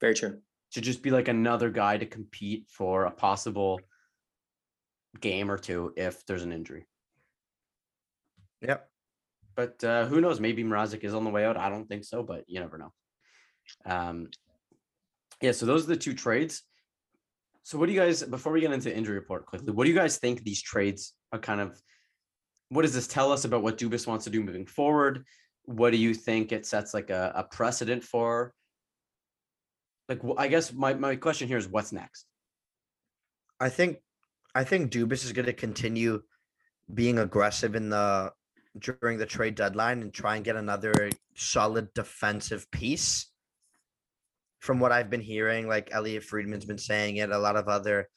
Very 0.00 0.14
true. 0.14 0.40
To 0.72 0.80
just 0.80 1.02
be 1.02 1.10
like 1.10 1.28
another 1.28 1.70
guy 1.70 1.96
to 1.96 2.06
compete 2.06 2.66
for 2.68 3.04
a 3.04 3.10
possible 3.10 3.80
game 5.20 5.50
or 5.50 5.56
two 5.58 5.92
if 5.96 6.24
there's 6.26 6.42
an 6.42 6.52
injury. 6.52 6.86
Yep. 8.60 8.88
But 9.56 9.82
uh, 9.82 10.06
who 10.06 10.20
knows? 10.20 10.40
Maybe 10.40 10.62
Mrazek 10.62 11.04
is 11.04 11.14
on 11.14 11.24
the 11.24 11.30
way 11.30 11.44
out. 11.44 11.56
I 11.56 11.68
don't 11.68 11.88
think 11.88 12.04
so, 12.04 12.22
but 12.22 12.44
you 12.48 12.60
never 12.60 12.78
know. 12.78 12.92
Um, 13.86 14.28
yeah. 15.40 15.52
So 15.52 15.66
those 15.66 15.84
are 15.84 15.88
the 15.88 15.96
two 15.96 16.14
trades. 16.14 16.62
So 17.62 17.78
what 17.78 17.86
do 17.86 17.92
you 17.92 18.00
guys? 18.00 18.22
Before 18.22 18.52
we 18.52 18.60
get 18.60 18.72
into 18.72 18.94
injury 18.94 19.14
report 19.16 19.46
quickly, 19.46 19.72
what 19.72 19.84
do 19.84 19.90
you 19.90 19.96
guys 19.96 20.18
think 20.18 20.42
these 20.42 20.62
trades 20.62 21.14
are 21.32 21.38
kind 21.38 21.60
of? 21.60 21.80
What 22.68 22.82
does 22.82 22.94
this 22.94 23.06
tell 23.08 23.32
us 23.32 23.44
about 23.44 23.62
what 23.62 23.78
Dubas 23.78 24.06
wants 24.06 24.24
to 24.24 24.30
do 24.30 24.42
moving 24.42 24.66
forward? 24.66 25.24
What 25.68 25.90
do 25.90 25.98
you 25.98 26.14
think 26.14 26.50
it 26.50 26.64
sets 26.64 26.94
like 26.94 27.10
a, 27.10 27.30
a 27.34 27.44
precedent 27.44 28.02
for? 28.02 28.54
Like, 30.08 30.22
I 30.38 30.48
guess 30.48 30.72
my, 30.72 30.94
my 30.94 31.16
question 31.16 31.46
here 31.46 31.58
is 31.58 31.68
what's 31.68 31.92
next? 31.92 32.24
I 33.60 33.68
think 33.68 33.98
I 34.54 34.64
think 34.64 34.90
Dubas 34.90 35.26
is 35.26 35.32
going 35.34 35.44
to 35.44 35.52
continue 35.52 36.22
being 36.92 37.18
aggressive 37.18 37.74
in 37.74 37.90
the 37.90 38.32
during 38.78 39.18
the 39.18 39.26
trade 39.26 39.56
deadline 39.56 40.00
and 40.00 40.10
try 40.10 40.36
and 40.36 40.44
get 40.44 40.56
another 40.56 41.10
solid 41.36 41.92
defensive 41.92 42.70
piece. 42.70 43.30
From 44.60 44.80
what 44.80 44.90
I've 44.90 45.10
been 45.10 45.20
hearing, 45.20 45.68
like 45.68 45.90
Elliotte 45.92 46.24
Friedman's 46.24 46.64
been 46.64 46.78
saying 46.78 47.18
it, 47.18 47.30
a 47.30 47.38
lot 47.38 47.56
of 47.56 47.68
other 47.68 48.08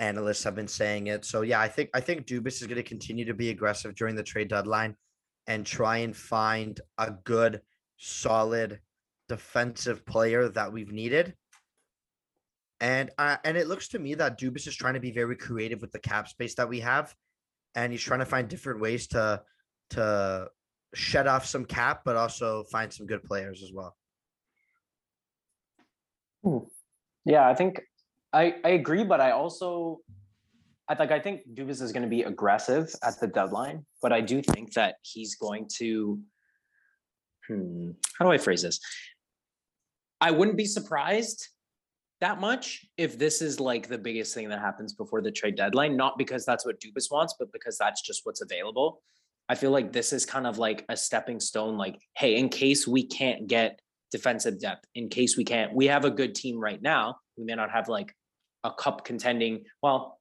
analysts 0.00 0.42
have 0.42 0.56
been 0.56 0.66
saying 0.66 1.06
it. 1.06 1.24
So 1.24 1.42
yeah, 1.42 1.60
I 1.60 1.68
think 1.68 1.90
I 1.94 2.00
think 2.00 2.26
Dubas 2.26 2.60
is 2.60 2.66
going 2.66 2.82
to 2.82 2.82
continue 2.82 3.26
to 3.26 3.34
be 3.34 3.50
aggressive 3.50 3.94
during 3.94 4.16
the 4.16 4.24
trade 4.24 4.48
deadline 4.48 4.96
and 5.46 5.64
try 5.64 5.98
and 5.98 6.16
find 6.16 6.80
a 6.98 7.12
good, 7.24 7.60
solid 7.96 8.80
defensive 9.28 10.04
player 10.06 10.48
that 10.48 10.72
we've 10.72 10.92
needed. 10.92 11.34
And 12.80 13.10
uh, 13.16 13.36
and 13.44 13.56
it 13.56 13.68
looks 13.68 13.88
to 13.88 13.98
me 13.98 14.14
that 14.14 14.38
Dubas 14.38 14.66
is 14.66 14.76
trying 14.76 14.94
to 14.94 15.00
be 15.00 15.10
very 15.10 15.36
creative 15.36 15.80
with 15.80 15.92
the 15.92 15.98
cap 15.98 16.28
space 16.28 16.54
that 16.56 16.68
we 16.68 16.80
have, 16.80 17.14
and 17.74 17.90
he's 17.90 18.02
trying 18.02 18.20
to 18.20 18.26
find 18.26 18.48
different 18.48 18.80
ways 18.80 19.06
to 19.08 19.42
to 19.90 20.48
shed 20.94 21.26
off 21.26 21.46
some 21.46 21.64
cap, 21.64 22.02
but 22.04 22.16
also 22.16 22.64
find 22.64 22.92
some 22.92 23.06
good 23.06 23.22
players 23.24 23.62
as 23.62 23.72
well. 23.72 23.96
Yeah, 27.24 27.48
I 27.48 27.54
think 27.54 27.80
I 28.32 28.56
I 28.62 28.70
agree, 28.70 29.04
but 29.04 29.22
I 29.22 29.30
also 29.30 30.00
I 30.88 30.94
like 30.94 31.10
I 31.10 31.18
think 31.18 31.42
Dubas 31.52 31.82
is 31.82 31.92
going 31.92 32.02
to 32.04 32.08
be 32.08 32.22
aggressive 32.22 32.94
at 33.02 33.18
the 33.20 33.26
deadline, 33.26 33.84
but 34.02 34.12
I 34.12 34.20
do 34.20 34.40
think 34.40 34.72
that 34.74 34.96
he's 35.02 35.34
going 35.34 35.68
to. 35.78 36.20
Hmm, 37.48 37.90
how 38.18 38.24
do 38.24 38.30
I 38.30 38.38
phrase 38.38 38.62
this? 38.62 38.80
I 40.20 40.30
wouldn't 40.30 40.56
be 40.56 40.64
surprised 40.64 41.48
that 42.20 42.40
much 42.40 42.86
if 42.96 43.18
this 43.18 43.42
is 43.42 43.60
like 43.60 43.88
the 43.88 43.98
biggest 43.98 44.34
thing 44.34 44.48
that 44.48 44.60
happens 44.60 44.94
before 44.94 45.20
the 45.20 45.30
trade 45.30 45.56
deadline, 45.56 45.96
not 45.96 46.16
because 46.16 46.44
that's 46.44 46.64
what 46.64 46.80
Dubas 46.80 47.10
wants, 47.10 47.34
but 47.38 47.52
because 47.52 47.76
that's 47.76 48.00
just 48.00 48.22
what's 48.24 48.40
available. 48.40 49.02
I 49.48 49.54
feel 49.54 49.70
like 49.70 49.92
this 49.92 50.12
is 50.12 50.24
kind 50.24 50.46
of 50.46 50.58
like 50.58 50.84
a 50.88 50.96
stepping 50.96 51.40
stone, 51.40 51.76
like, 51.76 52.00
hey, 52.16 52.36
in 52.36 52.48
case 52.48 52.86
we 52.86 53.06
can't 53.06 53.46
get 53.46 53.80
defensive 54.10 54.58
depth, 54.58 54.86
in 54.94 55.08
case 55.08 55.36
we 55.36 55.44
can't, 55.44 55.74
we 55.74 55.86
have 55.86 56.04
a 56.04 56.10
good 56.10 56.34
team 56.34 56.58
right 56.58 56.80
now. 56.80 57.16
We 57.36 57.44
may 57.44 57.54
not 57.54 57.70
have 57.70 57.88
like 57.88 58.14
a 58.64 58.72
cup 58.72 59.04
contending. 59.04 59.64
Well, 59.82 60.15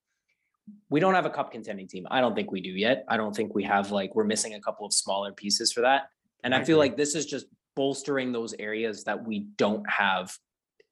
we 0.90 1.00
don't 1.00 1.14
have 1.14 1.26
a 1.26 1.30
cup 1.30 1.52
contending 1.52 1.88
team. 1.88 2.08
I 2.10 2.22
don't 2.22 2.36
think 2.36 2.52
we 2.52 2.62
do 2.62 2.70
yet. 2.72 3.06
I 3.08 3.18
don't 3.18 3.36
think 3.36 3.54
we 3.54 3.64
have 3.64 3.92
like, 3.92 4.16
we're 4.16 4.24
missing 4.24 4.54
a 4.56 4.62
couple 4.62 4.86
of 4.86 4.94
smaller 4.94 5.32
pieces 5.32 5.72
for 5.72 5.82
that. 5.82 6.04
And 6.44 6.54
I 6.54 6.60
I 6.60 6.64
feel 6.64 6.80
agree. 6.80 6.90
like 6.90 6.98
this 6.98 7.16
is 7.16 7.26
just 7.26 7.46
bolstering 7.76 8.32
those 8.32 8.54
areas 8.58 9.04
that 9.04 9.26
we 9.26 9.48
don't 9.58 9.88
have 9.90 10.36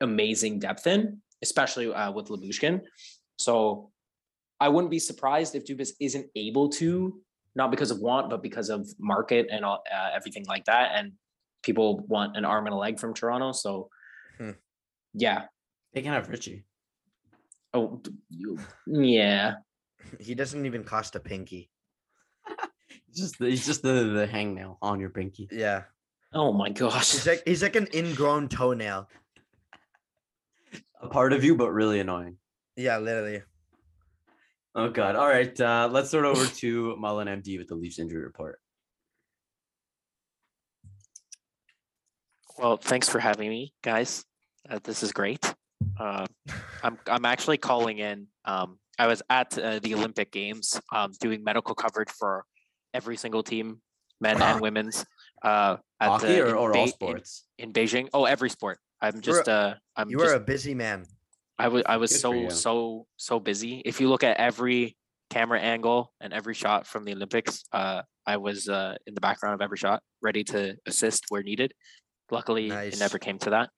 amazing 0.02 0.60
depth 0.60 0.86
in, 0.88 1.22
especially 1.42 1.94
uh, 1.94 2.12
with 2.12 2.28
Lyubushkin. 2.28 2.82
So 3.38 3.92
I 4.60 4.70
wouldn't 4.70 4.92
be 4.92 5.00
surprised 5.00 5.56
if 5.56 5.66
Dubas 5.66 5.92
isn't 6.00 6.28
able 6.36 6.70
to, 6.70 7.20
not 7.56 7.72
because 7.72 7.92
of 7.92 8.00
want, 8.00 8.30
but 8.30 8.42
because 8.44 8.70
of 8.70 8.88
market 9.00 9.48
and 9.52 9.64
all, 9.66 9.84
uh, 9.94 10.10
everything 10.16 10.46
like 10.48 10.66
that. 10.66 10.92
And 10.96 11.14
people 11.64 12.00
want 12.08 12.36
an 12.36 12.46
arm 12.46 12.66
and 12.68 12.74
a 12.74 12.78
leg 12.78 13.00
from 13.00 13.14
Toronto. 13.14 13.52
So 13.54 13.90
Hmm. 14.38 14.52
yeah. 15.14 15.46
They 15.94 16.02
can 16.02 16.12
have 16.14 16.28
Ritchie. 16.30 16.66
Oh, 17.74 18.02
you, 18.30 18.58
yeah. 18.88 19.56
He 20.20 20.36
doesn't 20.36 20.66
even 20.66 20.84
cost 20.84 21.16
a 21.16 21.20
pinky. 21.20 21.72
He's 23.08 23.18
just 23.18 23.40
the, 23.40 23.50
he's 23.50 23.66
just 23.66 23.82
the 23.82 23.94
the 24.14 24.28
hangnail 24.28 24.78
on 24.82 25.00
your 25.00 25.10
pinky. 25.10 25.48
Yeah, 25.52 25.84
Oh 26.34 26.52
my 26.52 26.70
gosh. 26.70 27.12
he's 27.14 27.26
like 27.26 27.42
he's 27.46 27.64
like 27.64 27.76
an 27.76 27.88
ingrown 27.94 28.50
toenail. 28.50 29.08
A 31.02 31.08
part 31.08 31.32
of 31.34 31.44
you, 31.44 31.56
but 31.56 31.72
really 31.72 32.00
annoying. 32.00 32.38
Yeah, 32.76 32.98
literally. 32.98 33.42
Oh 34.76 34.90
god. 34.90 35.16
All 35.16 35.28
right. 35.28 35.60
Uh, 35.60 35.88
let's 35.92 36.10
start 36.10 36.26
over 36.26 36.46
to 36.46 36.96
Mullen 37.00 37.28
MD 37.28 37.58
with 37.58 37.68
the 37.70 37.76
Leafs 37.76 37.98
injury 38.00 38.24
report. 38.24 38.60
Well, 42.58 42.78
thanks 42.78 43.10
for 43.10 43.20
having 43.20 43.50
me, 43.50 43.74
guys. 43.84 44.26
Uh, 44.70 44.80
this 44.84 45.02
is 45.04 45.12
great. 45.12 45.54
Uh, 46.00 46.26
I'm 46.84 46.98
I'm 47.08 47.26
actually 47.26 47.58
calling 47.58 48.00
in. 48.00 48.28
Um, 48.46 48.80
I 49.00 49.08
was 49.08 49.22
at 49.30 49.58
uh, 49.58 49.80
the 49.80 49.96
Olympic 49.96 50.32
Games 50.32 50.80
um, 50.94 51.12
doing 51.20 51.44
medical 51.44 51.76
coverage 51.76 52.10
for 52.10 52.46
every 52.94 53.18
single 53.18 53.44
team, 53.44 53.82
men 54.22 54.42
and 54.42 54.62
women's. 54.68 55.06
Uh, 55.44 55.78
at 56.00 56.10
Hockey 56.10 56.28
the, 56.28 56.42
or, 56.48 56.56
or 56.56 56.72
Bei- 56.72 56.80
all 56.80 56.88
sports? 56.88 57.46
in, 57.58 57.74
Beijing. 57.74 58.10
Oh, 58.14 58.26
every 58.26 58.50
sport. 58.50 58.80
I'm 59.02 59.16
were 59.16 59.22
just 59.22 59.50
uh, 59.50 59.76
I'm 59.96 60.10
You 60.10 60.20
just 60.20 60.32
were 60.32 60.36
a 60.36 60.40
busy 60.40 60.74
man. 60.74 61.06
I 61.60 61.68
was 61.68 61.84
I 61.86 61.98
was 61.98 62.12
Good 62.12 62.20
so 62.20 62.50
so 62.50 63.08
so 63.18 63.40
busy. 63.40 63.82
If 63.86 64.00
you 64.02 64.10
look 64.10 64.24
at 64.24 64.38
every 64.38 64.98
camera 65.30 65.60
angle 65.60 66.14
and 66.22 66.34
every 66.34 66.54
shot 66.54 66.88
from 66.88 67.04
the 67.06 67.14
Olympics, 67.14 67.64
uh, 67.72 68.02
I 68.26 68.38
was 68.38 68.70
uh, 68.70 68.96
in 69.08 69.14
the 69.16 69.22
background 69.22 69.56
of 69.56 69.62
every 69.62 69.78
shot, 69.78 70.02
ready 70.22 70.44
to 70.46 70.76
assist 70.86 71.26
where 71.30 71.44
needed. 71.44 71.74
Luckily, 72.32 72.70
Nice. 72.70 72.94
it 72.94 73.00
never 73.00 73.20
came 73.20 73.38
to 73.40 73.50
that, 73.52 73.70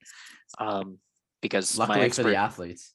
um, 0.59 0.99
because 1.41 1.77
my 1.77 1.85
Luckily 1.85 1.99
for 2.01 2.05
expert. 2.05 2.23
the 2.29 2.35
athletes. 2.35 2.93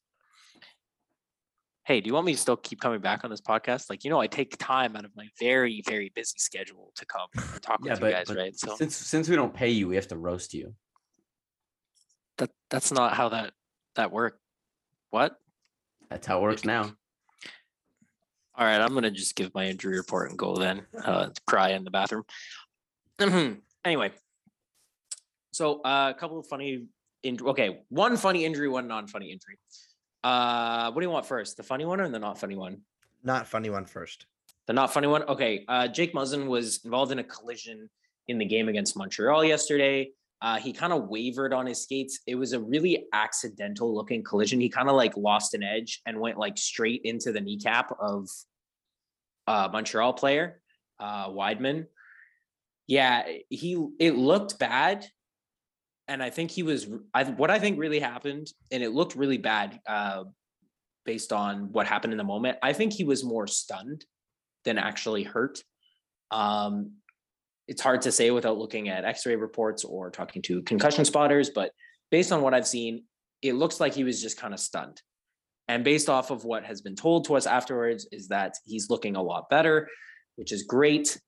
Hey, 1.85 2.01
do 2.01 2.07
you 2.09 2.15
want 2.15 2.27
me 2.27 2.33
to 2.35 2.39
still 2.39 2.57
keep 2.57 2.81
coming 2.81 3.01
back 3.01 3.25
on 3.25 3.31
this 3.31 3.41
podcast? 3.41 3.91
Like, 3.91 4.05
you 4.05 4.11
know, 4.11 4.21
I 4.21 4.29
take 4.29 4.57
time 4.59 4.95
out 4.97 5.05
of 5.05 5.11
my 5.17 5.27
very 5.41 5.83
very 5.87 6.13
busy 6.15 6.39
schedule 6.39 6.93
to 6.97 7.07
come 7.07 7.27
and 7.35 7.63
talk 7.63 7.81
Yeah, 7.85 7.93
with 7.93 8.01
but, 8.01 8.07
you 8.09 8.13
guys, 8.13 8.27
but 8.29 8.37
right? 8.37 8.57
So 8.57 8.77
since 8.77 8.97
since 8.97 9.29
we 9.29 9.35
don't 9.37 9.53
pay 9.53 9.71
you, 9.71 9.89
we 9.89 9.97
have 9.97 10.09
to 10.09 10.17
roast 10.17 10.55
you. 10.55 10.75
that 12.39 12.51
that's 12.71 12.93
not 12.93 13.15
how 13.15 13.31
that 13.31 13.53
that 13.97 14.13
worked. 14.13 14.41
What? 15.11 15.37
That's 16.11 16.27
how 16.27 16.39
it 16.39 16.43
works 16.43 16.65
now. 16.65 16.93
All 18.55 18.67
right, 18.67 18.81
I'm 18.81 18.95
gonna 18.95 19.11
just 19.11 19.35
give 19.37 19.53
my 19.55 19.67
injury 19.67 19.97
report 19.97 20.31
and 20.31 20.39
go 20.39 20.55
then. 20.57 20.87
Uh, 21.05 21.31
cry 21.47 21.71
in 21.71 21.83
the 21.85 21.91
bathroom. 21.91 22.25
anyway, 23.85 24.13
so 25.53 25.81
uh, 25.83 26.13
a 26.15 26.19
couple 26.19 26.39
of 26.39 26.47
funny. 26.47 26.87
In- 27.23 27.39
okay, 27.41 27.83
one 27.89 28.17
funny 28.17 28.45
injury, 28.45 28.69
one 28.69 28.89
non-funny 28.89 29.31
injury. 29.31 29.59
Uh, 30.23 30.91
what 30.93 31.01
do 31.01 31.07
you 31.07 31.13
want 31.13 31.27
first? 31.27 31.57
The 31.57 31.63
funny 31.63 31.85
one 31.85 32.01
or 32.01 32.09
the 32.09 32.19
not 32.19 32.39
funny 32.39 32.57
one? 32.57 32.83
Not 33.23 33.47
funny 33.47 33.71
one 33.71 33.87
first. 33.87 34.27
The 34.67 34.73
not 34.73 34.93
funny 34.93 35.07
one. 35.07 35.23
Okay. 35.25 35.65
Uh, 35.69 35.89
Jake 35.89 36.15
Muzzin 36.15 36.47
was 36.47 36.81
involved 36.85 37.13
in 37.13 37.19
a 37.19 37.25
collision 37.25 37.91
in 38.29 38.39
the 38.39 38.45
game 38.45 38.69
against 38.69 38.97
Montreal 38.97 39.45
yesterday. 39.45 40.11
Uh, 40.43 40.59
he 40.59 40.73
kind 40.73 40.93
of 40.93 41.09
wavered 41.09 41.53
on 41.53 41.67
his 41.67 41.83
skates. 41.83 42.21
It 42.27 42.35
was 42.35 42.53
a 42.55 42.61
really 42.61 43.07
accidental 43.13 43.95
looking 43.95 44.23
collision. 44.23 44.61
He 44.61 44.71
kind 44.71 44.89
of 44.89 44.97
like 44.97 45.17
lost 45.17 45.53
an 45.55 45.63
edge 45.63 46.01
and 46.07 46.19
went 46.19 46.39
like 46.39 46.57
straight 46.57 47.03
into 47.05 47.31
the 47.33 47.41
kneecap 47.41 47.93
of 48.01 48.29
a 49.47 49.69
Montreal 49.71 50.15
player, 50.15 50.63
uh, 50.99 51.29
Wideman. 51.29 51.87
Yeah, 52.87 53.25
he 53.51 53.87
it 53.99 54.17
looked 54.17 54.59
bad, 54.59 55.07
and 56.11 56.23
I 56.23 56.29
think 56.29 56.51
he 56.51 56.65
was. 56.65 56.89
I 57.15 57.25
what 57.25 57.51
I 57.51 57.59
think 57.61 57.79
really 57.79 58.01
happened, 58.01 58.53
and 58.73 58.83
it 58.83 58.91
looked 58.91 59.15
really 59.15 59.39
bad. 59.39 59.81
Uh, 59.87 60.25
based 61.07 61.33
on 61.33 61.73
what 61.73 61.87
happened 61.87 62.13
in 62.13 62.19
the 62.19 62.25
moment, 62.25 62.59
I 62.63 62.73
think 62.75 62.93
he 62.93 63.05
was 63.05 63.25
more 63.25 63.47
stunned 63.47 64.05
than 64.65 64.77
actually 64.77 65.23
hurt. 65.23 65.63
Um, 66.31 66.97
it's 67.69 67.81
hard 67.81 68.03
to 68.03 68.13
say 68.13 68.31
without 68.31 68.59
looking 68.59 68.89
at 68.89 69.05
x-ray 69.05 69.37
reports 69.37 69.85
or 69.85 70.11
talking 70.11 70.43
to 70.43 70.63
concussion 70.63 71.05
spotters, 71.05 71.51
but 71.51 71.71
based 72.11 72.33
on 72.33 72.43
what 72.43 72.53
I've 72.53 72.67
seen, 72.67 73.05
it 73.41 73.55
looks 73.55 73.81
like 73.81 73.95
he 73.95 74.05
was 74.05 74.21
just 74.21 74.37
kind 74.37 74.53
of 74.53 74.61
stunned. 74.61 75.01
And 75.69 75.85
based 75.85 76.09
off 76.09 76.31
of 76.31 76.45
what 76.45 76.65
has 76.65 76.81
been 76.83 76.97
told 76.97 77.25
to 77.27 77.37
us 77.37 77.47
afterwards, 77.47 78.07
is 78.13 78.29
that 78.29 78.55
he's 78.65 78.91
looking 78.91 79.17
a 79.17 79.23
lot 79.23 79.49
better, 79.49 79.89
which 80.37 80.53
is 80.53 80.65
great. 80.65 81.19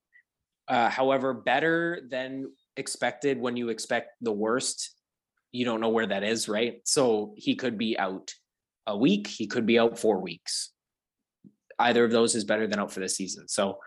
Uh, 0.68 0.90
however, 0.90 1.32
better 1.32 2.02
than 2.10 2.50
expected 2.76 3.38
when 3.38 3.56
you 3.56 3.68
expect 3.68 4.12
the 4.20 4.32
worst. 4.32 4.94
You 5.52 5.64
don't 5.64 5.80
know 5.80 5.90
where 5.90 6.06
that 6.06 6.22
is, 6.22 6.48
right? 6.48 6.80
So 6.84 7.34
he 7.36 7.54
could 7.54 7.76
be 7.76 7.98
out 7.98 8.32
a 8.86 8.96
week, 8.96 9.26
he 9.26 9.46
could 9.46 9.66
be 9.66 9.78
out 9.78 9.98
four 9.98 10.20
weeks. 10.20 10.72
Either 11.78 12.04
of 12.04 12.10
those 12.10 12.34
is 12.34 12.44
better 12.44 12.66
than 12.66 12.78
out 12.78 12.92
for 12.92 13.00
the 13.00 13.08
season. 13.08 13.48
So 13.48 13.78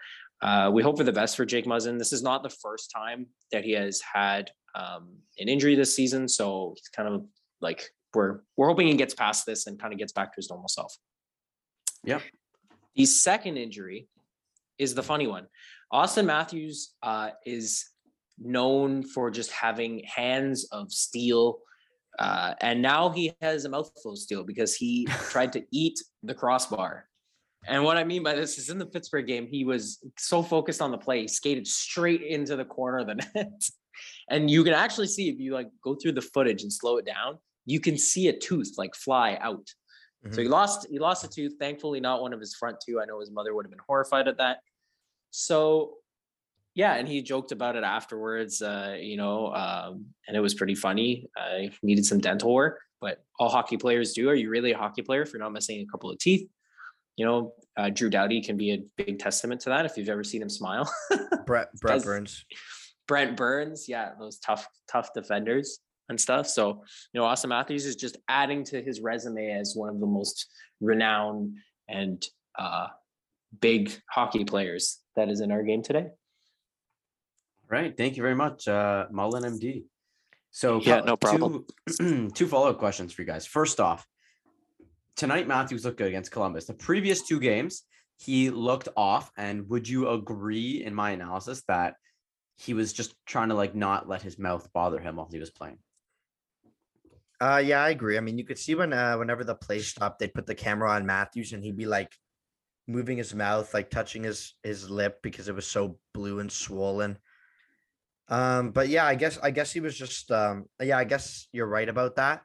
uh, 0.41 0.69
we 0.73 0.83
hope 0.83 0.97
for 0.97 1.03
the 1.03 1.11
best 1.11 1.35
for 1.35 1.45
Jake 1.45 1.65
Muzzin. 1.65 1.97
This 1.97 2.13
is 2.13 2.23
not 2.23 2.43
the 2.43 2.49
first 2.49 2.91
time 2.95 3.27
that 3.51 3.63
he 3.63 3.71
has 3.73 4.01
had 4.01 4.51
um, 4.75 5.15
an 5.39 5.47
injury 5.47 5.75
this 5.75 5.95
season, 5.95 6.27
so 6.27 6.73
he's 6.75 6.89
kind 6.89 7.07
of 7.07 7.25
like 7.61 7.89
we're 8.13 8.41
we're 8.57 8.67
hoping 8.67 8.87
he 8.87 8.95
gets 8.95 9.13
past 9.13 9.45
this 9.45 9.67
and 9.67 9.79
kind 9.79 9.93
of 9.93 9.99
gets 9.99 10.11
back 10.11 10.33
to 10.33 10.37
his 10.37 10.49
normal 10.49 10.67
self. 10.67 10.95
Yep. 12.03 12.21
The 12.95 13.05
second 13.05 13.57
injury 13.57 14.07
is 14.77 14.93
the 14.93 15.03
funny 15.03 15.27
one. 15.27 15.47
Auston 15.91 16.25
Matthews 16.25 16.93
uh, 17.01 17.31
is 17.45 17.85
known 18.39 19.03
for 19.03 19.31
just 19.31 19.51
having 19.51 20.03
hands 20.03 20.67
of 20.71 20.91
steel. 20.91 21.59
Uh, 22.19 22.53
and 22.61 22.81
now 22.81 23.09
he 23.09 23.33
has 23.41 23.65
a 23.65 23.69
mouthful 23.69 24.11
of 24.11 24.17
steel 24.17 24.43
because 24.43 24.75
he 24.75 25.05
tried 25.29 25.53
to 25.53 25.63
eat 25.71 25.99
the 26.23 26.33
crossbar. 26.33 27.07
And 27.67 27.83
what 27.83 27.97
I 27.97 28.03
mean 28.03 28.21
by 28.21 28.35
this 28.35 28.57
is 28.57 28.69
in 28.69 28.77
the 28.77 28.85
Pittsburgh 28.85 29.25
game, 29.25 29.47
he 29.47 29.65
was 29.65 29.99
so 30.17 30.43
focused 30.43 30.81
on 30.81 30.91
the 30.91 30.97
play, 30.97 31.21
he 31.21 31.27
skated 31.27 31.65
straight 31.65 32.21
into 32.21 32.55
the 32.55 32.65
corner 32.65 32.99
of 32.99 33.07
the 33.07 33.15
net. 33.35 33.63
and 34.29 34.51
you 34.51 34.63
can 34.63 34.73
actually 34.73 35.07
see 35.07 35.29
if 35.29 35.39
you 35.39 35.53
like 35.53 35.69
go 35.83 35.95
through 35.95 36.11
the 36.11 36.21
footage 36.21 36.61
and 36.61 36.71
slow 36.71 36.97
it 36.97 37.05
down, 37.05 37.39
you 37.65 37.79
can 37.79 37.97
see 37.97 38.27
a 38.27 38.37
tooth 38.37 38.73
like 38.77 38.93
fly 38.95 39.37
out. 39.41 39.67
So 40.31 40.41
he 40.41 40.47
lost 40.47 40.87
he 40.89 40.97
lost 40.97 41.23
a 41.23 41.27
tooth. 41.27 41.53
Thankfully, 41.59 41.99
not 41.99 42.21
one 42.21 42.33
of 42.33 42.39
his 42.39 42.55
front 42.55 42.77
two. 42.83 42.99
I 42.99 43.05
know 43.05 43.19
his 43.19 43.29
mother 43.29 43.53
would 43.53 43.65
have 43.65 43.69
been 43.69 43.79
horrified 43.87 44.27
at 44.27 44.37
that. 44.39 44.57
So 45.29 45.97
yeah, 46.75 46.95
and 46.95 47.07
he 47.07 47.21
joked 47.21 47.53
about 47.53 47.77
it 47.77 47.85
afterwards, 47.85 48.61
uh, 48.61 48.97
you 48.99 49.15
know, 49.15 49.53
um, 49.53 50.07
and 50.27 50.35
it 50.35 50.41
was 50.41 50.53
pretty 50.53 50.75
funny. 50.75 51.27
Uh, 51.39 51.59
he 51.59 51.71
needed 51.81 52.05
some 52.05 52.19
dental 52.19 52.53
work, 52.53 52.81
but 52.99 53.23
all 53.39 53.47
hockey 53.47 53.77
players 53.77 54.11
do. 54.11 54.29
Are 54.29 54.35
you 54.35 54.49
really 54.49 54.73
a 54.73 54.77
hockey 54.77 55.01
player 55.01 55.21
if 55.21 55.31
you're 55.31 55.41
not 55.41 55.53
missing 55.53 55.79
a 55.79 55.85
couple 55.89 56.11
of 56.11 56.19
teeth? 56.19 56.47
You 57.15 57.25
know, 57.25 57.53
uh, 57.77 57.89
Drew 57.91 58.09
Doughty 58.09 58.41
can 58.41 58.57
be 58.57 58.73
a 58.73 58.83
big 58.97 59.19
testament 59.19 59.61
to 59.61 59.69
that 59.69 59.85
if 59.85 59.97
you've 59.97 60.09
ever 60.09 60.23
seen 60.23 60.41
him 60.41 60.49
smile. 60.49 60.91
Brett 61.45 61.69
Brett 61.79 62.03
Burns. 62.03 62.43
Brent 63.07 63.37
Burns, 63.37 63.87
yeah, 63.87 64.11
those 64.19 64.37
tough, 64.39 64.67
tough 64.91 65.13
defenders 65.13 65.79
and 66.09 66.19
stuff. 66.19 66.45
So, 66.45 66.83
you 67.13 67.21
know, 67.21 67.25
Auston 67.25 67.49
Matthews 67.49 67.85
is 67.85 67.95
just 67.95 68.17
adding 68.27 68.65
to 68.65 68.81
his 68.81 68.99
resume 68.99 69.51
as 69.51 69.75
one 69.75 69.87
of 69.87 70.01
the 70.01 70.07
most 70.07 70.47
renowned 70.81 71.55
and 71.87 72.25
uh, 72.59 72.87
big 73.61 73.93
hockey 74.11 74.43
players 74.43 74.99
that 75.15 75.29
is 75.29 75.39
in 75.39 75.51
our 75.53 75.63
game 75.63 75.81
today. 75.81 76.07
Right. 77.69 77.95
Thank 77.95 78.17
you 78.17 78.23
very 78.23 78.35
much, 78.35 78.67
uh, 78.67 79.07
Mullen 79.11 79.43
MD. 79.43 79.83
So 80.51 80.79
Yeah, 80.81 81.01
no 81.01 81.17
problem. 81.17 81.65
Two, 81.97 82.29
two 82.33 82.47
follow-up 82.47 82.77
questions 82.77 83.11
for 83.13 83.23
you 83.23 83.27
guys. 83.27 83.45
First 83.45 83.79
off, 83.79 84.07
tonight 85.15 85.47
Matthews 85.47 85.83
looked 85.83 85.97
good 85.97 86.07
against 86.07 86.31
Columbus. 86.31 86.65
The 86.65 86.73
previous 86.73 87.23
two 87.23 87.39
games, 87.39 87.83
he 88.17 88.49
looked 88.49 88.87
off. 88.95 89.31
And 89.37 89.67
would 89.69 89.87
you 89.87 90.09
agree 90.09 90.83
in 90.83 90.93
my 90.93 91.11
analysis 91.11 91.63
that 91.67 91.95
he 92.55 92.73
was 92.73 92.93
just 92.93 93.15
trying 93.25 93.49
to 93.49 93.55
like 93.55 93.75
not 93.75 94.07
let 94.07 94.21
his 94.21 94.39
mouth 94.39 94.67
bother 94.73 94.99
him 94.99 95.17
while 95.17 95.27
he 95.29 95.39
was 95.39 95.49
playing? 95.49 95.79
Uh, 97.41 97.61
yeah, 97.63 97.83
I 97.83 97.89
agree. 97.89 98.17
I 98.17 98.21
mean, 98.21 98.37
you 98.37 98.45
could 98.45 98.57
see 98.57 98.75
when 98.75 98.93
uh, 98.93 99.15
whenever 99.15 99.43
the 99.43 99.55
play 99.55 99.79
stopped, 99.79 100.19
they'd 100.19 100.33
put 100.33 100.45
the 100.45 100.55
camera 100.55 100.91
on 100.91 101.05
Matthews, 101.05 101.51
and 101.51 101.63
he'd 101.63 101.75
be 101.75 101.85
like 101.85 102.13
moving 102.87 103.17
his 103.17 103.33
mouth, 103.33 103.73
like 103.73 103.89
touching 103.89 104.23
his 104.23 104.53
his 104.63 104.89
lip 104.89 105.19
because 105.21 105.49
it 105.49 105.55
was 105.55 105.67
so 105.67 105.99
blue 106.13 106.39
and 106.39 106.51
swollen. 106.51 107.17
Um, 108.27 108.71
but 108.71 108.89
yeah, 108.89 109.05
I 109.05 109.15
guess 109.15 109.37
I 109.41 109.51
guess 109.51 109.71
he 109.71 109.79
was 109.79 109.97
just 109.97 110.31
um, 110.31 110.65
yeah, 110.81 110.97
I 110.97 111.03
guess 111.03 111.47
you're 111.51 111.67
right 111.67 111.87
about 111.87 112.15
that. 112.15 112.41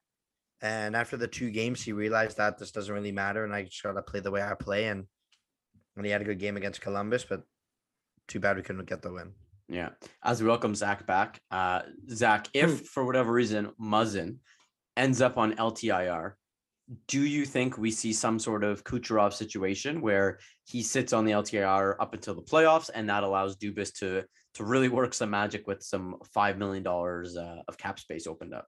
And 0.63 0.95
after 0.95 1.17
the 1.17 1.27
two 1.27 1.51
games, 1.51 1.83
he 1.83 1.93
realized 1.93 2.37
that 2.37 2.59
this 2.59 2.71
doesn't 2.71 2.95
really 2.95 3.13
matter, 3.13 3.45
and 3.45 3.55
I 3.55 3.63
just 3.63 3.83
gotta 3.83 4.03
play 4.03 4.21
the 4.21 4.31
way 4.31 4.43
I 4.43 4.55
play. 4.55 4.89
And 4.89 5.07
and 5.97 6.05
he 6.05 6.13
had 6.13 6.21
a 6.21 6.25
good 6.25 6.39
game 6.39 6.57
against 6.57 6.81
Columbus, 6.81 7.25
but 7.25 7.43
too 8.29 8.41
bad 8.41 8.57
we 8.57 8.63
couldn't 8.63 8.89
get 8.89 9.03
the 9.03 9.13
win. 9.13 9.33
Yeah. 9.69 9.91
As 10.23 10.43
we 10.43 10.49
welcome 10.49 10.75
Zach 10.75 11.07
back, 11.07 11.41
uh, 11.51 11.83
Zach, 12.11 12.49
if 12.53 12.87
for 12.87 13.05
whatever 13.05 13.33
reason 13.33 13.71
Muzzin 13.81 14.39
ends 14.97 15.21
up 15.21 15.39
on 15.39 15.55
LTIR, 15.55 16.33
do 17.07 17.23
you 17.23 17.45
think 17.45 17.79
we 17.79 17.91
see 17.91 18.13
some 18.13 18.39
sort 18.39 18.65
of 18.65 18.83
Kucherov 18.83 19.33
situation 19.33 20.01
where 20.01 20.39
he 20.65 20.83
sits 20.83 21.13
on 21.13 21.25
the 21.25 21.33
LTIR 21.33 21.95
up 22.01 22.15
until 22.15 22.35
the 22.35 22.43
playoffs, 22.43 22.91
and 22.93 23.09
that 23.09 23.23
allows 23.23 23.57
Dubas 23.57 23.93
to 23.99 24.25
to 24.55 24.65
really 24.65 24.89
work 24.89 25.15
some 25.15 25.31
magic 25.31 25.67
with 25.67 25.83
some 25.83 26.17
five 26.33 26.59
million 26.59 26.83
dollars 26.83 27.37
uh, 27.37 27.63
of 27.69 27.79
cap 27.79 27.99
space 27.99 28.27
opened 28.27 28.55
up? 28.55 28.67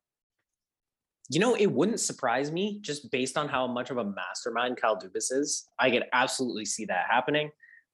You 1.30 1.40
know, 1.40 1.54
it 1.54 1.66
wouldn't 1.66 2.00
surprise 2.00 2.50
me 2.50 2.78
just 2.82 3.10
based 3.10 3.38
on 3.38 3.48
how 3.48 3.66
much 3.66 3.90
of 3.90 3.96
a 3.96 4.04
mastermind 4.04 4.76
Kyle 4.76 4.96
Dubas 4.98 5.32
is. 5.32 5.66
I 5.78 5.90
could 5.90 6.04
absolutely 6.12 6.64
see 6.64 6.84
that 6.86 7.06
happening. 7.08 7.50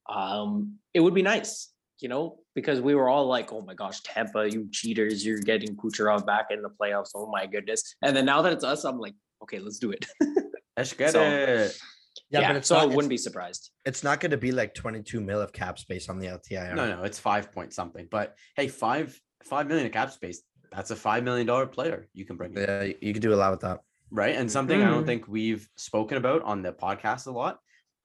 Um, 0.08 0.78
it 0.94 1.00
would 1.00 1.14
be 1.14 1.22
nice, 1.22 1.70
you 2.00 2.08
know, 2.08 2.38
because 2.54 2.80
we 2.80 2.94
were 2.94 3.08
all 3.08 3.26
like, 3.26 3.52
"Oh 3.52 3.60
my 3.60 3.74
gosh, 3.74 4.00
Tampa, 4.00 4.50
you 4.50 4.68
cheaters! 4.72 5.24
You're 5.24 5.40
getting 5.40 5.76
Kucherov 5.76 6.24
back 6.26 6.46
in 6.50 6.62
the 6.62 6.70
playoffs. 6.70 7.10
Oh 7.14 7.30
my 7.30 7.46
goodness!" 7.46 7.94
And 8.02 8.16
then 8.16 8.24
now 8.24 8.40
that 8.42 8.52
it's 8.54 8.64
us, 8.64 8.84
I'm 8.84 8.98
like, 8.98 9.14
"Okay, 9.42 9.58
let's 9.58 9.78
do 9.78 9.90
it." 9.92 10.06
Let's 10.76 10.92
get 10.92 11.10
So- 11.10 11.22
it. 11.22 11.76
Yeah, 12.30 12.52
but 12.52 12.66
so 12.66 12.76
I 12.76 12.86
not, 12.86 12.94
wouldn't 12.94 13.08
be 13.10 13.16
surprised. 13.16 13.70
It's 13.84 14.04
not 14.04 14.20
going 14.20 14.30
to 14.32 14.36
be 14.36 14.52
like 14.52 14.74
22 14.74 15.20
mil 15.20 15.40
of 15.40 15.52
cap 15.52 15.78
space 15.78 16.08
on 16.08 16.18
the 16.18 16.26
LTIR. 16.26 16.74
No, 16.74 16.88
no, 16.96 17.02
it's 17.04 17.18
five 17.18 17.50
point 17.52 17.72
something. 17.72 18.06
But 18.10 18.36
hey, 18.56 18.68
five 18.68 19.18
five 19.44 19.66
million 19.66 19.86
of 19.86 19.92
cap 19.92 20.10
space. 20.12 20.42
That's 20.70 20.90
a 20.90 20.96
five 20.96 21.24
million 21.24 21.46
dollar 21.46 21.66
player 21.66 22.08
you 22.12 22.24
can 22.26 22.36
bring. 22.36 22.52
in. 22.54 22.62
Yeah, 22.62 22.82
you- 22.82 22.96
you 23.00 23.12
could 23.12 23.22
do 23.22 23.32
a 23.32 23.36
lot 23.36 23.50
with 23.52 23.60
that. 23.60 23.80
right? 24.10 24.34
And 24.36 24.50
something 24.50 24.82
I 24.82 24.88
don't 24.88 25.02
Mhm. 25.02 25.06
think 25.06 25.28
we've 25.28 25.68
spoken 25.76 26.16
about 26.16 26.40
on 26.42 26.62
the 26.62 26.72
podcast 26.72 27.26
a 27.26 27.30
lot 27.30 27.58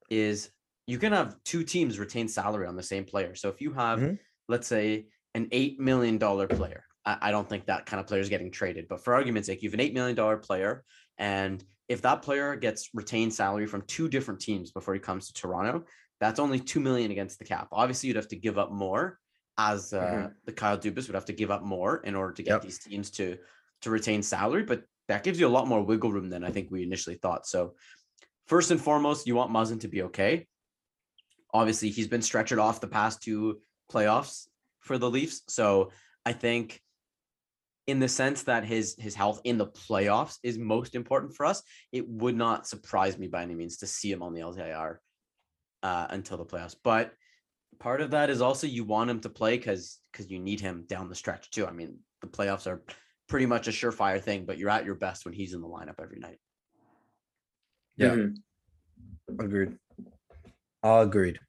is 0.09 0.49
you 0.85 0.97
can 0.99 1.13
have 1.13 1.41
two 1.45 1.63
teams 1.63 1.97
retain 1.97 2.27
salary 2.27 2.67
on 2.67 2.75
the 2.75 2.83
same 2.83 3.05
player. 3.05 3.35
So 3.35 3.47
if 3.47 3.61
you 3.61 3.71
have, 3.73 3.99
Mhm. 3.99 4.19
let's 4.49 4.67
say, 4.67 5.07
an 5.33 5.47
eight 5.53 5.79
million 5.79 6.17
dollar 6.17 6.45
player, 6.47 6.83
I, 7.05 7.17
I 7.21 7.31
don't 7.31 7.47
think 7.47 7.65
that 7.67 7.85
kind 7.85 8.01
of 8.01 8.07
player 8.07 8.19
is 8.19 8.27
getting 8.27 8.51
traded. 8.51 8.87
But 8.89 9.01
for 9.03 9.13
argument's 9.13 9.47
sake, 9.47 9.63
you 9.63 9.69
have 9.69 9.73
an 9.75 9.79
eight 9.79 9.93
million 9.93 10.15
dollar 10.15 10.35
player, 10.37 10.83
and 11.17 11.63
if 11.87 12.01
that 12.01 12.21
player 12.21 12.55
gets 12.55 12.89
retained 12.93 13.33
salary 13.33 13.67
from 13.67 13.81
two 13.83 14.07
different 14.07 14.39
teams 14.39 14.71
before 14.71 14.93
he 14.93 14.99
comes 14.99 15.27
to 15.27 15.33
Toronto, 15.33 15.85
that's 16.19 16.39
only 16.39 16.59
two 16.59 16.79
million 16.79 17.11
against 17.11 17.39
the 17.39 17.45
cap. 17.45 17.67
Obviously, 17.71 18.07
you'd 18.07 18.15
have 18.15 18.29
to 18.29 18.35
give 18.35 18.57
up 18.57 18.71
more, 18.71 19.19
as 19.57 19.93
uh, 19.93 19.99
Mhm. 20.01 20.33
the 20.45 20.53
Kyle 20.53 20.77
Dubas 20.77 21.07
would 21.07 21.15
have 21.15 21.25
to 21.25 21.33
give 21.33 21.51
up 21.51 21.61
more 21.61 21.97
in 21.97 22.15
order 22.15 22.33
to 22.33 22.43
get 22.43 22.51
Yep. 22.53 22.61
these 22.61 22.79
teams 22.79 23.09
to 23.11 23.37
to 23.81 23.89
retain 23.89 24.23
salary. 24.23 24.63
But 24.63 24.85
that 25.09 25.23
gives 25.23 25.37
you 25.37 25.45
a 25.45 25.49
lot 25.49 25.67
more 25.67 25.83
wiggle 25.83 26.11
room 26.13 26.29
than 26.29 26.45
I 26.45 26.51
think 26.51 26.71
we 26.71 26.83
initially 26.83 27.17
thought. 27.17 27.45
So, 27.45 27.75
first 28.47 28.71
and 28.71 28.79
foremost, 28.81 29.27
you 29.27 29.35
want 29.35 29.51
Muzzin 29.51 29.81
to 29.81 29.89
be 29.89 30.03
okay. 30.03 30.47
Obviously, 31.53 31.89
he's 31.89 32.07
been 32.07 32.21
stretchered 32.21 32.61
off 32.61 32.79
the 32.79 32.87
past 32.87 33.21
two 33.21 33.61
playoffs 33.91 34.47
for 34.79 34.97
the 34.97 35.09
Leafs. 35.09 35.41
So, 35.49 35.91
I 36.25 36.31
think 36.31 36.81
in 37.87 37.99
the 37.99 38.07
sense 38.07 38.43
that 38.43 38.63
his 38.63 38.95
his 38.97 39.15
health 39.15 39.41
in 39.43 39.57
the 39.57 39.67
playoffs 39.67 40.37
is 40.43 40.57
most 40.57 40.95
important 40.95 41.35
for 41.35 41.45
us, 41.45 41.61
it 41.91 42.07
would 42.07 42.35
not 42.35 42.67
surprise 42.67 43.17
me 43.17 43.27
by 43.27 43.43
any 43.43 43.55
means 43.55 43.77
to 43.77 43.87
see 43.87 44.11
him 44.11 44.23
on 44.23 44.33
the 44.33 44.41
LTIR 44.41 44.97
uh, 45.83 46.07
until 46.09 46.37
the 46.37 46.45
playoffs. 46.45 46.75
But 46.81 47.13
part 47.79 48.01
of 48.01 48.11
that 48.11 48.29
is 48.29 48.41
also 48.41 48.67
you 48.67 48.85
want 48.85 49.09
him 49.09 49.19
to 49.21 49.29
play 49.29 49.57
because 49.57 49.99
because 50.11 50.29
you 50.31 50.39
need 50.39 50.61
him 50.61 50.85
down 50.87 51.09
the 51.09 51.15
stretch 51.15 51.49
too. 51.49 51.67
I 51.67 51.71
mean, 51.71 51.99
the 52.21 52.27
playoffs 52.27 52.67
are 52.67 52.83
pretty 53.27 53.45
much 53.45 53.67
a 53.67 53.71
surefire 53.71 54.21
thing, 54.21 54.45
but 54.45 54.57
you're 54.57 54.69
at 54.69 54.85
your 54.85 54.95
best 54.95 55.25
when 55.25 55.33
he's 55.33 55.53
in 55.53 55.61
the 55.61 55.67
lineup 55.67 55.95
every 56.01 56.19
night. 56.19 56.39
Yeah. 57.97 58.15
Mhm. 58.15 58.35
Agreed. 59.39 59.77
Agreed. 60.83 61.39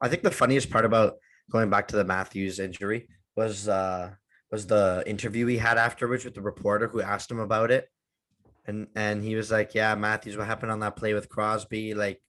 I 0.00 0.08
think 0.08 0.22
the 0.22 0.30
funniest 0.30 0.70
part 0.70 0.84
about 0.84 1.14
going 1.50 1.70
back 1.70 1.88
to 1.88 1.96
the 1.96 2.04
Matthews 2.04 2.58
injury 2.58 3.08
was 3.36 3.68
uh 3.68 4.14
was 4.50 4.66
the 4.66 5.02
interview 5.06 5.46
he 5.46 5.58
had 5.58 5.78
afterwards 5.78 6.24
with 6.24 6.34
the 6.34 6.40
reporter 6.40 6.88
who 6.88 7.00
asked 7.00 7.30
him 7.30 7.40
about 7.40 7.70
it. 7.70 7.88
And 8.66 8.88
and 8.94 9.22
he 9.22 9.36
was 9.36 9.50
like, 9.50 9.74
Yeah, 9.74 9.94
Matthews, 9.94 10.36
what 10.36 10.46
happened 10.46 10.72
on 10.72 10.80
that 10.80 10.96
play 10.96 11.14
with 11.14 11.28
Crosby? 11.28 11.94
Like, 11.94 12.20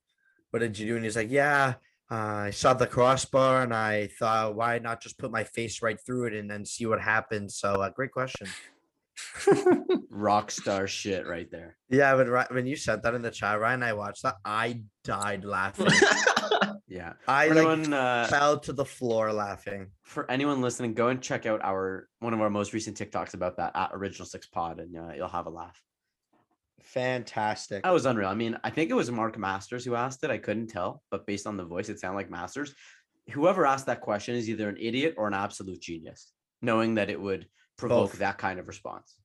what 0.52 0.60
did 0.60 0.78
you 0.78 0.88
do? 0.88 0.96
And 0.96 1.04
he's 1.04 1.16
like, 1.16 1.32
Yeah, 1.32 1.76
uh, 2.10 2.16
I 2.16 2.50
saw 2.52 2.74
the 2.74 2.88
crossbar 2.88 3.64
and 3.64 3.74
I 3.74 4.08
thought, 4.08 4.56
why 4.56 4.80
not 4.80 5.02
just 5.02 5.18
put 5.18 5.32
my 5.32 5.44
face 5.44 5.82
right 5.82 6.00
through 6.00 6.28
it 6.28 6.34
and 6.34 6.50
then 6.50 6.66
see 6.66 6.86
what 6.86 7.02
happens? 7.02 7.58
So 7.58 7.82
uh, 7.82 7.90
great 7.90 8.12
question. 8.12 8.48
Rock 10.10 10.52
star 10.52 10.88
shit 10.88 11.28
right 11.28 11.50
there. 11.52 11.78
Yeah, 11.90 12.14
when 12.16 12.28
when 12.52 12.68
you 12.68 12.76
said 12.76 13.04
that 13.04 13.14
in 13.14 13.22
the 13.22 13.32
chat, 13.32 13.60
Ryan, 13.60 13.84
I 13.84 13.94
watched 13.94 14.24
that. 14.24 14.36
I 14.46 14.82
died 15.04 15.46
laughing. 15.46 15.88
Yeah. 16.90 17.14
I 17.28 17.50
For 17.50 17.56
like 17.56 17.68
anyone, 17.68 17.94
uh, 17.94 18.28
fell 18.30 18.60
to 18.62 18.72
the 18.72 18.86
floor 18.86 19.34
laughing. 19.34 19.88
for 20.04 20.30
anyone 20.32 20.62
listening, 20.62 20.94
go 20.94 21.10
and 21.10 21.22
check 21.22 21.46
out 21.46 21.62
our 21.62 22.08
one 22.20 22.34
of 22.34 22.40
our 22.40 22.50
most 22.50 22.72
recent 22.74 22.98
TikToks 22.98 23.34
about 23.34 23.58
that 23.58 23.76
at 23.76 23.90
Original 23.94 24.26
Six 24.26 24.48
Pod, 24.48 24.80
and 24.80 24.96
uh, 24.98 25.12
you'll 25.14 25.28
have 25.28 25.48
a 25.48 25.50
laugh. 25.50 25.80
Fantastic. 26.82 27.84
That 27.84 27.94
was 27.94 28.06
unreal. 28.06 28.30
I 28.30 28.36
mean, 28.36 28.58
I 28.64 28.70
think 28.70 28.90
it 28.90 28.94
was 28.94 29.12
Mark 29.12 29.38
Masters 29.38 29.84
who 29.84 29.96
asked 29.96 30.24
it. 30.24 30.32
I 30.32 30.38
couldn't 30.38 30.68
tell, 30.68 31.04
but 31.12 31.28
based 31.28 31.46
on 31.46 31.58
the 31.58 31.66
voice, 31.66 31.90
it 31.90 32.00
sounded 32.00 32.16
like 32.18 32.30
Masters. 32.32 32.74
Whoever 33.32 33.66
asked 33.66 33.88
that 33.88 34.00
question 34.02 34.36
is 34.36 34.50
either 34.50 34.70
an 34.70 34.78
idiot 34.80 35.16
or 35.18 35.28
an 35.28 35.34
absolute 35.34 35.82
genius, 35.82 36.32
knowing 36.62 36.96
that 36.96 37.10
it 37.10 37.20
would 37.20 37.48
provoke 37.78 38.12
Both. 38.12 38.20
that 38.20 38.38
kind 38.38 38.60
of 38.60 38.68
response. 38.68 39.16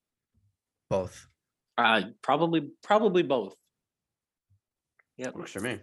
Both. 0.90 1.26
Uh, 1.78 2.02
probably, 2.22 2.70
probably 2.82 3.22
both. 3.22 3.54
Yep. 5.16 5.34
Works 5.34 5.52
for 5.52 5.60
me. 5.60 5.80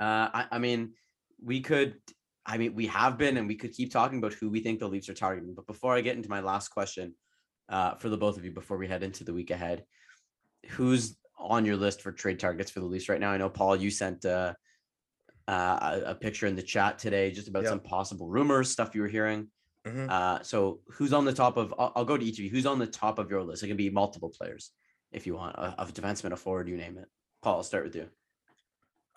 Uh, 0.00 0.28
I, 0.32 0.46
I 0.52 0.58
mean, 0.58 0.92
we 1.42 1.60
could. 1.60 1.94
I 2.46 2.56
mean, 2.56 2.74
we 2.74 2.86
have 2.86 3.18
been, 3.18 3.36
and 3.36 3.46
we 3.46 3.56
could 3.56 3.72
keep 3.72 3.92
talking 3.92 4.18
about 4.18 4.32
who 4.32 4.48
we 4.48 4.60
think 4.60 4.78
the 4.78 4.88
Leafs 4.88 5.10
are 5.10 5.14
targeting. 5.14 5.54
But 5.54 5.66
before 5.66 5.94
I 5.94 6.00
get 6.00 6.16
into 6.16 6.30
my 6.30 6.40
last 6.40 6.68
question, 6.68 7.14
uh, 7.68 7.96
for 7.96 8.08
the 8.08 8.16
both 8.16 8.38
of 8.38 8.44
you, 8.44 8.50
before 8.52 8.78
we 8.78 8.88
head 8.88 9.02
into 9.02 9.22
the 9.24 9.34
week 9.34 9.50
ahead, 9.50 9.84
who's 10.70 11.18
on 11.38 11.66
your 11.66 11.76
list 11.76 12.00
for 12.00 12.10
trade 12.10 12.38
targets 12.38 12.70
for 12.70 12.80
the 12.80 12.86
Leafs 12.86 13.08
right 13.10 13.20
now? 13.20 13.30
I 13.30 13.36
know 13.36 13.50
Paul, 13.50 13.76
you 13.76 13.90
sent 13.90 14.24
uh, 14.24 14.54
uh, 15.46 16.00
a, 16.06 16.10
a 16.10 16.14
picture 16.14 16.46
in 16.46 16.56
the 16.56 16.62
chat 16.62 16.98
today 16.98 17.30
just 17.30 17.48
about 17.48 17.64
Yep. 17.64 17.70
some 17.70 17.80
possible 17.80 18.28
rumors, 18.28 18.70
stuff 18.70 18.94
you 18.94 19.02
were 19.02 19.08
hearing. 19.08 19.48
Mhm. 19.88 20.10
Uh, 20.10 20.42
so 20.42 20.80
who's 20.88 21.12
on 21.12 21.24
the 21.24 21.32
top 21.32 21.56
of? 21.56 21.74
I'll, 21.78 21.92
I'll 21.96 22.04
go 22.04 22.16
to 22.16 22.24
each 22.24 22.38
of 22.38 22.44
you. 22.44 22.50
Who's 22.50 22.66
on 22.66 22.78
the 22.78 22.86
top 22.86 23.18
of 23.18 23.30
your 23.30 23.42
list? 23.42 23.62
It 23.62 23.68
can 23.68 23.76
be 23.76 23.90
multiple 23.90 24.30
players 24.30 24.72
if 25.12 25.26
you 25.26 25.34
want, 25.34 25.56
a, 25.56 25.82
a 25.82 25.86
defenseman, 25.86 26.32
a 26.32 26.36
forward, 26.36 26.68
you 26.68 26.76
name 26.76 26.98
it. 26.98 27.08
Paul, 27.42 27.56
I'll 27.56 27.62
start 27.62 27.84
with 27.84 27.96
you. 27.96 28.08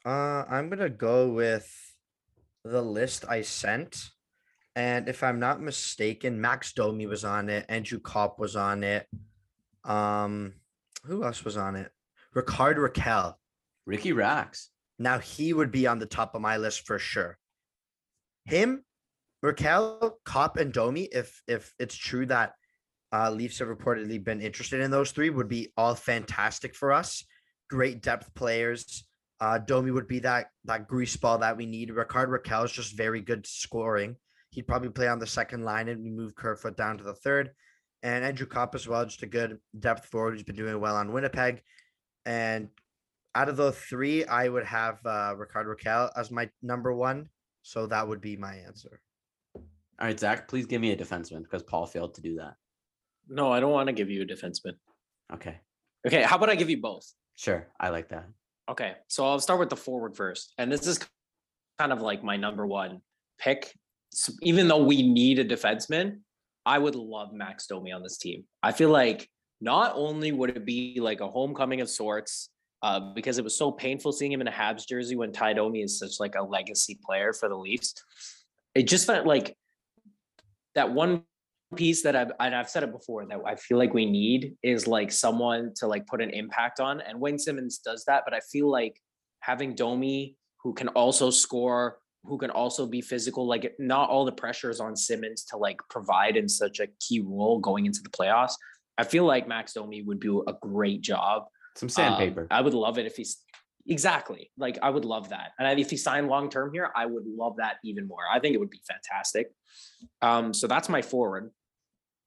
Uh, 0.05 0.45
I'm 0.49 0.69
gonna 0.69 0.89
go 0.89 1.29
with 1.29 1.69
the 2.63 2.81
list 2.81 3.25
I 3.27 3.41
sent, 3.41 4.09
and 4.75 5.09
if 5.09 5.23
I'm 5.23 5.39
not 5.39 5.61
mistaken, 5.61 6.39
Max 6.39 6.73
Domi 6.73 7.05
was 7.07 7.25
on 7.25 7.49
it. 7.49 7.65
Andrew 7.69 7.99
Copp 7.99 8.39
was 8.39 8.55
on 8.55 8.83
it. 8.83 9.07
Um, 9.83 10.53
who 11.03 11.23
else 11.23 11.43
was 11.43 11.57
on 11.57 11.75
it? 11.75 11.91
Rickard 12.33 12.77
Rakell. 12.77 13.35
Ricky 13.85 14.13
Rax. 14.13 14.69
Now 14.99 15.17
he 15.17 15.53
would 15.53 15.71
be 15.71 15.87
on 15.87 15.99
the 15.99 16.05
top 16.05 16.35
of 16.35 16.41
my 16.41 16.57
list 16.57 16.85
for 16.85 16.99
sure. 16.99 17.37
Him, 18.45 18.83
Rakell, 19.43 20.11
Copp, 20.23 20.57
and 20.57 20.71
Domi. 20.71 21.09
If 21.11 21.41
if 21.47 21.73
it's 21.79 21.95
true 21.95 22.25
that 22.27 22.53
uh, 23.11 23.31
Leafs 23.31 23.59
have 23.59 23.67
reportedly 23.67 24.23
been 24.23 24.41
interested 24.41 24.81
in 24.81 24.91
those 24.91 25.11
three, 25.11 25.29
would 25.29 25.49
be 25.49 25.71
all 25.75 25.95
fantastic 25.95 26.75
for 26.75 26.91
us. 26.91 27.25
Great 27.69 28.01
depth 28.01 28.33
players. 28.35 29.05
Uh, 29.39 29.57
Domi 29.57 29.91
would 29.91 30.07
be 30.07 30.19
that 30.19 30.47
that 30.65 30.87
grease 30.87 31.17
ball 31.17 31.39
that 31.39 31.57
we 31.57 31.65
need. 31.65 31.89
Rickard 31.89 32.29
Rakell 32.29 32.65
is 32.65 32.71
just 32.71 32.95
very 32.95 33.21
good 33.21 33.47
scoring. 33.47 34.15
He'd 34.51 34.67
probably 34.67 34.89
play 34.89 35.07
on 35.07 35.19
the 35.19 35.27
second 35.27 35.63
line 35.63 35.87
and 35.87 36.15
move 36.15 36.35
Kerfoot 36.35 36.77
down 36.77 36.97
to 36.97 37.03
the 37.03 37.15
third. 37.15 37.51
And 38.03 38.23
Andrew 38.23 38.47
Copp 38.47 38.75
as 38.75 38.87
well, 38.87 39.05
just 39.05 39.23
a 39.23 39.27
good 39.27 39.59
depth 39.79 40.07
forward 40.07 40.33
who's 40.33 40.43
been 40.43 40.55
doing 40.55 40.79
well 40.79 40.95
on 40.95 41.13
Winnipeg. 41.13 41.61
And 42.25 42.69
out 43.33 43.49
of 43.49 43.57
those 43.57 43.77
three, 43.77 44.25
I 44.25 44.47
would 44.47 44.65
have 44.65 44.99
uh, 45.05 45.33
Rickard 45.37 45.67
Rakell 45.67 46.11
as 46.15 46.31
my 46.31 46.49
number 46.61 46.93
one. 46.93 47.29
So 47.63 47.87
that 47.87 48.07
would 48.07 48.21
be 48.21 48.35
my 48.37 48.55
answer. 48.55 48.99
All 50.01 50.07
right, 50.07 50.19
Zach, 50.19 50.47
please 50.47 50.65
give 50.65 50.81
me 50.81 50.91
a 50.91 50.97
defenseman 50.97 51.43
because 51.43 51.61
Paul 51.61 51.85
failed 51.85 52.15
to 52.15 52.21
do 52.21 52.37
that. 52.37 52.55
No, 53.29 53.51
I 53.51 53.59
don't 53.59 53.71
want 53.71 53.85
to 53.87 53.93
give 53.93 54.09
you 54.09 54.23
a 54.23 54.25
defenseman. 54.25 54.73
Okay, 55.31 55.59
Okay, 56.07 56.23
how 56.23 56.35
about 56.37 56.49
I 56.49 56.55
give 56.55 56.69
you 56.71 56.81
both? 56.81 57.05
sure. 57.37 57.67
I 57.79 57.89
like 57.89 58.09
that. 58.09 58.25
Okay, 58.69 58.93
so 59.07 59.25
I'll 59.25 59.39
start 59.39 59.59
with 59.59 59.69
the 59.69 59.75
forward 59.75 60.15
first, 60.15 60.53
and 60.57 60.71
this 60.71 60.87
is 60.87 60.99
kind 61.79 61.91
of 61.93 62.01
like 62.01 62.23
my 62.23 62.35
number 62.35 62.65
one 62.65 63.01
pick. 63.39 63.71
S- 64.13 64.35
Even 64.41 64.67
though 64.67 64.83
we 64.83 65.07
need 65.07 65.37
a 65.39 65.45
defenseman, 65.45 66.21
I 66.65 66.79
would 66.79 66.95
love 66.95 67.31
Max 67.33 67.67
Domi 67.67 67.91
on 67.91 68.01
this 68.03 68.17
team. 68.17 68.43
I 68.63 68.71
feel 68.71 68.89
like 68.89 69.29
not 69.61 69.93
only 69.95 70.31
would 70.31 70.49
it 70.57 70.65
be 70.65 70.99
like 70.99 71.21
a 71.21 71.29
homecoming 71.29 71.81
of 71.81 71.89
sorts, 71.89 72.49
uh, 72.81 73.13
because 73.13 73.37
it 73.37 73.43
was 73.43 73.55
so 73.55 73.71
painful 73.71 74.11
seeing 74.11 74.31
him 74.31 74.41
in 74.41 74.47
a 74.47 74.51
Habs 74.51 74.87
jersey 74.87 75.15
when 75.15 75.31
Tie 75.31 75.53
Domi 75.53 75.83
is 75.83 75.99
such 75.99 76.19
like 76.19 76.33
a 76.35 76.41
legacy 76.43 76.99
player 77.05 77.33
for 77.33 77.47
the 77.47 77.55
Leafs. 77.55 77.93
It 78.73 78.87
just 78.87 79.05
felt 79.05 79.27
like 79.27 79.55
that 80.75 80.91
one 80.91 81.23
piece 81.75 82.03
that 82.03 82.15
I've 82.15 82.31
and 82.39 82.53
I've 82.53 82.69
said 82.69 82.83
it 82.83 82.91
before 82.91 83.25
that 83.25 83.39
I 83.45 83.55
feel 83.55 83.77
like 83.77 83.93
we 83.93 84.05
need 84.05 84.55
is 84.61 84.87
like 84.87 85.11
someone 85.11 85.73
to 85.77 85.87
like 85.87 86.05
put 86.07 86.21
an 86.21 86.29
impact 86.31 86.79
on. 86.79 87.01
And 87.01 87.19
Wayne 87.19 87.39
Simmonds 87.39 87.77
does 87.77 88.03
that, 88.05 88.23
but 88.25 88.33
I 88.33 88.41
feel 88.51 88.69
like 88.69 88.99
having 89.39 89.75
Domi 89.75 90.35
who 90.63 90.73
can 90.73 90.89
also 90.89 91.29
score, 91.29 91.97
who 92.23 92.37
can 92.37 92.51
also 92.51 92.85
be 92.85 93.01
physical, 93.01 93.47
like 93.47 93.73
not 93.79 94.09
all 94.09 94.25
the 94.25 94.31
pressure 94.31 94.69
is 94.69 94.79
on 94.79 94.95
Simmons 94.95 95.45
to 95.45 95.57
like 95.57 95.77
provide 95.89 96.37
in 96.37 96.47
such 96.47 96.79
a 96.79 96.87
key 96.99 97.21
role 97.21 97.59
going 97.59 97.85
into 97.85 98.01
the 98.03 98.09
playoffs. 98.09 98.53
I 98.97 99.03
feel 99.03 99.25
like 99.25 99.47
Max 99.47 99.73
Domi 99.73 100.03
would 100.03 100.19
do 100.19 100.43
a 100.47 100.53
great 100.61 101.01
job. 101.01 101.45
Some 101.77 101.87
Um, 101.87 101.89
sandpaper. 101.89 102.47
I 102.51 102.61
would 102.61 102.73
love 102.73 102.97
it 102.99 103.05
if 103.05 103.15
he's 103.15 103.37
exactly 103.87 104.51
like 104.57 104.77
I 104.81 104.89
would 104.89 105.05
love 105.05 105.29
that. 105.29 105.51
And 105.59 105.79
if 105.79 105.89
he 105.89 105.97
signed 105.97 106.27
long 106.27 106.49
term 106.49 106.71
here, 106.73 106.91
I 106.95 107.05
would 107.05 107.25
love 107.25 107.55
that 107.57 107.77
even 107.83 108.07
more. 108.07 108.23
I 108.31 108.39
think 108.39 108.55
it 108.55 108.59
would 108.59 108.69
be 108.69 108.81
fantastic. 108.87 109.51
Um, 110.21 110.53
so 110.53 110.67
that's 110.67 110.89
my 110.89 111.01
forward. 111.01 111.51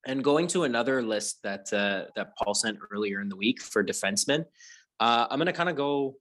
And 0.07 0.23
going 0.23 0.47
to 0.49 0.65
another 0.65 1.03
list 1.03 1.43
that 1.43 1.73
uh, 1.73 2.11
that 2.17 2.37
Paul 2.37 2.55
sent 2.55 2.79
earlier 2.93 3.21
in 3.21 3.29
the 3.29 3.37
week 3.37 3.63
for 3.63 3.83
defensemen, 3.83 4.45
uh, 5.01 5.27
I'm 5.31 5.39
going 5.39 5.47
to 5.47 5.53
kind 5.53 5.71
of 5.71 5.77
go 5.77 6.17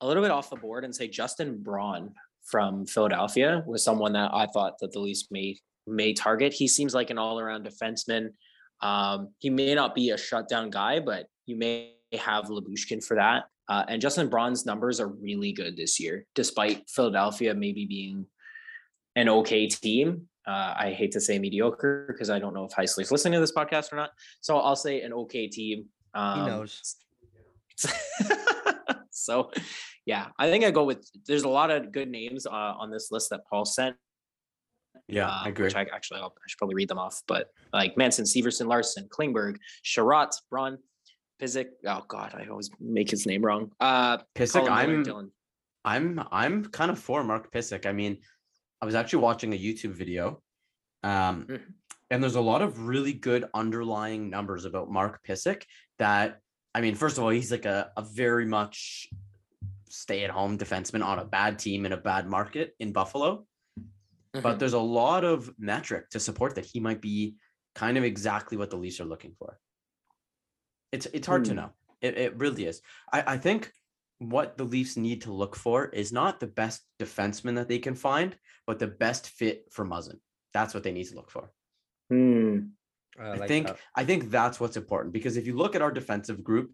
a 0.00 0.06
little 0.06 0.22
bit 0.22 0.32
off 0.32 0.50
the 0.50 0.56
board 0.56 0.84
and 0.84 0.94
say 0.94 1.08
Justin 1.08 1.62
Braun 1.62 2.12
from 2.44 2.86
Philadelphia 2.86 3.62
was 3.66 3.84
someone 3.84 4.12
that 4.14 4.30
I 4.32 4.46
thought 4.46 4.78
that 4.80 4.92
the 4.92 4.98
Leafs 4.98 5.28
may 5.30 5.56
may 5.86 6.12
target. 6.12 6.52
He 6.52 6.68
seems 6.68 6.94
like 6.94 7.10
an 7.10 7.18
all 7.18 7.38
around 7.38 7.66
defenseman. 7.66 8.30
Um, 8.80 9.28
he 9.38 9.50
may 9.50 9.74
not 9.74 9.94
be 9.94 10.10
a 10.10 10.16
shutdown 10.16 10.70
guy, 10.70 11.00
but 11.00 11.26
you 11.46 11.56
may 11.56 11.94
have 12.18 12.46
Lyubushkin 12.46 13.04
for 13.04 13.16
that. 13.16 13.44
Uh, 13.70 13.84
and 13.86 14.02
Justin 14.02 14.28
Braun's 14.28 14.66
numbers 14.66 14.98
are 14.98 15.06
really 15.06 15.52
good 15.52 15.76
this 15.76 16.00
year, 16.00 16.26
despite 16.34 16.90
Philadelphia 16.90 17.54
maybe 17.54 17.86
being 17.86 18.26
an 19.14 19.28
okay 19.28 19.68
team. 19.68 20.28
Uh, 20.44 20.74
I 20.76 20.90
hate 20.90 21.12
to 21.12 21.20
say 21.20 21.38
mediocre 21.38 22.06
because 22.08 22.30
I 22.30 22.40
don't 22.40 22.52
know 22.52 22.64
if 22.64 22.72
Heisley's 22.72 23.12
listening 23.12 23.34
to 23.34 23.40
this 23.40 23.52
podcast 23.52 23.92
or 23.92 23.96
not. 23.96 24.10
So 24.40 24.58
I'll 24.58 24.74
say 24.74 25.02
an 25.02 25.12
okay 25.12 25.46
team. 25.46 25.84
Um, 26.14 26.46
knows. 26.46 26.96
so, 29.12 29.52
yeah, 30.04 30.26
I 30.36 30.50
think 30.50 30.64
I 30.64 30.72
go 30.72 30.82
with. 30.82 31.08
There's 31.28 31.44
a 31.44 31.48
lot 31.48 31.70
of 31.70 31.92
good 31.92 32.08
names 32.08 32.46
uh, 32.46 32.50
on 32.50 32.90
this 32.90 33.12
list 33.12 33.30
that 33.30 33.42
Paul 33.48 33.64
sent. 33.64 33.94
yeah, 35.06 35.28
uh, 35.28 35.42
I 35.44 35.48
agree. 35.50 35.66
Which 35.66 35.76
I 35.76 35.82
actually 35.94 36.18
I'll, 36.18 36.34
I 36.36 36.46
should 36.48 36.58
probably 36.58 36.74
read 36.74 36.88
them 36.88 36.98
off, 36.98 37.22
but 37.28 37.52
like 37.72 37.96
Manson, 37.96 38.24
Severson, 38.24 38.66
Larsson, 38.66 39.08
Klingberg, 39.08 39.58
Chiarot, 39.84 40.34
Braun, 40.50 40.78
Pizik. 41.40 41.68
Oh 41.86 42.04
God, 42.06 42.34
I 42.34 42.46
always 42.50 42.70
make 42.78 43.10
his 43.10 43.26
name 43.26 43.42
wrong. 43.42 43.70
Uh, 43.80 44.18
Miller, 44.38 44.70
I'm 44.70 45.04
Dylan. 45.04 45.30
I'm 45.84 46.20
I'm 46.30 46.64
kind 46.66 46.90
of 46.90 46.98
for 46.98 47.24
Mark 47.24 47.50
Pysyk. 47.52 47.86
I 47.86 47.92
mean, 47.92 48.18
I 48.82 48.86
was 48.86 48.94
actually 48.94 49.22
watching 49.22 49.52
a 49.52 49.58
YouTube 49.58 49.92
video, 49.92 50.42
um, 51.02 51.46
Mhm. 51.46 51.62
and 52.10 52.22
there's 52.22 52.34
a 52.34 52.40
lot 52.40 52.62
of 52.62 52.86
really 52.86 53.12
good 53.14 53.46
underlying 53.54 54.28
numbers 54.28 54.64
about 54.64 54.90
Mark 54.90 55.20
Pysyk. 55.26 55.62
That 55.98 56.40
I 56.74 56.80
mean, 56.82 56.94
first 56.94 57.16
of 57.16 57.24
all, 57.24 57.30
he's 57.30 57.50
like 57.50 57.64
a 57.64 57.90
a 57.96 58.02
very 58.02 58.44
much 58.44 59.08
stay 59.88 60.22
at 60.24 60.30
home 60.30 60.56
defenseman 60.58 61.04
on 61.04 61.18
a 61.18 61.24
bad 61.24 61.58
team 61.58 61.86
in 61.86 61.92
a 61.92 61.96
bad 61.96 62.28
market 62.28 62.74
in 62.78 62.92
Buffalo. 62.92 63.46
But 64.32 64.60
there's 64.60 64.74
a 64.74 64.78
lot 64.78 65.24
of 65.24 65.52
metric 65.58 66.10
to 66.10 66.20
support 66.20 66.54
that 66.54 66.64
he 66.64 66.78
might 66.78 67.00
be 67.00 67.34
kind 67.74 67.98
of 67.98 68.04
exactly 68.04 68.56
what 68.56 68.70
the 68.70 68.76
Leafs 68.76 69.00
are 69.00 69.04
looking 69.04 69.34
for. 69.36 69.58
It's 70.92 71.06
it's 71.12 71.26
hard 71.26 71.44
to 71.46 71.50
Hmm. 71.52 71.56
know. 71.56 71.70
It, 72.00 72.16
it 72.18 72.36
really 72.38 72.64
is. 72.66 72.80
I, 73.12 73.34
I 73.34 73.36
think 73.38 73.70
what 74.18 74.56
the 74.56 74.64
Leafs 74.64 74.96
need 74.96 75.22
to 75.22 75.32
look 75.32 75.54
for 75.56 75.86
is 75.86 76.12
not 76.12 76.40
the 76.40 76.46
best 76.46 76.82
defenseman 76.98 77.54
that 77.56 77.68
they 77.68 77.78
can 77.78 77.94
find, 77.94 78.36
but 78.66 78.78
the 78.78 78.86
best 78.86 79.28
fit 79.28 79.64
for 79.72 79.84
Muzzin. 79.84 80.18
That's 80.52 80.74
what 80.74 80.82
they 80.82 80.92
need 80.92 81.04
to 81.08 81.14
look 81.16 81.30
for. 81.30 81.50
Hmm. 82.10 82.58
I 83.18 83.34
like 83.36 83.48
think 83.48 83.66
that. 83.66 83.76
I 83.94 84.04
think 84.04 84.30
that's 84.30 84.58
what's 84.60 84.76
important 84.76 85.12
because 85.12 85.36
if 85.36 85.46
you 85.46 85.56
look 85.56 85.74
at 85.74 85.82
our 85.82 85.90
defensive 85.92 86.42
group, 86.42 86.72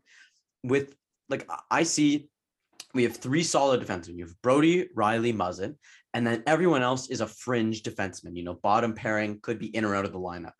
with 0.62 0.94
like 1.28 1.46
I- 1.50 1.62
I 1.70 1.82
see, 1.82 2.28
we 2.94 3.02
have 3.02 3.16
three 3.16 3.42
solid 3.42 3.80
defensemen. 3.80 4.16
You 4.16 4.24
have 4.26 4.40
Brodie, 4.42 4.88
Rielly, 4.96 5.34
Muzzin, 5.34 5.76
and 6.14 6.26
then 6.26 6.42
everyone 6.46 6.82
else 6.82 7.08
is 7.10 7.20
a 7.20 7.26
fringe 7.26 7.82
defenseman. 7.82 8.36
You 8.36 8.44
know, 8.44 8.54
bottom 8.54 8.94
pairing 8.94 9.40
could 9.40 9.58
be 9.58 9.74
in 9.74 9.84
or 9.84 9.94
out 9.94 10.04
of 10.04 10.12
the 10.12 10.18
lineup. 10.20 10.52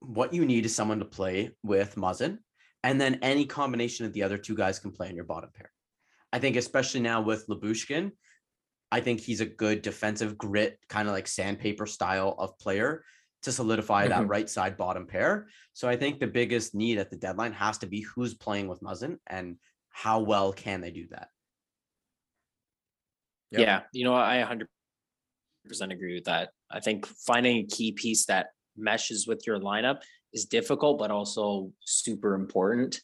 What 0.00 0.32
you 0.32 0.44
need 0.44 0.64
is 0.64 0.74
someone 0.74 1.00
to 1.00 1.04
play 1.04 1.50
with 1.62 1.96
Muzzin, 1.96 2.38
and 2.82 3.00
then 3.00 3.18
any 3.22 3.46
combination 3.46 4.06
of 4.06 4.12
the 4.12 4.22
other 4.22 4.38
two 4.38 4.54
guys 4.54 4.78
can 4.78 4.92
play 4.92 5.08
in 5.08 5.16
your 5.16 5.24
bottom 5.24 5.50
pair. 5.54 5.70
I 6.32 6.38
think 6.38 6.56
especially 6.56 7.00
now 7.00 7.20
with 7.20 7.46
Lyubushkin, 7.48 8.12
I 8.92 9.00
think 9.00 9.20
he's 9.20 9.40
a 9.40 9.46
good 9.46 9.82
defensive 9.82 10.38
grit, 10.38 10.78
kind 10.88 11.08
of 11.08 11.14
like 11.14 11.26
sandpaper 11.26 11.86
style 11.86 12.34
of 12.38 12.58
player 12.58 13.04
to 13.42 13.52
solidify 13.52 14.08
that 14.08 14.24
Mhm. 14.24 14.28
right 14.28 14.48
side 14.48 14.76
bottom 14.76 15.06
pair. 15.06 15.48
So 15.72 15.88
I 15.88 15.96
think 15.96 16.18
the 16.18 16.26
biggest 16.26 16.74
need 16.74 16.98
at 16.98 17.10
the 17.10 17.16
deadline 17.16 17.52
has 17.52 17.78
to 17.78 17.86
be 17.86 18.00
who's 18.02 18.34
playing 18.34 18.68
with 18.68 18.80
Muzzin 18.80 19.18
and 19.26 19.58
how 19.88 20.20
well 20.20 20.52
can 20.52 20.80
they 20.80 20.90
do 20.90 21.06
that. 21.08 21.30
Yep. 23.52 23.60
Yeah, 23.60 23.82
you 23.92 24.04
know, 24.04 24.14
I 24.14 24.38
100% 24.38 24.68
agree 25.92 26.14
with 26.14 26.24
that. 26.24 26.50
I 26.70 26.80
think 26.80 27.06
finding 27.06 27.58
a 27.58 27.66
key 27.66 27.92
piece 27.92 28.26
that 28.26 28.48
meshes 28.76 29.26
with 29.26 29.46
your 29.46 29.58
lineup 29.58 30.02
is 30.36 30.44
difficult, 30.44 30.98
but 30.98 31.10
also 31.10 31.72
super 31.84 32.34
important. 32.34 33.00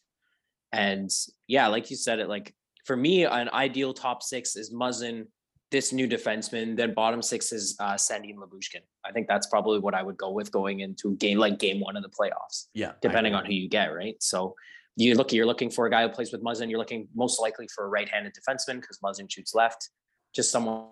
And 0.70 1.10
yeah, 1.48 1.66
like 1.66 1.90
you 1.90 1.96
said, 1.96 2.20
it 2.20 2.28
like 2.28 2.54
for 2.84 2.96
me, 2.96 3.24
an 3.24 3.48
ideal 3.52 3.92
top 3.94 4.22
six 4.22 4.54
is 4.54 4.72
Muzzin, 4.72 5.26
this 5.70 5.92
new 5.92 6.06
defenseman. 6.06 6.76
Then 6.76 6.94
bottom 6.94 7.22
six 7.22 7.52
is 7.52 7.76
uh, 7.80 7.96
Sandy 7.96 8.30
and 8.30 8.38
Lyubushkin. 8.38 8.82
I 9.04 9.12
think 9.12 9.26
that's 9.26 9.46
probably 9.46 9.78
what 9.80 9.94
I 9.94 10.02
would 10.02 10.16
go 10.16 10.30
with 10.30 10.52
going 10.52 10.80
into 10.80 11.16
game 11.16 11.38
like 11.38 11.58
game 11.58 11.80
one 11.80 11.96
of 11.96 12.02
the 12.02 12.10
playoffs, 12.10 12.66
Yeah. 12.74 12.92
Depending 13.00 13.34
on 13.34 13.46
who 13.46 13.52
you 13.52 13.68
get, 13.68 13.86
right? 13.86 14.16
So 14.20 14.54
you 14.96 15.14
look, 15.14 15.32
you're 15.32 15.46
looking 15.46 15.70
for 15.70 15.86
a 15.86 15.90
guy 15.90 16.02
who 16.02 16.10
plays 16.10 16.32
with 16.32 16.44
Muzzin. 16.44 16.68
You're 16.68 16.78
looking 16.78 17.08
most 17.14 17.40
likely 17.40 17.66
for 17.74 17.86
a 17.86 17.88
right-handed 17.88 18.34
defenseman 18.34 18.80
because 18.80 18.98
Muzzin 19.02 19.30
shoots 19.30 19.54
left. 19.54 19.88
Just 20.34 20.50
someone 20.50 20.86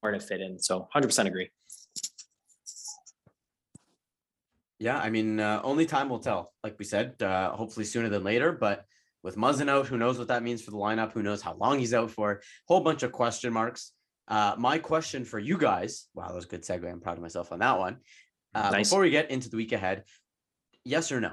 where 0.00 0.12
to 0.12 0.20
fit 0.20 0.40
in. 0.40 0.58
So 0.58 0.88
100% 0.94 1.26
agree. 1.26 1.50
Yeah, 4.78 4.98
I 4.98 5.10
mean, 5.10 5.40
uh, 5.40 5.60
only 5.64 5.86
time 5.86 6.08
will 6.08 6.18
tell. 6.18 6.52
Like 6.62 6.78
we 6.78 6.84
said, 6.84 7.20
uh, 7.22 7.52
hopefully 7.52 7.86
sooner 7.86 8.08
than 8.08 8.24
later. 8.24 8.52
But 8.52 8.84
with 9.22 9.36
Muzzin 9.36 9.68
out, 9.68 9.86
who 9.86 9.96
knows 9.96 10.18
what 10.18 10.28
that 10.28 10.42
means 10.42 10.62
for 10.62 10.70
the 10.70 10.76
lineup? 10.76 11.12
Who 11.12 11.22
knows 11.22 11.40
how 11.40 11.54
long 11.54 11.78
he's 11.78 11.94
out 11.94 12.10
for? 12.10 12.42
Whole 12.68 12.80
bunch 12.80 13.02
of 13.02 13.12
question 13.12 13.52
marks. 13.52 13.92
Uh, 14.28 14.54
my 14.58 14.78
question 14.78 15.24
for 15.24 15.38
you 15.38 15.56
guys. 15.56 16.06
Wow, 16.14 16.28
that 16.28 16.34
was 16.34 16.44
a 16.44 16.48
good 16.48 16.62
segue. 16.62 16.90
I'm 16.90 17.00
proud 17.00 17.16
of 17.16 17.22
myself 17.22 17.52
on 17.52 17.60
that 17.60 17.78
one. 17.78 17.98
Uh, 18.54 18.70
Nice. 18.70 18.88
Before 18.88 19.02
we 19.02 19.10
get 19.10 19.30
into 19.30 19.48
the 19.48 19.56
week 19.56 19.72
ahead, 19.72 20.04
yes 20.84 21.10
or 21.12 21.20
no? 21.20 21.32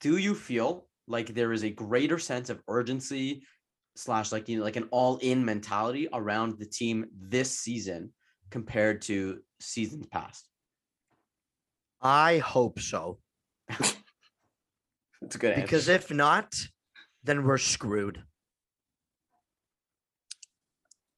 Do 0.00 0.16
you 0.16 0.34
feel 0.34 0.86
like 1.06 1.34
there 1.34 1.52
is 1.52 1.64
a 1.64 1.70
greater 1.70 2.18
sense 2.18 2.50
of 2.50 2.62
urgency 2.68 3.44
slash 3.94 4.32
like 4.32 4.48
you 4.48 4.58
know 4.58 4.64
like 4.64 4.76
an 4.76 4.88
all-in 4.90 5.44
mentality 5.44 6.08
around 6.12 6.58
the 6.58 6.64
team 6.64 7.06
this 7.20 7.58
season 7.58 8.12
compared 8.50 9.02
to 9.02 9.40
seasons 9.60 10.06
past? 10.06 10.48
I 12.02 12.38
hope 12.38 12.80
so. 12.80 13.18
It's 13.68 15.36
a 15.36 15.38
good 15.38 15.52
answer. 15.52 15.62
Because 15.62 15.88
if 15.88 16.10
not, 16.10 16.52
then 17.22 17.44
we're 17.44 17.58
screwed. 17.58 18.22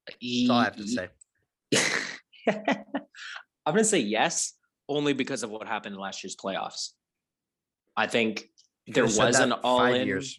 That's 0.06 0.50
all 0.50 0.58
I 0.58 0.64
have 0.64 0.76
to 0.76 0.86
say. 0.86 1.08
I'm 3.66 3.72
gonna 3.72 3.84
say 3.84 4.00
yes, 4.00 4.52
only 4.88 5.14
because 5.14 5.42
of 5.42 5.50
what 5.50 5.66
happened 5.66 5.94
in 5.94 6.00
last 6.00 6.22
year's 6.22 6.36
playoffs. 6.36 6.90
I 7.96 8.06
think 8.06 8.44
there 8.86 9.04
Could've 9.04 9.12
said 9.12 9.26
was 9.26 9.38
that 9.38 9.44
an 9.44 9.50
five 9.50 9.60
all 9.64 9.84
in. 9.86 10.06
years. 10.06 10.38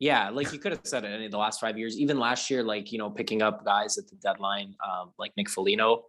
Yeah, 0.00 0.30
like 0.30 0.52
you 0.52 0.58
could 0.58 0.72
have 0.72 0.80
said 0.84 1.04
it 1.04 1.08
any 1.08 1.26
of 1.26 1.30
the 1.30 1.38
last 1.38 1.60
five 1.60 1.78
years. 1.78 1.96
Even 1.98 2.18
last 2.18 2.50
year, 2.50 2.64
like 2.64 2.90
you 2.90 2.98
know, 2.98 3.10
picking 3.10 3.42
up 3.42 3.64
guys 3.64 3.98
at 3.98 4.08
the 4.08 4.16
deadline, 4.16 4.74
um, 4.84 5.12
like 5.18 5.30
Nick 5.36 5.48
Foligno, 5.48 6.04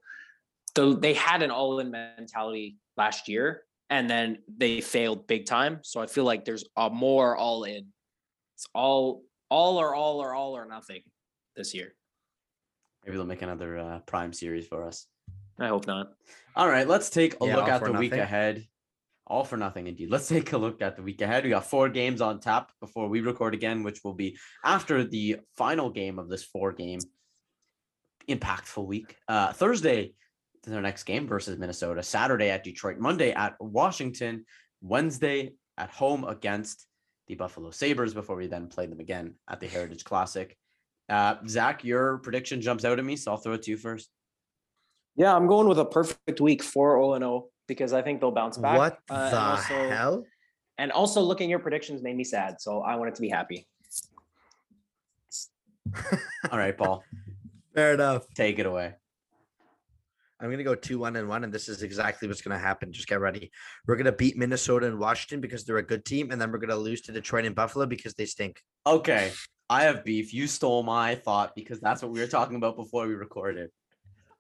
the, 0.73 0.97
they 0.97 1.13
had 1.13 1.43
an 1.43 1.51
all 1.51 1.79
in 1.79 1.91
mentality 1.91 2.77
last 3.01 3.27
year, 3.27 3.63
and 3.89 4.07
then 4.07 4.27
they 4.61 4.79
failed 4.79 5.25
big 5.25 5.43
time. 5.45 5.79
So 5.81 5.95
I 6.01 6.07
feel 6.07 6.23
like 6.31 6.45
there's 6.45 6.65
a 6.77 6.89
more 6.89 7.35
all 7.35 7.63
in. 7.63 7.83
It's 8.55 8.67
all 8.75 9.23
all 9.49 9.77
or 9.83 9.95
all 9.95 10.17
or 10.23 10.35
all 10.35 10.53
or 10.55 10.65
nothing 10.65 11.01
this 11.55 11.73
year. 11.73 11.89
Maybe 13.03 13.17
they'll 13.17 13.25
make 13.25 13.41
another 13.41 13.79
uh, 13.79 13.99
prime 14.11 14.33
series 14.33 14.67
for 14.67 14.85
us. 14.85 15.07
I 15.59 15.67
hope 15.67 15.87
not. 15.87 16.05
All 16.55 16.69
right, 16.69 16.87
let's 16.87 17.09
take 17.09 17.33
a 17.41 17.45
Yeah, 17.45 17.55
look 17.55 17.67
at 17.67 17.79
for 17.79 17.91
the 17.91 17.97
week 17.97 18.13
ahead. 18.13 18.67
All 19.25 19.43
for 19.43 19.57
nothing, 19.57 19.87
indeed. 19.87 20.09
Let's 20.11 20.27
take 20.27 20.53
a 20.53 20.57
look 20.57 20.81
at 20.81 20.95
the 20.95 21.03
week 21.03 21.21
ahead. 21.21 21.43
We 21.43 21.49
got 21.49 21.65
four 21.65 21.89
games 21.89 22.21
on 22.21 22.39
tap 22.39 22.71
before 22.79 23.07
we 23.09 23.21
record 23.21 23.53
again, 23.55 23.81
which 23.81 23.99
will 24.03 24.13
be 24.13 24.37
after 24.63 25.03
the 25.03 25.37
final 25.57 25.89
game 25.89 26.19
of 26.19 26.29
this 26.29 26.43
four 26.43 26.71
game 26.71 26.99
impactful 28.29 28.85
week. 28.85 29.15
Uh, 29.27 29.53
Thursday, 29.53 30.13
their 30.69 30.81
next 30.81 31.03
game 31.03 31.27
versus 31.27 31.57
Minnesota. 31.57 32.03
Saturday 32.03 32.49
at 32.49 32.63
Detroit. 32.63 32.99
Monday 32.99 33.31
at 33.31 33.55
Washington. 33.59 34.45
Wednesday 34.81 35.53
at 35.77 35.89
home 35.89 36.23
against 36.23 36.85
the 37.27 37.35
Buffalo 37.35 37.71
Sabres 37.71 38.13
before 38.13 38.35
we 38.35 38.47
then 38.47 38.67
play 38.67 38.85
them 38.85 38.99
again 38.99 39.35
at 39.49 39.59
the 39.59 39.67
Heritage 39.67 40.03
Classic. 40.03 40.55
Uh, 41.09 41.35
Zach, 41.47 41.83
your 41.83 42.19
prediction 42.19 42.61
jumps 42.61 42.85
out 42.85 42.99
at 42.99 43.05
me, 43.05 43.15
so 43.15 43.31
I'll 43.31 43.37
throw 43.37 43.53
it 43.53 43.63
to 43.63 43.71
you 43.71 43.77
first. 43.77 44.09
Yeah, 45.15 45.35
I'm 45.35 45.47
going 45.47 45.67
with 45.67 45.79
a 45.79 45.85
perfect 45.85 46.39
week 46.39 46.63
for 46.63 46.95
0 46.95 47.13
and 47.13 47.21
0 47.21 47.47
because 47.67 47.93
I 47.93 48.01
think 48.01 48.21
they'll 48.21 48.31
bounce 48.31 48.57
back. 48.57 48.77
What 48.77 48.99
uh, 49.09 49.13
and 49.15 49.33
the 49.33 49.39
also- 49.39 49.89
hell? 49.89 50.25
And 50.77 50.91
also, 50.91 51.21
looking 51.21 51.45
at 51.47 51.49
your 51.51 51.59
predictions 51.59 52.01
made 52.01 52.15
me 52.15 52.23
sad, 52.23 52.59
so 52.59 52.81
I 52.81 52.95
want 52.95 53.09
it 53.09 53.15
to 53.15 53.21
be 53.21 53.29
happy. 53.29 53.67
All 56.51 56.57
right, 56.57 56.75
Paul, 56.75 57.03
Fair 57.75 57.93
enough. 57.93 58.25
take 58.33 58.57
it 58.57 58.65
away. 58.65 58.93
I'm 60.41 60.49
gonna 60.49 60.63
go 60.63 60.75
two 60.75 60.97
one 60.97 61.15
and 61.15 61.29
one, 61.29 61.43
and 61.43 61.53
this 61.53 61.69
is 61.69 61.83
exactly 61.83 62.27
what's 62.27 62.41
gonna 62.41 62.57
happen. 62.57 62.91
Just 62.91 63.07
get 63.07 63.19
ready. 63.19 63.51
We're 63.87 63.95
gonna 63.95 64.11
beat 64.11 64.37
Minnesota 64.37 64.87
and 64.87 64.97
Washington 64.97 65.39
because 65.39 65.63
they're 65.63 65.77
a 65.77 65.83
good 65.83 66.03
team, 66.03 66.31
and 66.31 66.41
then 66.41 66.51
we're 66.51 66.57
gonna 66.57 66.75
lose 66.75 67.01
to 67.01 67.11
Detroit 67.11 67.45
and 67.45 67.55
Buffalo 67.55 67.85
because 67.85 68.15
they 68.15 68.25
stink. 68.25 68.59
Okay, 68.87 69.31
I 69.69 69.83
have 69.83 70.03
beef. 70.03 70.33
You 70.33 70.47
stole 70.47 70.81
my 70.81 71.15
thought 71.15 71.55
because 71.55 71.79
that's 71.79 72.01
what 72.01 72.11
we 72.11 72.19
were 72.19 72.27
talking 72.27 72.55
about 72.55 72.75
before 72.75 73.07
we 73.07 73.13
recorded. 73.13 73.69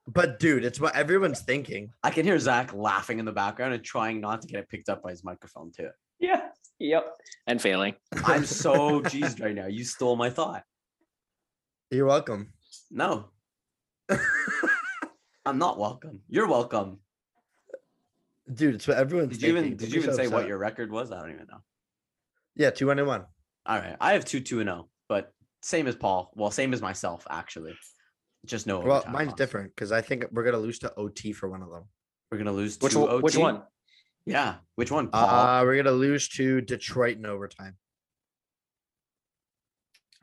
But 0.07 0.39
dude, 0.39 0.65
it's 0.65 0.79
what 0.79 0.95
everyone's 0.95 1.41
thinking. 1.41 1.91
I 2.03 2.09
can 2.09 2.25
hear 2.25 2.39
Zach 2.39 2.73
laughing 2.73 3.19
in 3.19 3.25
the 3.25 3.31
background 3.31 3.75
and 3.75 3.83
trying 3.83 4.19
not 4.19 4.41
to 4.41 4.47
get 4.47 4.59
it 4.59 4.69
picked 4.69 4.89
up 4.89 5.03
by 5.03 5.11
his 5.11 5.23
microphone 5.23 5.71
too. 5.71 5.89
Yeah. 6.19 6.47
Yep. 6.79 7.05
And 7.45 7.61
failing. 7.61 7.93
I'm 8.25 8.45
so 8.45 9.01
cheesed 9.03 9.41
right 9.41 9.53
now. 9.53 9.67
You 9.67 9.83
stole 9.83 10.15
my 10.15 10.31
thought. 10.31 10.63
You're 11.91 12.07
welcome. 12.07 12.53
No, 12.89 13.29
I'm 15.45 15.57
not 15.57 15.79
welcome. 15.79 16.21
You're 16.29 16.47
welcome. 16.47 16.99
Dude, 18.53 18.75
it's 18.75 18.87
what 18.87 18.97
everyone's 18.97 19.37
Did 19.37 19.41
you 19.43 19.49
even 19.49 19.63
thinking. 19.63 19.77
did 19.77 19.87
you 19.93 20.01
be 20.01 20.03
even 20.03 20.11
so 20.15 20.17
say 20.17 20.27
what 20.27 20.37
upset. 20.39 20.47
your 20.49 20.57
record 20.57 20.91
was? 20.91 21.11
I 21.11 21.19
don't 21.19 21.31
even 21.31 21.47
know. 21.49 21.61
Yeah, 22.55 22.69
two 22.69 22.87
one 22.87 22.99
and 22.99 23.07
one. 23.07 23.25
All 23.65 23.77
right, 23.77 23.95
I 23.99 24.13
have 24.13 24.25
two 24.25 24.39
two 24.39 24.59
and 24.59 24.67
zero, 24.67 24.89
but 25.07 25.33
same 25.61 25.87
as 25.87 25.95
Paul. 25.95 26.31
Well, 26.35 26.51
same 26.51 26.73
as 26.73 26.81
myself 26.81 27.25
actually. 27.29 27.75
Just 28.45 28.67
no. 28.67 28.79
Well, 28.79 28.97
overtime 28.97 29.13
mine's 29.13 29.29
loss. 29.29 29.37
different 29.37 29.75
because 29.75 29.91
I 29.91 30.01
think 30.01 30.25
we're 30.31 30.43
gonna 30.43 30.57
lose 30.57 30.79
to 30.79 30.93
OT 30.95 31.31
for 31.31 31.49
one 31.49 31.61
of 31.61 31.69
them. 31.69 31.83
We're 32.31 32.39
gonna 32.39 32.51
lose. 32.51 32.77
Which 32.81 32.93
to 32.93 32.99
one? 32.99 33.21
Which 33.21 33.35
OT? 33.35 33.41
one? 33.41 33.61
Yeah, 34.25 34.55
which 34.75 34.91
one? 34.91 35.07
Paul? 35.07 35.29
Uh, 35.29 35.63
we're 35.63 35.77
gonna 35.77 35.95
lose 35.95 36.27
to 36.29 36.61
Detroit 36.61 37.17
in 37.17 37.25
overtime. 37.25 37.77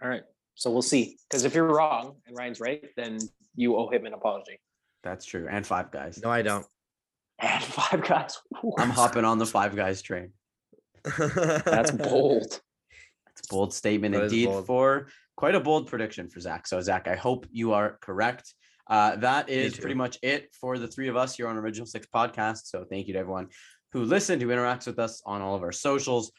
All 0.03 0.09
right. 0.09 0.23
So 0.55 0.71
we'll 0.71 0.83
see. 0.83 1.17
Because 1.29 1.45
if 1.45 1.55
you're 1.55 1.67
wrong 1.67 2.17
and 2.27 2.37
Ryan's 2.37 2.61
right, 2.61 2.85
then 2.97 3.19
you 3.55 3.77
owe 3.77 3.89
him 3.89 4.07
an 4.07 4.13
apology. 4.13 4.61
That's 5.09 5.25
true. 5.25 5.49
And 5.51 5.67
five 5.67 5.91
guys. 5.91 6.21
No, 6.23 6.31
I 6.31 6.43
don't. 6.43 6.67
And 7.39 7.65
five 7.65 8.03
guys. 8.03 8.37
Ooh, 8.63 8.75
I'm 8.79 8.91
hopping 8.91 9.25
on 9.25 9.39
the 9.39 9.47
five 9.47 9.75
guys 9.75 10.03
train. 10.03 10.33
That's 11.19 11.91
bold. 11.91 12.61
A 13.39 13.43
bold 13.49 13.73
statement 13.73 14.15
That 14.15 14.25
indeed 14.25 14.47
bold. 14.47 14.67
for 14.67 15.09
quite 15.37 15.55
a 15.55 15.61
bold 15.61 15.87
prediction 15.87 16.29
for 16.29 16.41
Zach. 16.41 16.67
So 16.67 16.81
Zach, 16.81 17.09
I 17.09 17.15
hope 17.15 17.47
you 17.51 17.73
are 17.73 17.97
correct. 18.03 18.53
Uh, 18.89 19.17
that 19.17 19.49
is 19.49 19.79
pretty 19.79 19.95
much 19.95 20.19
it 20.23 20.49
for 20.61 20.79
the 20.79 20.89
three 20.89 21.09
of 21.09 21.17
us 21.17 21.37
here 21.37 21.49
on 21.49 21.57
Original 21.57 21.87
Six 21.87 22.07
Podcast. 22.15 22.67
So 22.67 22.85
thank 22.85 23.07
you 23.07 23.13
to 23.15 23.19
everyone 23.19 23.49
who 23.93 24.05
listened, 24.05 24.43
who 24.43 24.49
interacts 24.49 24.87
with 24.87 24.99
us 24.99 25.23
on 25.25 25.41
all 25.41 25.55
of 25.55 25.63
our 25.63 25.73
socials, 25.73 26.33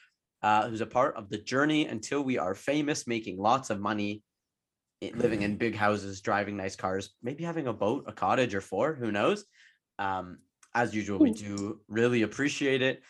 uh, 0.43 0.67
who's 0.69 0.81
a 0.81 0.85
part 0.85 1.15
of 1.15 1.29
the 1.29 1.37
journey 1.37 1.87
until 1.87 2.21
we 2.23 2.37
are 2.37 2.53
famous, 2.53 3.07
making 3.07 3.37
lots 3.39 3.69
of 3.69 3.79
money, 3.79 4.21
living 5.01 5.41
in 5.43 5.55
big 5.55 5.75
houses, 5.75 6.21
driving 6.21 6.57
nice 6.57 6.75
cars, 6.75 7.11
maybe 7.23 7.43
having 7.43 7.67
a 7.67 7.73
boat, 7.73 8.05
a 8.07 8.11
cottage, 8.11 8.53
or 8.53 8.61
four. 8.61 8.93
Who 8.93 9.11
knows? 9.11 9.45
Um, 9.97 10.39
as 10.75 10.93
usual, 10.93 11.19
we 11.19 11.31
do 11.31 11.79
really 11.87 12.21
appreciate 12.23 12.81
it. 12.81 13.01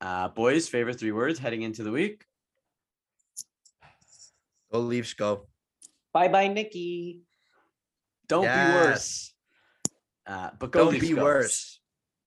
Uh, 0.00 0.28
boys, 0.28 0.68
favorite 0.68 0.98
three 0.98 1.12
words 1.12 1.38
heading 1.38 1.62
into 1.62 1.82
the 1.82 1.90
week. 1.90 2.24
Go 4.72 4.80
Leafs, 4.80 5.14
go. 5.14 5.46
Bye 6.12 6.28
bye, 6.28 6.48
Nikki. 6.48 7.22
Don't 8.28 8.42
be 8.42 8.48
worse. 8.48 9.34
Yes. 9.86 9.94
Uh, 10.26 10.50
but 10.58 10.70
go 10.70 10.84
Don't 10.84 10.92
Leafs 10.94 11.08
be 11.08 11.14
go. 11.14 11.22
worse. 11.22 11.80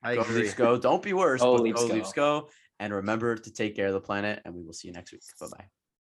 I 0.03 0.15
Go 0.15 0.21
agree. 0.21 0.35
Leafs 0.41 0.53
go. 0.53 0.77
Don't 0.77 1.01
be 1.01 1.13
worse. 1.13 1.41
Go 1.41 1.55
but 1.55 1.63
Leafs 1.63 1.81
go 1.81 1.87
go. 1.87 1.93
Leafs 1.93 2.13
go. 2.13 2.49
And 2.79 2.93
remember 2.93 3.35
to 3.35 3.51
take 3.51 3.75
care 3.75 3.87
of 3.87 3.93
the 3.93 4.01
planet. 4.01 4.41
And 4.45 4.53
we 4.53 4.61
will 4.61 4.73
see 4.73 4.87
you 4.87 4.93
next 4.93 5.11
week. 5.11 5.21
Bye 5.39 5.47
bye. 5.57 5.65